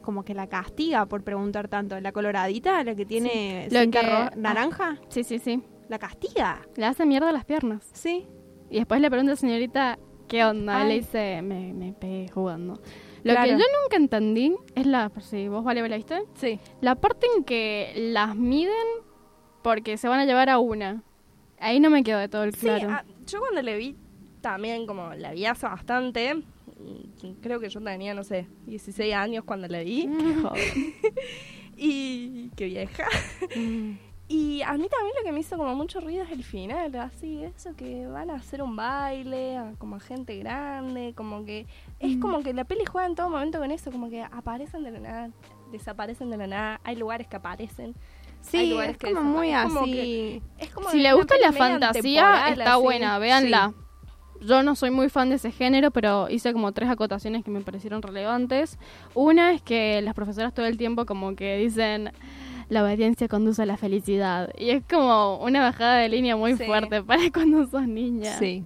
como 0.01 0.23
que 0.25 0.33
la 0.33 0.47
castiga 0.47 1.05
por 1.05 1.23
preguntar 1.23 1.69
tanto. 1.69 1.99
La 2.01 2.11
coloradita, 2.11 2.83
la 2.83 2.93
que 2.95 3.05
tiene 3.05 3.67
Lo 3.71 3.79
cinta 3.79 4.01
que- 4.01 4.05
ro- 4.07 4.13
ah. 4.17 4.31
naranja, 4.35 4.97
Sí, 5.07 5.23
sí, 5.23 5.39
sí. 5.39 5.61
la 5.87 5.97
castiga. 5.99 6.61
Le 6.75 6.85
hace 6.85 7.05
mierda 7.05 7.31
las 7.31 7.45
piernas. 7.45 7.89
Sí. 7.93 8.27
Y 8.69 8.77
después 8.79 8.99
le 8.99 9.09
pregunta 9.09 9.31
a 9.31 9.35
la 9.35 9.39
señorita, 9.39 9.99
¿qué 10.27 10.43
onda? 10.43 10.81
Ay. 10.81 10.87
Le 10.89 10.93
dice, 10.95 11.41
me, 11.41 11.73
me 11.73 11.93
pegué 11.93 12.27
jugando. 12.27 12.81
Lo 13.23 13.33
Claro. 13.33 13.43
que 13.43 13.51
yo 13.51 13.65
nunca 13.83 13.95
entendí 13.97 14.55
es 14.75 14.85
la... 14.85 15.11
Si 15.21 15.47
vos, 15.47 15.63
Vale, 15.63 15.87
¿la 15.87 15.95
viste? 15.95 16.23
Sí. 16.35 16.59
La 16.81 16.95
parte 16.95 17.25
en 17.37 17.43
que 17.43 17.93
las 18.11 18.35
miden 18.35 18.73
porque 19.61 19.97
se 19.97 20.07
van 20.07 20.19
a 20.19 20.25
llevar 20.25 20.49
a 20.49 20.59
una. 20.59 21.03
Ahí 21.59 21.79
no 21.79 21.89
me 21.89 22.03
quedó 22.03 22.19
de 22.19 22.27
todo 22.27 22.43
el 22.43 22.53
Sí, 22.53 22.61
claro. 22.67 22.89
ah, 22.91 23.05
yo 23.25 23.39
cuando 23.39 23.61
le 23.61 23.77
vi 23.77 23.95
también, 24.41 24.85
como 24.85 25.13
la 25.13 25.31
vi 25.31 25.45
hace 25.45 25.65
bastante, 25.65 26.35
mm, 26.35 27.31
creo 27.41 27.61
que 27.61 27.69
yo 27.69 27.79
tenía, 27.81 28.13
no 28.13 28.25
sé, 28.25 28.47
16 28.65 29.13
años 29.13 29.45
cuando 29.45 29.67
la 29.69 29.79
vi. 29.79 30.09
Joder. 30.41 30.63
Y 31.75 32.49
qué 32.55 32.65
vieja. 32.65 33.07
Y 34.29 34.61
a 34.61 34.71
mí 34.73 34.87
también 34.89 35.13
lo 35.19 35.23
que 35.25 35.31
me 35.33 35.41
hizo 35.41 35.57
como 35.57 35.75
mucho 35.75 35.99
ruido 35.99 36.23
es 36.23 36.31
el 36.31 36.43
final, 36.43 36.95
así, 36.95 37.43
eso 37.43 37.75
que 37.75 38.07
van 38.07 38.29
a 38.29 38.35
hacer 38.35 38.61
un 38.63 38.75
baile, 38.75 39.57
a- 39.57 39.73
como 39.77 39.97
a 39.97 39.99
gente 39.99 40.37
grande, 40.37 41.13
como 41.15 41.43
que 41.45 41.67
es 41.99 42.17
como 42.17 42.41
que 42.41 42.53
la 42.53 42.63
peli 42.63 42.85
juega 42.85 43.05
en 43.07 43.15
todo 43.15 43.29
momento 43.29 43.59
con 43.59 43.69
eso, 43.71 43.91
como 43.91 44.09
que 44.09 44.23
aparecen 44.23 44.83
de 44.83 44.91
la 44.91 44.99
nada, 44.99 45.29
desaparecen 45.71 46.29
de 46.29 46.37
la 46.37 46.47
nada, 46.47 46.81
hay 46.83 46.95
lugares 46.95 47.27
que 47.27 47.35
aparecen. 47.35 47.93
hay 48.53 48.65
Sí, 48.65 48.69
lugares 48.71 48.93
es 48.93 48.97
que 48.97 49.11
como 49.13 49.23
muy 49.23 49.53
como 49.53 49.79
así. 49.81 49.91
que- 49.91 50.41
es 50.57 50.69
como 50.71 50.89
si 50.89 50.99
le 50.99 51.13
gusta 51.13 51.35
la 51.37 51.51
fantasía, 51.53 52.47
está 52.49 52.73
así. 52.73 52.83
buena, 52.83 53.19
véanla. 53.19 53.73
Yo 54.41 54.63
no 54.63 54.75
soy 54.75 54.91
muy 54.91 55.07
fan 55.09 55.29
de 55.29 55.35
ese 55.35 55.51
género, 55.51 55.91
pero 55.91 56.29
hice 56.29 56.51
como 56.51 56.71
tres 56.73 56.89
acotaciones 56.89 57.45
que 57.45 57.51
me 57.51 57.61
parecieron 57.61 58.01
relevantes. 58.01 58.77
Una 59.13 59.51
es 59.53 59.61
que 59.61 60.01
las 60.01 60.13
profesoras 60.13 60.53
todo 60.53 60.65
el 60.65 60.75
tiempo 60.77 61.05
como 61.05 61.35
que 61.37 61.55
dicen, 61.57 62.11
la 62.73 62.83
obediencia 62.83 63.27
conduce 63.27 63.61
a 63.61 63.65
la 63.65 63.77
felicidad. 63.77 64.49
Y 64.57 64.71
es 64.71 64.83
como 64.89 65.37
una 65.43 65.61
bajada 65.61 65.97
de 65.97 66.09
línea 66.09 66.35
muy 66.35 66.55
Sí. 66.57 66.65
fuerte 66.65 67.01
para 67.01 67.21
cuando 67.33 67.65
sos 67.67 67.87
niña. 67.87 68.37
Sí. 68.37 68.65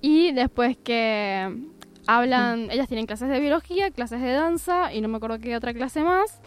Y 0.00 0.32
después 0.32 0.76
que 0.76 1.56
hablan, 2.06 2.70
ellas 2.70 2.88
tienen 2.88 3.06
clases 3.06 3.28
de 3.28 3.38
biología, 3.40 3.90
clases 3.90 4.20
de 4.20 4.32
danza 4.32 4.92
y 4.92 5.00
no 5.00 5.08
me 5.08 5.16
acuerdo 5.16 5.38
qué 5.38 5.56
otra 5.56 5.74
clase 5.74 6.02
más. 6.02 6.40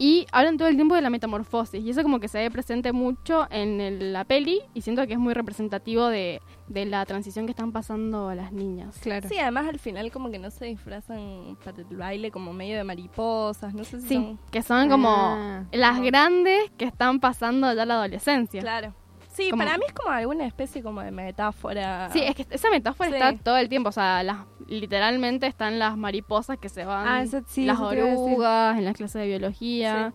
Y 0.00 0.26
hablan 0.30 0.56
todo 0.58 0.68
el 0.68 0.76
tiempo 0.76 0.94
de 0.94 1.02
la 1.02 1.10
metamorfosis. 1.10 1.82
Y 1.84 1.90
eso 1.90 2.02
como 2.04 2.20
que 2.20 2.28
se 2.28 2.38
ve 2.38 2.50
presente 2.52 2.92
mucho 2.92 3.48
en 3.50 3.80
el- 3.80 4.12
la 4.12 4.24
peli 4.24 4.60
y 4.72 4.82
siento 4.82 5.04
que 5.08 5.14
es 5.14 5.18
muy 5.18 5.34
representativo 5.34 6.06
de, 6.06 6.40
de 6.68 6.86
la 6.86 7.04
transición 7.04 7.46
que 7.46 7.50
están 7.50 7.72
pasando 7.72 8.32
las 8.34 8.52
niñas. 8.52 8.96
Claro. 9.02 9.28
Sí, 9.28 9.36
además 9.38 9.66
al 9.68 9.80
final 9.80 10.12
como 10.12 10.30
que 10.30 10.38
no 10.38 10.50
se 10.50 10.66
disfrazan 10.66 11.56
para 11.64 11.78
el 11.78 11.96
baile 11.96 12.30
como 12.30 12.52
medio 12.52 12.76
de 12.76 12.84
mariposas, 12.84 13.74
no 13.74 13.82
sé 13.82 14.00
si 14.00 14.06
Sí, 14.08 14.14
son... 14.14 14.38
que 14.52 14.62
son 14.62 14.88
como 14.88 15.08
Ah. 15.10 15.64
las 15.72 16.00
grandes 16.00 16.70
que 16.76 16.84
están 16.84 17.18
pasando 17.18 17.72
ya 17.74 17.84
la 17.84 17.94
adolescencia. 17.94 18.60
Claro. 18.60 18.94
Sí, 19.38 19.50
Como- 19.50 19.62
para 19.64 19.78
mí 19.78 19.84
es 19.86 19.92
como 19.94 20.10
alguna 20.10 20.44
especie 20.46 20.82
como 20.82 21.00
de 21.00 21.12
metáfora. 21.12 22.10
Sí, 22.12 22.20
es 22.22 22.34
que 22.34 22.44
esa 22.50 22.70
metáfora 22.70 23.08
Sí. 23.08 23.14
está 23.16 23.32
todo 23.42 23.56
el 23.56 23.68
tiempo, 23.68 23.88
o 23.90 23.92
sea, 23.92 24.22
las, 24.24 24.38
literalmente 24.66 25.46
están 25.46 25.78
las 25.78 25.96
mariposas 25.96 26.58
que 26.58 26.68
se 26.68 26.84
van, 26.84 27.06
Ah, 27.06 27.22
eso 27.22 27.40
sí, 27.46 27.64
las 27.64 27.76
eso 27.76 27.86
orugas 27.88 28.76
en 28.76 28.84
las 28.84 28.96
clases 28.96 29.20
de 29.22 29.28
biología. 29.28 30.12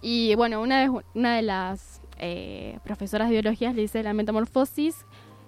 Y 0.00 0.34
bueno, 0.36 0.60
una, 0.62 0.80
vez, 0.80 0.90
una 1.14 1.36
de 1.36 1.42
las 1.42 2.00
eh, 2.18 2.78
profesoras 2.84 3.28
de 3.28 3.34
biología 3.34 3.72
le 3.72 3.82
dice 3.82 4.02
la 4.02 4.12
metamorfosis, 4.14 5.04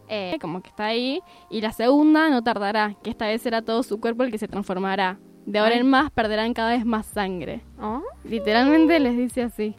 eh, 0.08 0.36
como 0.40 0.60
que 0.60 0.68
está 0.68 0.86
ahí, 0.86 1.20
y 1.50 1.60
la 1.60 1.72
segunda 1.72 2.28
no 2.28 2.42
tardará, 2.42 2.94
que 3.02 3.10
esta 3.10 3.26
vez 3.26 3.40
será 3.42 3.62
todo 3.62 3.82
su 3.82 4.00
cuerpo 4.00 4.22
el 4.24 4.30
que 4.30 4.38
se 4.38 4.48
transformará. 4.48 5.18
De 5.46 5.58
ahora 5.60 5.74
Ay. 5.74 5.80
en 5.80 5.88
más 5.88 6.10
perderán 6.10 6.52
cada 6.52 6.70
vez 6.70 6.84
más 6.84 7.06
sangre. 7.06 7.62
Oh, 7.80 8.02
Literalmente 8.24 8.98
les 9.00 9.16
dice 9.16 9.42
así. 9.44 9.76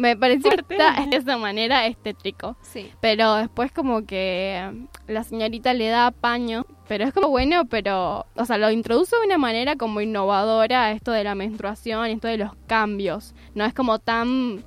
Me 0.00 0.16
pareció 0.16 0.50
que 0.50 0.56
Fuerte. 0.64 0.76
está 0.76 1.06
de 1.06 1.16
esa 1.16 1.36
manera 1.36 1.86
este 1.86 2.14
trico. 2.14 2.56
Sí. 2.62 2.90
Pero 3.00 3.34
después 3.34 3.70
como 3.70 4.06
que 4.06 4.86
la 5.06 5.24
señorita 5.24 5.74
le 5.74 5.88
da 5.88 6.10
paño. 6.10 6.64
Pero 6.88 7.04
es 7.04 7.12
como 7.12 7.28
bueno, 7.28 7.66
pero... 7.66 8.26
O 8.34 8.44
sea, 8.46 8.56
lo 8.56 8.70
introduce 8.70 9.14
de 9.14 9.26
una 9.26 9.36
manera 9.36 9.76
como 9.76 10.00
innovadora 10.00 10.90
esto 10.92 11.12
de 11.12 11.22
la 11.22 11.34
menstruación, 11.34 12.06
esto 12.06 12.28
de 12.28 12.38
los 12.38 12.52
cambios. 12.66 13.34
No 13.54 13.66
es 13.66 13.74
como 13.74 13.98
tan 13.98 14.64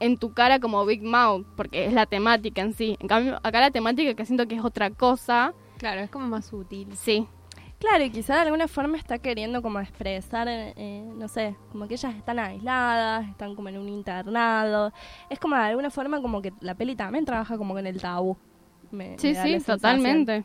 en 0.00 0.18
tu 0.18 0.34
cara 0.34 0.58
como 0.58 0.84
Big 0.84 1.02
Mouth, 1.04 1.46
porque 1.56 1.86
es 1.86 1.92
la 1.92 2.06
temática 2.06 2.60
en 2.60 2.72
sí. 2.72 2.96
En 2.98 3.06
cambio, 3.06 3.38
acá 3.44 3.60
la 3.60 3.70
temática 3.70 4.14
que 4.14 4.26
siento 4.26 4.48
que 4.48 4.56
es 4.56 4.64
otra 4.64 4.90
cosa. 4.90 5.54
Claro, 5.78 6.00
es 6.00 6.10
como 6.10 6.26
más 6.26 6.46
sutil. 6.46 6.88
Sí, 6.96 7.28
Claro, 7.86 8.04
y 8.04 8.10
quizá 8.10 8.34
de 8.36 8.40
alguna 8.40 8.66
forma 8.66 8.96
está 8.96 9.18
queriendo 9.18 9.60
como 9.60 9.78
expresar, 9.78 10.46
eh, 10.48 11.04
no 11.16 11.28
sé, 11.28 11.54
como 11.70 11.86
que 11.86 11.94
ellas 11.94 12.14
están 12.14 12.38
aisladas, 12.38 13.28
están 13.28 13.54
como 13.54 13.68
en 13.68 13.78
un 13.78 13.88
internado. 13.90 14.90
Es 15.28 15.38
como 15.38 15.54
de 15.54 15.62
alguna 15.62 15.90
forma 15.90 16.20
como 16.22 16.40
que 16.40 16.52
la 16.60 16.74
peli 16.74 16.96
también 16.96 17.24
trabaja 17.26 17.58
como 17.58 17.74
con 17.74 17.86
el 17.86 18.00
tabú. 18.00 18.36
Me- 18.90 19.18
sí, 19.18 19.32
me 19.34 19.60
sí, 19.60 19.64
totalmente. 19.66 20.44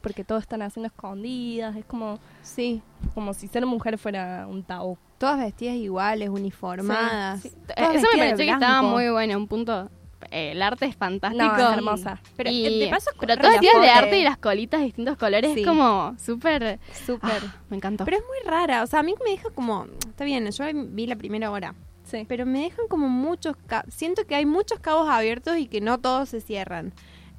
Porque 0.00 0.24
todos 0.24 0.42
están 0.42 0.62
haciendo 0.62 0.86
escondidas, 0.86 1.76
es 1.76 1.84
como, 1.84 2.18
Sí. 2.40 2.80
como 3.14 3.34
si 3.34 3.46
ser 3.48 3.66
mujer 3.66 3.98
fuera 3.98 4.46
un 4.48 4.62
tabú. 4.62 4.96
Todas 5.18 5.38
vestidas 5.40 5.74
iguales, 5.74 6.28
uniformadas. 6.30 7.40
Sí, 7.42 7.48
Eso 7.76 8.06
me 8.12 8.18
pareció 8.18 8.36
que 8.46 8.50
estaba 8.50 8.82
muy 8.82 9.10
bueno, 9.10 9.36
un 9.36 9.48
punto... 9.48 9.90
eh, 10.30 10.52
el 10.52 10.62
arte 10.62 10.86
es 10.86 10.96
fantástico. 10.96 11.44
No, 11.44 11.70
es 11.70 11.76
hermosa. 11.76 12.20
Pero 12.36 12.50
Y- 12.50 12.66
eh, 12.66 12.84
de 12.84 12.88
paso 12.88 13.10
pero 13.18 13.36
todos 13.36 13.54
la 13.54 13.60
días 13.60 13.80
de 13.80 13.88
arte 13.90 14.18
y 14.18 14.24
las 14.24 14.38
colitas 14.38 14.80
de 14.80 14.86
distintos 14.86 15.16
colores 15.16 15.52
Sí. 15.54 15.60
es 15.60 15.66
como 15.66 16.14
súper... 16.18 16.78
Súper. 17.06 17.42
Ah, 17.44 17.56
me 17.70 17.76
encantó. 17.76 18.04
Pero 18.04 18.18
es 18.18 18.22
muy 18.24 18.50
rara, 18.50 18.82
o 18.82 18.86
sea, 18.86 19.00
a 19.00 19.02
mí 19.02 19.14
me 19.24 19.30
deja 19.30 19.50
como, 19.50 19.86
está 20.08 20.24
bien, 20.24 20.50
yo 20.50 20.64
vi 20.72 21.06
la 21.06 21.16
primera 21.16 21.50
hora, 21.50 21.74
Sí. 22.04 22.24
pero 22.28 22.46
me 22.46 22.60
dejan 22.62 22.86
como 22.88 23.08
muchos, 23.08 23.56
siento 23.88 24.26
que 24.26 24.34
hay 24.34 24.46
muchos 24.46 24.80
cabos 24.80 25.08
abiertos 25.08 25.58
y 25.58 25.66
que 25.66 25.80
no 25.80 25.98
todos 25.98 26.28
se 26.30 26.40
cierran. 26.40 26.92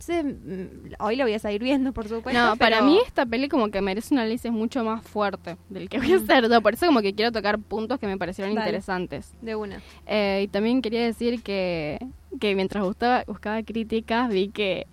Mm, 0.07 0.93
hoy 0.99 1.15
lo 1.15 1.25
voy 1.25 1.33
a 1.33 1.39
seguir 1.39 1.61
viendo, 1.63 1.91
por 1.93 2.07
supuesto. 2.07 2.39
no, 2.39 2.55
para 2.55 2.81
mí 2.81 2.99
esta 3.05 3.25
peli 3.25 3.49
como 3.49 3.69
que 3.69 3.81
merece 3.81 4.13
un 4.13 4.19
análisis 4.19 4.51
mucho 4.51 4.83
más 4.83 5.03
fuerte 5.03 5.57
del 5.69 5.89
que 5.89 5.97
voy 5.99 6.13
a 6.13 6.17
hacer. 6.17 6.49
yo. 6.49 6.61
Por 6.61 6.73
eso 6.73 6.85
como 6.85 7.01
que 7.01 7.13
quiero 7.13 7.31
tocar 7.31 7.59
puntos 7.59 7.99
que 7.99 8.07
me 8.07 8.17
parecieron 8.17 8.55
Dale. 8.55 8.67
interesantes. 8.67 9.33
De 9.41 9.55
una. 9.55 9.81
Eh, 10.07 10.41
y 10.45 10.47
también 10.47 10.81
quería 10.81 11.03
decir 11.03 11.43
que, 11.43 11.99
que 12.39 12.55
mientras 12.55 12.83
buscaba, 12.83 13.23
buscaba 13.27 13.61
críticas 13.63 14.29
vi 14.29 14.49
que 14.49 14.87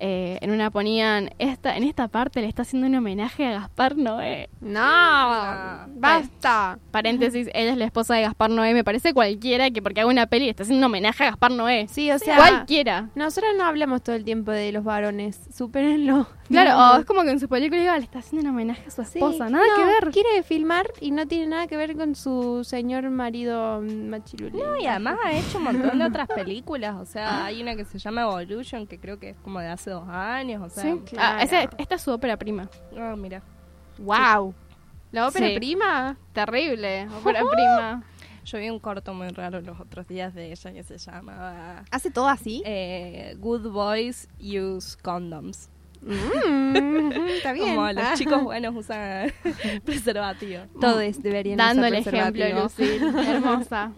eh, 0.00 0.38
en 0.40 0.50
una 0.50 0.70
ponían, 0.70 1.30
esta, 1.38 1.76
en 1.76 1.84
esta 1.84 2.08
parte 2.08 2.40
le 2.40 2.48
está 2.48 2.62
haciendo 2.62 2.88
un 2.88 2.94
homenaje 2.94 3.46
a 3.46 3.52
Gaspar 3.60 3.96
Noé. 3.96 4.48
No, 4.60 4.80
basta. 4.80 6.78
Paréntesis, 6.90 7.48
ella 7.54 7.72
es 7.72 7.78
la 7.78 7.84
esposa 7.84 8.14
de 8.14 8.22
Gaspar 8.22 8.50
Noé. 8.50 8.74
Me 8.74 8.84
parece 8.84 9.14
cualquiera 9.14 9.70
que 9.70 9.82
porque 9.82 10.00
haga 10.00 10.10
una 10.10 10.26
peli 10.26 10.46
le 10.46 10.50
está 10.50 10.62
haciendo 10.64 10.86
un 10.86 10.92
homenaje 10.92 11.24
a 11.24 11.30
Gaspar 11.30 11.52
Noé. 11.52 11.86
Sí, 11.88 12.10
o 12.10 12.18
sea, 12.18 12.36
cualquiera. 12.36 13.08
nosotros 13.14 13.52
no 13.56 13.64
hablamos 13.64 14.02
todo 14.02 14.16
el 14.16 14.24
tiempo 14.24 14.50
de 14.50 14.72
los 14.72 14.84
varones, 14.84 15.40
supérenlo. 15.54 16.26
Claro, 16.46 17.00
es 17.00 17.06
como 17.06 17.22
que 17.22 17.30
en 17.30 17.40
su 17.40 17.48
película 17.48 17.80
diga, 17.80 17.96
le 17.96 18.04
está 18.04 18.18
haciendo 18.18 18.46
un 18.46 18.54
homenaje 18.54 18.84
a 18.86 18.90
su 18.90 19.02
Sí, 19.04 19.18
esposa. 19.18 19.48
Nada 19.48 19.64
no, 19.66 19.76
que 19.76 19.84
ver. 19.84 20.12
Quiere 20.12 20.42
filmar 20.42 20.86
y 21.00 21.10
no 21.10 21.26
tiene 21.26 21.46
nada 21.46 21.66
que 21.66 21.76
ver 21.76 21.96
con 21.96 22.14
su 22.14 22.64
señor 22.64 23.08
marido 23.08 23.80
mm, 23.80 24.08
machirule. 24.10 24.62
No, 24.62 24.76
y 24.78 24.86
además 24.86 25.16
ha 25.24 25.32
hecho 25.32 25.56
un 25.56 25.64
montón 25.64 25.98
de 25.98 26.04
otras 26.04 26.28
películas. 26.28 26.96
O 26.96 27.06
sea, 27.06 27.46
hay 27.46 27.62
una 27.62 27.74
que 27.76 27.86
se 27.86 27.98
llama 27.98 28.22
Evolution, 28.22 28.86
que 28.86 28.98
creo 28.98 29.18
que 29.18 29.30
es 29.30 29.36
como 29.38 29.60
de 29.60 29.68
hace 29.68 29.83
dos 29.90 30.08
años. 30.08 30.62
O 30.62 30.68
sea, 30.68 30.82
Sí, 30.82 31.00
claro. 31.06 31.38
Ah, 31.40 31.68
esta 31.78 31.94
es 31.94 32.02
su 32.02 32.10
ópera 32.12 32.36
prima. 32.36 32.68
ah, 32.98 33.14
mira. 33.16 33.42
Wow. 33.98 34.54
La 35.12 35.28
ópera 35.28 35.48
Sí. 35.48 35.54
prima. 35.56 36.16
Terrible, 36.32 37.08
ópera 37.22 37.40
prima. 37.50 38.04
Yo 38.44 38.58
vi 38.58 38.68
un 38.68 38.78
corto 38.78 39.14
muy 39.14 39.28
raro 39.28 39.60
los 39.62 39.80
otros 39.80 40.06
días 40.06 40.34
de 40.34 40.52
ella 40.52 40.72
que 40.72 40.82
se 40.82 40.98
llamaba 40.98 41.82
¿Hace 41.90 42.10
todo 42.10 42.28
así? 42.28 42.62
eh, 42.66 43.36
Good 43.38 43.68
Boys 43.70 44.28
Use 44.38 44.98
Condoms. 45.00 45.70
Mm, 46.02 47.12
está 47.28 47.52
bien. 47.54 47.74
Como 47.74 47.86
los 47.92 48.04
Ah. 48.04 48.12
chicos 48.16 48.42
buenos 48.42 48.74
usan 48.76 49.32
preservativo. 49.86 50.64
Todos 50.78 51.22
deberían 51.22 51.56
Dando 51.56 51.82
usar 51.82 51.94
el 51.94 52.00
ejemplo, 52.00 52.32
preservativo. 52.32 52.62
Lucille. 52.64 53.30
Hermosa. 53.30 53.92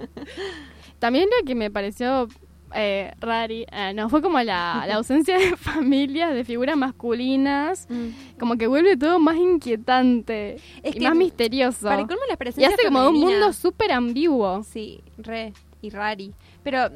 También 1.01 1.29
lo 1.41 1.45
que 1.45 1.55
me 1.57 1.71
pareció 1.71 2.29
eh, 2.75 3.13
rari, 3.21 3.67
eh, 3.71 3.93
no, 3.95 4.09
fue 4.09 4.21
como 4.23 4.39
la, 4.41 4.85
la 4.87 4.95
ausencia 4.97 5.39
de 5.39 5.57
familias, 5.57 6.35
de 6.35 6.45
figuras 6.45 6.77
masculinas. 6.77 7.87
Mm. 7.89 8.39
Como 8.39 8.57
que 8.57 8.67
vuelve 8.67 8.97
todo 8.97 9.19
más 9.19 9.37
inquietante 9.37 10.57
Es 10.83 10.95
y 10.95 10.99
que 10.99 11.05
más 11.09 11.17
misterioso. 11.17 11.87
Para 11.89 12.07
colmo 12.07 12.23
la 12.29 12.35
Y 12.35 12.37
presencia 12.37 12.69
hace 12.75 12.85
como 12.87 13.01
un 13.09 13.15
femenina- 13.15 13.31
mundo 13.41 13.53
súper 13.53 13.93
ambiguo. 13.93 14.63
Sí, 14.65 15.01
re 15.19 15.53
y 15.87 15.91
rari. 15.91 16.35
Pero 16.63 16.91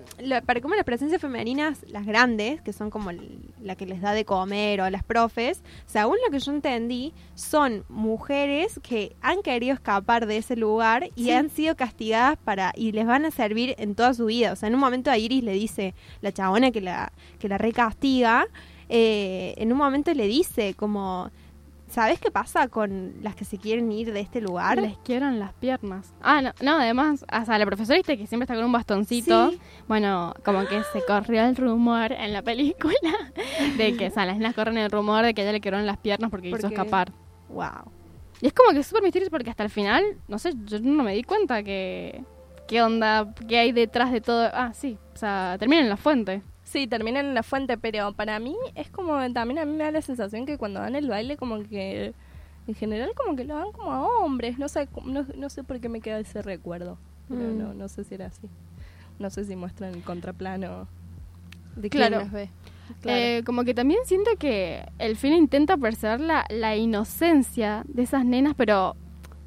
para 0.44 0.60
como 0.60 0.74
las 0.74 0.84
presencias 0.84 1.20
femeninas, 1.20 1.84
las 1.88 2.04
grandes, 2.04 2.60
que 2.60 2.72
son 2.72 2.90
como 2.90 3.10
la 3.62 3.76
que 3.76 3.86
les 3.86 4.00
da 4.00 4.12
de 4.12 4.24
comer 4.24 4.80
o 4.80 4.90
las 4.90 5.04
profes, 5.04 5.62
según 5.86 6.16
lo 6.24 6.30
que 6.30 6.40
yo 6.40 6.52
entendí, 6.52 7.12
son 7.34 7.84
mujeres 7.88 8.80
que 8.82 9.14
han 9.22 9.42
querido 9.42 9.74
escapar 9.74 10.26
de 10.26 10.36
ese 10.38 10.56
lugar 10.56 11.08
y 11.16 11.24
Sí. 11.24 11.30
han 11.30 11.50
sido 11.50 11.76
castigadas 11.76 12.36
para 12.44 12.72
y 12.76 12.92
les 12.92 13.06
van 13.06 13.24
a 13.24 13.30
servir 13.30 13.74
en 13.78 13.94
toda 13.94 14.12
su 14.14 14.26
vida. 14.26 14.52
O 14.52 14.56
sea, 14.56 14.68
en 14.68 14.74
un 14.74 14.80
momento 14.80 15.10
a 15.10 15.16
Iris 15.18 15.44
le 15.44 15.52
dice, 15.52 15.94
la 16.20 16.32
chabona 16.32 16.70
que 16.70 16.80
la, 16.80 17.12
que 17.38 17.48
la 17.48 17.58
recastiga, 17.58 18.46
eh, 18.88 19.54
en 19.56 19.70
un 19.72 19.78
momento 19.78 20.12
le 20.12 20.26
dice 20.26 20.74
como... 20.74 21.30
¿Sabes 21.90 22.20
qué 22.20 22.30
pasa 22.30 22.68
con 22.68 23.14
las 23.20 23.34
que 23.34 23.44
se 23.44 23.58
quieren 23.58 23.90
ir 23.90 24.12
de 24.12 24.20
este 24.20 24.40
lugar? 24.40 24.80
Les 24.80 24.96
quiebran 24.98 25.40
las 25.40 25.52
piernas. 25.54 26.14
Ah, 26.22 26.40
no, 26.40 26.52
no 26.62 26.78
además, 26.78 27.24
o 27.24 27.44
sea, 27.44 27.58
la 27.58 27.66
profesora 27.66 27.96
viste 27.96 28.16
que 28.16 28.28
siempre 28.28 28.44
está 28.44 28.54
con 28.54 28.64
un 28.64 28.70
bastoncito. 28.70 29.50
Sí. 29.50 29.60
Bueno, 29.88 30.32
como 30.44 30.64
que 30.66 30.84
se 30.92 31.04
corrió 31.04 31.42
el 31.42 31.56
rumor 31.56 32.12
en 32.12 32.32
la 32.32 32.42
película 32.42 32.94
de 33.76 33.96
que, 33.96 34.06
o 34.06 34.10
sea, 34.10 34.24
las 34.24 34.36
nenas 34.36 34.54
corren 34.54 34.78
el 34.78 34.88
rumor 34.88 35.24
de 35.24 35.34
que 35.34 35.42
ella 35.42 35.50
le 35.50 35.60
quebraron 35.60 35.84
las 35.84 35.96
piernas 35.96 36.30
porque, 36.30 36.52
quiso 36.52 36.68
escapar. 36.68 37.10
Wow. 37.48 37.90
Y 38.40 38.46
es 38.46 38.52
como 38.52 38.70
que 38.70 38.78
es 38.78 38.86
súper 38.86 39.02
misterioso 39.02 39.32
porque 39.32 39.50
hasta 39.50 39.64
el 39.64 39.70
final, 39.70 40.04
no 40.28 40.38
sé, 40.38 40.52
yo 40.66 40.78
no 40.78 41.02
me 41.02 41.14
di 41.14 41.24
cuenta 41.24 41.62
que... 41.64 42.24
¿Qué 42.68 42.82
onda? 42.82 43.34
¿Qué 43.48 43.58
hay 43.58 43.72
detrás 43.72 44.12
de 44.12 44.20
todo? 44.20 44.48
Ah, 44.54 44.72
sí, 44.72 44.96
o 45.12 45.16
sea, 45.16 45.56
termina 45.58 45.82
en 45.82 45.88
la 45.88 45.96
fuente. 45.96 46.40
Sí, 46.70 46.86
terminan 46.86 47.26
en 47.26 47.34
la 47.34 47.42
fuente, 47.42 47.76
pero 47.78 48.12
para 48.12 48.38
mí 48.38 48.54
es 48.76 48.88
como, 48.90 49.14
también 49.32 49.58
a 49.58 49.64
mí 49.64 49.72
me 49.76 49.82
da 49.84 49.90
la 49.90 50.02
sensación 50.02 50.46
que 50.46 50.56
cuando 50.56 50.78
dan 50.78 50.94
el 50.94 51.08
baile 51.08 51.36
como 51.36 51.60
que, 51.64 52.14
en 52.68 52.74
general 52.76 53.10
como 53.16 53.34
que 53.34 53.42
lo 53.44 53.56
dan 53.56 53.72
como 53.72 53.90
a 53.90 54.02
hombres, 54.02 54.56
no 54.56 54.68
sé, 54.68 54.88
no, 55.04 55.26
no 55.36 55.48
sé 55.50 55.64
por 55.64 55.80
qué 55.80 55.88
me 55.88 56.00
queda 56.00 56.20
ese 56.20 56.42
recuerdo, 56.42 56.96
pero 57.28 57.40
Mm. 57.42 57.58
no, 57.58 57.74
no 57.74 57.88
sé 57.88 58.04
si 58.04 58.14
era 58.14 58.26
así. 58.26 58.48
No 59.18 59.30
sé 59.30 59.44
si 59.44 59.56
muestran 59.56 59.94
el 59.94 60.02
contraplano. 60.02 60.86
¿De 61.74 61.90
Claro. 61.90 62.18
quién 62.18 62.22
las 62.24 62.32
ve? 62.32 62.50
Claro. 63.00 63.18
Eh, 63.20 63.42
como 63.44 63.64
que 63.64 63.74
también 63.74 64.00
siento 64.04 64.30
que 64.38 64.84
el 64.98 65.16
film 65.16 65.34
intenta 65.34 65.76
preservar 65.76 66.20
la, 66.20 66.44
la 66.50 66.76
inocencia 66.76 67.82
de 67.88 68.02
esas 68.02 68.24
nenas, 68.24 68.54
pero 68.56 68.94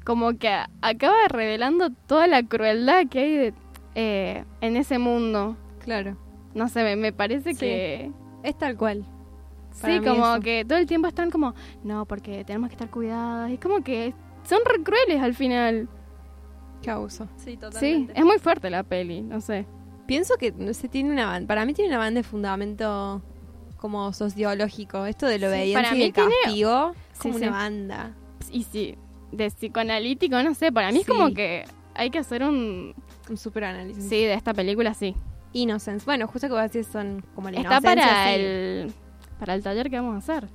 como 0.04 0.36
que 0.36 0.54
acaba 0.82 1.16
revelando 1.28 1.88
toda 2.06 2.26
la 2.26 2.42
crueldad 2.42 3.06
que 3.08 3.18
hay 3.18 3.36
de- 3.36 3.54
eh, 3.94 4.44
en 4.60 4.76
ese 4.76 4.98
mundo. 4.98 5.56
Claro. 5.82 6.16
No 6.54 6.68
sé, 6.68 6.82
me, 6.84 6.96
me 6.96 7.12
parece 7.12 7.52
Sí. 7.54 7.58
que... 7.60 8.12
Es 8.42 8.56
tal 8.58 8.76
cual. 8.76 9.04
Para 9.80 9.94
Sí, 9.94 10.04
como 10.04 10.34
eso. 10.34 10.40
que 10.42 10.64
todo 10.64 10.78
el 10.78 10.86
tiempo 10.86 11.08
están 11.08 11.30
como, 11.30 11.54
no, 11.82 12.04
porque 12.06 12.44
tenemos 12.44 12.68
que 12.68 12.74
estar 12.74 12.90
cuidadas. 12.90 13.50
Es 13.50 13.58
como 13.58 13.82
que 13.82 14.14
son 14.44 14.60
re 14.64 14.82
crueles 14.82 15.20
al 15.22 15.34
final. 15.34 15.88
Qué 16.82 16.90
abuso. 16.90 17.26
Sí, 17.36 17.52
Sí, 17.52 17.56
totalmente. 17.56 18.12
es 18.18 18.24
muy 18.24 18.38
fuerte 18.38 18.70
la 18.70 18.82
peli, 18.82 19.22
no 19.22 19.40
sé. 19.40 19.66
Pienso 20.06 20.34
que, 20.36 20.52
no 20.52 20.72
sé, 20.74 20.88
tiene 20.88 21.10
una 21.10 21.26
banda, 21.26 21.48
para 21.48 21.64
mí 21.64 21.72
tiene 21.72 21.88
una 21.90 21.98
banda 21.98 22.18
de 22.18 22.24
fundamento 22.24 23.22
como 23.78 24.12
sociológico. 24.12 25.06
Esto 25.06 25.26
de 25.26 25.38
la 25.38 25.46
Sí, 25.48 25.52
obediencia 25.54 25.82
para 25.82 25.94
y 25.94 25.98
mí 25.98 26.04
el 26.04 26.12
tiene- 26.12 26.30
castigo, 26.44 26.90
es 27.12 27.18
Sí, 27.18 27.22
como 27.22 27.38
sí. 27.38 27.44
una 27.44 27.50
banda. 27.52 28.14
Y 28.52 28.62
sí, 28.64 28.96
de 29.32 29.50
psicoanalítico, 29.50 30.42
no 30.42 30.54
sé, 30.54 30.70
para 30.70 30.92
mí 30.92 30.98
es 31.00 31.06
Sí. 31.06 31.10
como 31.12 31.32
que 31.34 31.64
hay 31.94 32.10
que 32.10 32.18
hacer 32.18 32.42
un... 32.44 32.94
Un 33.30 33.36
super 33.38 33.64
análisis. 33.64 34.04
Sí, 34.04 34.16
de 34.22 34.34
esta 34.34 34.52
película 34.52 34.92
sí. 34.92 35.16
Innocence. 35.54 36.04
Bueno, 36.04 36.26
justo 36.26 36.46
que 36.48 36.52
vos 36.54 36.62
decís 36.70 36.86
son 36.92 37.24
como 37.34 37.48
la 37.50 37.60
Está 37.60 37.80
para 37.80 38.26
sí. 38.26 38.30
el, 38.40 38.92
para 39.40 39.54
el 39.54 39.62
taller 39.62 39.88
que 39.88 39.96
vamos 39.96 40.14
a 40.14 40.18
hacer. 40.18 40.48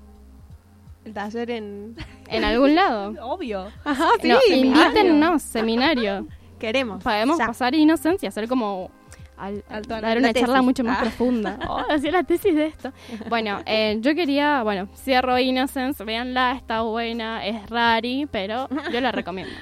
el 1.06 1.14
taller 1.14 1.50
en... 1.52 1.96
En 2.28 2.44
algún 2.44 2.76
lado. 2.76 3.16
Obvio. 3.24 3.68
Ajá, 3.84 4.10
sí, 4.22 4.28
no, 4.28 4.40
seminario. 4.48 4.86
invítennos, 4.88 5.42
seminario. 5.42 6.28
Queremos. 6.60 7.04
Podemos 7.04 7.38
Ya. 7.40 7.48
pasar 7.48 7.74
Innocence 7.74 8.26
y 8.26 8.28
hacer 8.28 8.48
como... 8.48 8.92
al- 9.38 9.64
dar 9.88 10.18
una 10.18 10.28
La 10.28 10.34
charla 10.34 10.56
tesis. 10.56 10.64
mucho 10.66 10.84
más 10.84 10.98
Ah. 10.98 11.02
profunda. 11.02 11.58
Oh, 11.70 11.82
hacía 11.90 12.12
la 12.12 12.24
tesis 12.24 12.54
de 12.54 12.66
esto. 12.68 12.92
Bueno, 13.30 13.60
eh, 13.66 13.98
yo 14.02 14.14
quería, 14.14 14.62
bueno, 14.64 14.90
cierro 14.96 15.40
Innocence, 15.40 16.04
véanla, 16.04 16.52
está 16.58 16.82
buena, 16.82 17.46
es 17.48 17.70
rari, 17.70 18.28
pero 18.30 18.68
yo 18.92 19.00
la 19.02 19.12
recomiendo. 19.14 19.54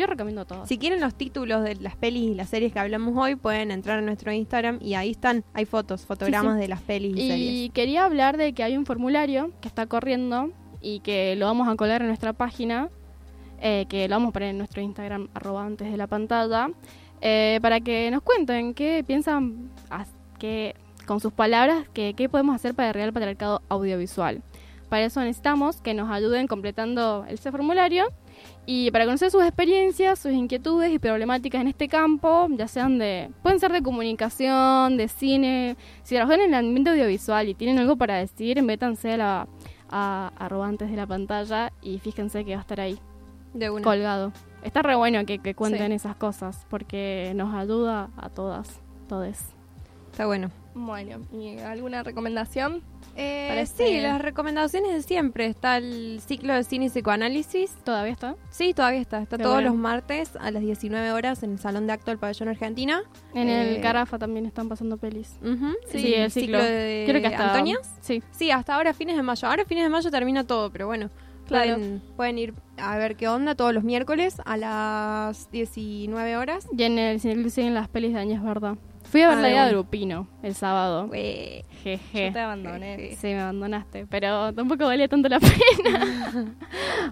Yo 0.00 0.06
recomiendo 0.06 0.46
todo. 0.46 0.66
Si 0.66 0.78
quieren 0.78 0.98
los 0.98 1.14
títulos 1.14 1.62
de 1.62 1.74
las 1.74 1.94
pelis 1.94 2.30
y 2.30 2.34
las 2.34 2.48
series 2.48 2.72
que 2.72 2.78
hablamos 2.78 3.14
hoy, 3.18 3.36
pueden 3.36 3.70
entrar 3.70 3.98
a 3.98 4.00
nuestro 4.00 4.32
Instagram 4.32 4.78
y 4.80 4.94
ahí 4.94 5.10
están, 5.10 5.44
hay 5.52 5.66
fotos, 5.66 6.06
fotogramas 6.06 6.58
de 6.58 6.68
las 6.68 6.80
pelis 6.80 7.14
y, 7.18 7.28
series. 7.28 7.52
Y 7.52 7.68
quería 7.68 8.06
hablar 8.06 8.38
de 8.38 8.54
que 8.54 8.62
hay 8.62 8.78
un 8.78 8.86
formulario 8.86 9.52
que 9.60 9.68
está 9.68 9.84
corriendo 9.84 10.52
y 10.80 11.00
que 11.00 11.36
lo 11.36 11.44
vamos 11.44 11.68
a 11.68 11.76
colgar 11.76 12.00
en 12.00 12.08
nuestra 12.08 12.32
página, 12.32 12.88
eh, 13.60 13.84
que 13.90 14.08
lo 14.08 14.16
vamos 14.16 14.30
a 14.30 14.32
poner 14.32 14.48
en 14.48 14.56
nuestro 14.56 14.80
Instagram, 14.80 15.28
arroba 15.34 15.66
antes 15.66 15.90
de 15.90 15.98
la 15.98 16.06
pantalla, 16.06 16.70
eh, 17.20 17.58
para 17.60 17.80
que 17.80 18.10
nos 18.10 18.22
cuenten 18.22 18.72
qué 18.72 19.04
piensan, 19.06 19.70
que, 20.38 20.76
con 21.04 21.20
sus 21.20 21.34
palabras, 21.34 21.86
que, 21.92 22.14
qué 22.14 22.30
podemos 22.30 22.54
hacer 22.54 22.74
para 22.74 22.88
el 22.88 22.94
Real 22.94 23.12
Patriarcado 23.12 23.60
Audiovisual. 23.68 24.40
Para 24.88 25.04
eso 25.04 25.20
necesitamos 25.20 25.82
que 25.82 25.92
nos 25.92 26.10
ayuden 26.10 26.46
completando 26.46 27.26
ese 27.28 27.52
formulario 27.52 28.08
y 28.72 28.88
para 28.92 29.04
conocer 29.04 29.32
sus 29.32 29.42
experiencias, 29.42 30.20
sus 30.20 30.30
inquietudes 30.30 30.92
y 30.92 31.00
problemáticas 31.00 31.60
en 31.60 31.66
este 31.66 31.88
campo, 31.88 32.46
ya 32.50 32.68
sean 32.68 32.98
de, 33.00 33.28
pueden 33.42 33.58
ser 33.58 33.72
de 33.72 33.82
comunicación, 33.82 34.96
de 34.96 35.08
cine, 35.08 35.76
si 36.04 36.14
trabajan 36.14 36.38
en 36.42 36.54
el 36.54 36.66
ambiente 36.66 36.90
audiovisual 36.90 37.48
y 37.48 37.54
tienen 37.54 37.80
algo 37.80 37.96
para 37.96 38.18
decir, 38.18 38.62
métanse 38.62 39.14
a 39.14 39.16
la 39.16 39.48
a, 39.90 40.30
arroba 40.38 40.68
antes 40.68 40.88
de 40.88 40.96
la 40.96 41.04
pantalla 41.04 41.72
y 41.82 41.98
fíjense 41.98 42.44
que 42.44 42.52
va 42.52 42.58
a 42.58 42.60
estar 42.60 42.78
ahí, 42.80 42.96
De 43.54 43.70
una. 43.70 43.82
colgado. 43.82 44.32
Está 44.62 44.82
re 44.82 44.94
bueno 44.94 45.26
que, 45.26 45.40
que 45.40 45.56
cuenten 45.56 45.88
Sí. 45.88 45.94
esas 45.94 46.14
cosas, 46.14 46.64
porque 46.70 47.32
nos 47.34 47.52
ayuda 47.52 48.10
a 48.16 48.28
todas, 48.28 48.80
todes. 49.08 49.48
Está 50.12 50.26
bueno. 50.26 50.48
Bueno, 50.74 51.18
¿y 51.32 51.58
alguna 51.58 52.02
recomendación? 52.02 52.82
Eh, 53.16 53.46
Para 53.48 53.66
Sí, 53.66 53.72
este- 53.82 54.02
las 54.02 54.22
recomendaciones 54.22 54.92
de 54.92 55.02
siempre. 55.02 55.46
Está 55.46 55.78
el 55.78 56.20
ciclo 56.24 56.54
de 56.54 56.62
cine 56.62 56.86
y 56.86 56.88
psicoanálisis. 56.90 57.72
¿Todavía 57.84 58.12
está? 58.12 58.36
Sí, 58.50 58.72
todavía 58.72 59.00
está. 59.00 59.20
Está 59.20 59.36
todos 59.36 59.54
bueno. 59.54 59.70
los 59.70 59.78
martes 59.78 60.36
a 60.40 60.50
las 60.52 60.62
19 60.62 61.10
horas 61.12 61.42
en 61.42 61.52
el 61.52 61.58
Salón 61.58 61.86
de 61.88 61.92
Acto 61.94 62.12
del 62.12 62.18
Pabellón 62.18 62.48
Argentina. 62.48 63.02
En 63.34 63.48
Eh, 63.48 63.76
el 63.76 63.82
Carafa 63.82 64.18
también 64.18 64.46
están 64.46 64.68
pasando 64.68 64.96
pelis. 64.96 65.36
Sí, 65.90 66.14
el 66.14 66.30
ciclo. 66.30 66.58
de 66.62 67.04
Creo 67.08 67.20
que 67.20 67.26
hasta... 67.26 67.48
Antonias. 67.50 67.96
Sí. 68.00 68.22
Sí, 68.30 68.50
hasta 68.52 68.76
ahora 68.76 68.94
fines 68.94 69.16
de 69.16 69.22
mayo. 69.22 69.48
Ahora 69.48 69.64
fines 69.64 69.84
de 69.84 69.90
mayo 69.90 70.10
termina 70.10 70.44
todo, 70.46 70.70
pero 70.70 70.86
bueno. 70.86 71.10
Claro. 71.48 71.74
Pueden, 71.74 72.02
pueden 72.16 72.38
ir 72.38 72.54
a 72.76 72.96
ver 72.96 73.16
qué 73.16 73.26
onda 73.26 73.56
todos 73.56 73.74
los 73.74 73.82
miércoles 73.82 74.36
a 74.44 74.56
las 74.56 75.50
19 75.50 76.36
horas. 76.36 76.68
Y 76.78 76.84
en 76.84 76.96
el 76.96 77.20
siguen 77.20 77.74
las 77.74 77.88
pelis 77.88 78.12
de 78.14 78.20
Años 78.20 78.44
Verdad. 78.44 78.76
Fui 79.10 79.22
a 79.22 79.28
ver 79.28 79.38
Ah, 79.38 79.40
la 79.42 79.46
de 79.48 79.52
idea 79.54 79.66
de. 79.66 79.72
Lupino 79.72 80.26
el 80.42 80.54
sábado. 80.54 81.10
Jeje. 81.12 82.26
Yo 82.26 82.32
te 82.32 82.40
abandoné. 82.40 83.16
Sí, 83.16 83.28
me 83.28 83.40
abandonaste, 83.40 84.06
pero 84.06 84.52
tampoco 84.54 84.84
valía 84.86 85.08
tanto 85.08 85.28
la 85.28 85.40
pena. 85.40 86.54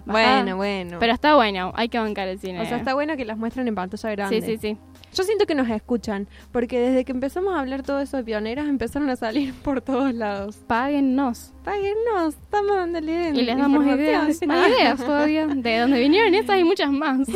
Bueno, 0.05 0.55
bueno. 0.55 0.97
Pero 0.99 1.13
está 1.13 1.35
bueno, 1.35 1.71
hay 1.75 1.89
que 1.89 1.99
bancar 1.99 2.27
el 2.27 2.39
cine. 2.39 2.61
o 2.61 2.65
sea, 2.65 2.77
está 2.77 2.93
bueno 2.93 3.17
que 3.17 3.25
las 3.25 3.37
muestren 3.37 3.67
en 3.67 3.75
pantalla 3.75 4.09
grande. 4.11 4.41
Sí, 4.41 4.57
sí, 4.57 4.57
sí. 4.57 4.77
Yo 5.13 5.23
siento 5.23 5.45
que 5.45 5.55
nos 5.55 5.67
escuchan, 5.69 6.27
porque 6.51 6.79
desde 6.79 7.03
que 7.05 7.11
empezamos 7.11 7.53
a 7.55 7.59
hablar 7.59 7.83
todo 7.83 7.99
eso 7.99 8.17
de 8.17 8.23
pioneras 8.23 8.67
empezaron 8.67 9.09
a 9.09 9.15
salir 9.15 9.53
por 9.63 9.81
todos 9.81 10.13
lados. 10.13 10.57
Páguennos. 10.67 11.51
Páguennos, 11.63 12.35
estamos 12.35 12.75
dándole 12.75 13.29
Y 13.31 13.41
les 13.41 13.57
damos 13.57 13.85
ideas. 13.85 14.41
ideas 14.41 14.97
todavía. 14.97 15.47
De 15.47 15.79
donde 15.79 15.99
vinieron 15.99 16.33
estas 16.33 16.59
y 16.59 16.63
muchas 16.63 16.91
más. 16.91 17.27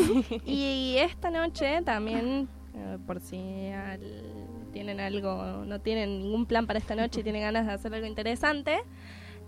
Y 0.46 0.96
esta 1.00 1.30
noche 1.32 1.82
también, 1.84 2.48
eh, 2.76 2.98
por 3.06 3.20
si 3.20 3.70
al- 3.70 4.43
tienen 4.74 5.00
algo, 5.00 5.64
no 5.66 5.80
tienen 5.80 6.20
ningún 6.20 6.46
plan 6.46 6.68
para 6.68 6.80
esta 6.80 6.96
noche 6.96 7.22
y 7.22 7.24
tienen 7.24 7.44
ganas 7.44 7.66
de 7.66 7.74
hacer 7.74 7.94
algo 7.94 8.08
interesante, 8.08 8.80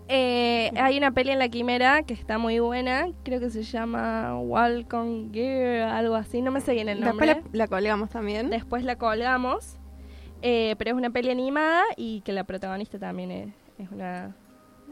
eh, 0.08 0.70
hay 0.76 0.96
una 0.96 1.10
peli 1.10 1.32
en 1.32 1.40
la 1.40 1.48
quimera 1.48 2.04
que 2.04 2.14
está 2.14 2.38
muy 2.38 2.60
buena, 2.60 3.08
creo 3.24 3.40
que 3.40 3.50
se 3.50 3.64
llama 3.64 4.38
Welcome 4.38 5.30
Gear, 5.32 5.88
algo 5.88 6.14
así, 6.14 6.42
no 6.42 6.52
me 6.52 6.60
sé 6.60 6.74
bien 6.74 6.88
el 6.88 7.00
nombre. 7.00 7.26
Después 7.26 7.52
la, 7.52 7.58
la 7.58 7.66
colgamos 7.66 8.10
también. 8.10 8.48
Después 8.48 8.84
la 8.84 8.96
colgamos, 8.96 9.76
eh, 10.42 10.76
pero 10.78 10.92
es 10.92 10.96
una 10.96 11.10
peli 11.10 11.30
animada 11.30 11.82
y 11.96 12.20
que 12.20 12.32
la 12.32 12.44
protagonista 12.44 12.98
también 12.98 13.30
es, 13.32 13.48
es 13.78 13.90
una 13.90 14.34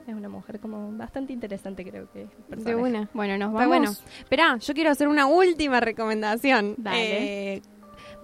es 0.06 0.14
una 0.14 0.28
mujer 0.28 0.60
como 0.60 0.92
bastante 0.98 1.32
interesante 1.32 1.82
creo 1.82 2.10
que 2.12 2.26
de 2.48 2.74
una. 2.74 3.08
Bueno, 3.14 3.38
nos 3.38 3.52
vamos. 3.52 3.68
bueno. 3.68 3.90
Esperá, 4.18 4.58
yo 4.58 4.74
quiero 4.74 4.90
hacer 4.90 5.08
una 5.08 5.26
última 5.26 5.80
recomendación. 5.80 6.74
Dale. 6.76 7.54
Eh, 7.54 7.62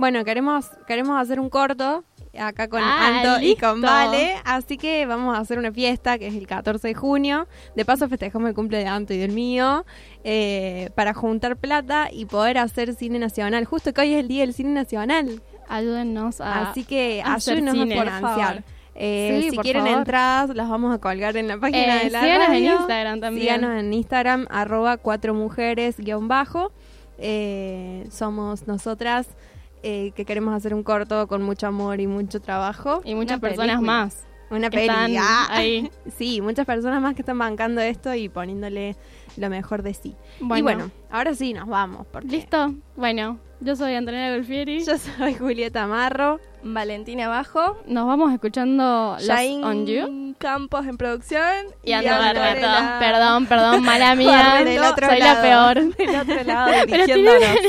bueno, 0.01 0.25
queremos, 0.25 0.67
queremos 0.87 1.21
hacer 1.21 1.39
un 1.39 1.49
corto 1.51 2.05
acá 2.39 2.69
con 2.69 2.81
Ah, 2.83 3.19
Anto 3.23 3.45
y 3.45 3.57
con. 3.57 3.81
Vale, 3.81 4.37
así 4.45 4.77
que 4.77 5.05
vamos 5.07 5.37
a 5.37 5.41
hacer 5.41 5.59
una 5.59 5.73
fiesta 5.73 6.17
que 6.19 6.29
es 6.29 6.35
el 6.35 6.47
14 6.47 6.89
de 6.89 6.95
junio. 6.95 7.47
De 7.77 7.85
paso 7.85 8.09
festejamos 8.09 8.49
el 8.49 8.55
cumple 8.55 8.79
de 8.79 8.87
Anto 8.87 9.13
y 9.15 9.19
del 9.19 9.33
mío 9.33 9.85
eh, 10.25 10.91
para 10.95 11.13
juntar 11.15 11.57
plata 11.57 12.09
y 12.11 12.27
poder 12.27 12.59
hacer 12.59 12.95
cine 12.95 13.19
nacional. 13.19 13.65
Justo 13.65 13.93
que 13.93 14.01
hoy 14.01 14.15
es 14.15 14.21
el 14.21 14.29
día 14.29 14.41
del 14.43 14.55
cine 14.55 14.71
nacional, 14.71 15.43
Ayúdennos 15.69 16.41
a. 16.41 16.71
así 16.71 16.85
que 16.85 17.23
hacer 17.25 17.59
ayúdenos 17.59 17.75
cine, 17.75 17.95
a 17.95 17.99
por 17.99 18.07
financiar. 18.13 18.49
favor. 18.55 18.63
Eh, 18.95 19.39
Sí, 19.45 19.51
si 19.51 19.57
quieren 19.59 19.83
favor. 19.85 19.99
entradas, 19.99 20.51
las 20.57 20.69
vamos 20.69 20.95
a 20.95 20.99
colgar 20.99 21.37
en 21.37 21.49
la 21.49 21.59
página 21.59 22.01
Eh, 22.01 22.05
de 22.05 22.11
la 22.11 22.21
síganos 22.23 22.49
en. 22.57 22.65
Instagram 22.65 23.21
también. 23.21 23.47
Síganos 23.47 23.81
en 23.81 23.93
Instagram, 23.95 24.47
arroba 24.51 24.97
cuatro 24.99 25.33
mujeres 25.35 25.97
guion 25.99 26.29
bajo. 26.29 26.71
Eh, 27.19 28.07
somos 28.11 28.67
nosotras 28.67 29.29
eh, 29.83 30.13
que 30.15 30.25
queremos 30.25 30.55
hacer 30.55 30.75
un 30.75 30.83
corto 30.83 31.27
con 31.29 31.43
mucho 31.43 31.67
amor 31.67 32.01
y 32.01 32.07
mucho 32.07 32.41
trabajo. 32.41 33.01
Y 33.05 33.15
muchas 33.15 33.39
Una 33.39 33.49
personas 33.49 33.77
película. 33.77 33.93
más. 33.93 34.27
Una 34.51 34.69
que 34.69 34.79
peli. 34.79 35.17
ah. 35.19 35.47
ahí. 35.51 35.91
Sí, 36.19 36.41
muchas 36.41 36.67
personas 36.67 37.01
más 37.01 37.15
que 37.15 37.23
están 37.23 37.39
bancando 37.39 37.81
esto 37.81 38.13
y 38.15 38.29
poniéndole 38.29 38.97
lo 39.37 39.49
mejor 39.49 39.83
de 39.83 39.95
sí. 39.95 40.17
Bueno, 40.41 40.59
Y 40.59 40.63
bueno, 40.63 40.91
ahora 41.11 41.35
sí 41.35 41.53
nos 41.55 41.69
vamos. 41.69 42.07
Porque 42.11 42.27
¿listo? 42.29 42.75
Bueno, 42.97 43.39
yo 43.61 43.77
soy 43.77 43.95
Antonella 43.95 44.35
Golfieri. 44.35 44.85
Yo 44.85 44.99
soy 44.99 45.35
Julieta 45.35 45.87
Marro. 45.87 46.41
Valentina 46.63 47.25
Abajo, 47.25 47.79
Nos 47.87 48.07
vamos 48.07 48.33
escuchando 48.35 49.17
Jain 49.27 49.65
On 49.65 49.87
You. 49.87 50.35
Campos 50.37 50.87
en 50.87 50.99
producción 50.99 51.43
Y 51.83 51.93
Ando 51.93 52.11
Antonella 52.11 52.41
Barreto. 52.43 52.99
Perdón, 52.99 53.47
perdón, 53.47 53.83
mala 53.83 54.15
mía. 54.17 54.31
Barreto 54.31 54.71
del 54.83 54.93
otro 54.93 55.09
Soy 55.09 55.19
lado. 55.21 55.35
la 55.37 55.43
peor. 55.43 55.97
Del 55.97 56.17
otro 56.21 56.45
lado, 56.45 56.73
Pero 56.87 57.05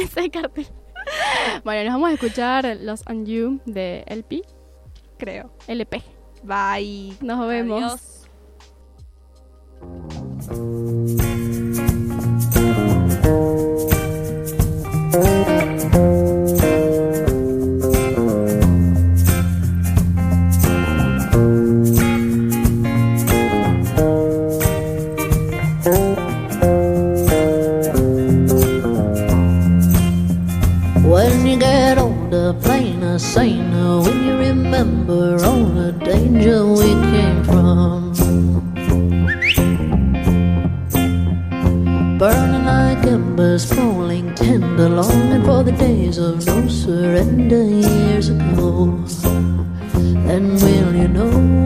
ese 0.02 0.30
cartel. 0.30 0.68
Bueno, 1.64 1.84
nos 1.84 1.94
vamos 1.94 2.10
a 2.10 2.14
escuchar 2.14 2.78
Los 2.82 3.04
On 3.08 3.26
You 3.26 3.60
de 3.66 4.04
LP. 4.08 4.42
Creo. 5.18 5.54
LP. 5.68 6.02
Bye. 6.44 7.16
Nos 7.22 7.48
vemos. 7.48 7.84
Adiós. 7.84 8.22
Saner, 33.22 34.02
when 34.02 34.26
you 34.26 34.36
remember 34.36 35.38
all 35.46 35.64
the 35.64 35.92
danger 35.92 36.66
we 36.66 36.90
came 37.14 37.44
from. 37.44 38.12
Burning 42.18 42.66
like 42.66 43.06
embers, 43.06 43.64
falling 43.72 44.34
tender, 44.34 44.90
longing 44.90 45.44
for 45.44 45.64
the 45.64 45.72
days 45.72 46.18
of 46.18 46.46
no 46.48 46.68
surrender 46.68 47.64
years 47.64 48.30
ago. 48.30 49.06
And 50.34 50.54
will 50.62 50.96
you 50.96 51.08
know? 51.08 51.61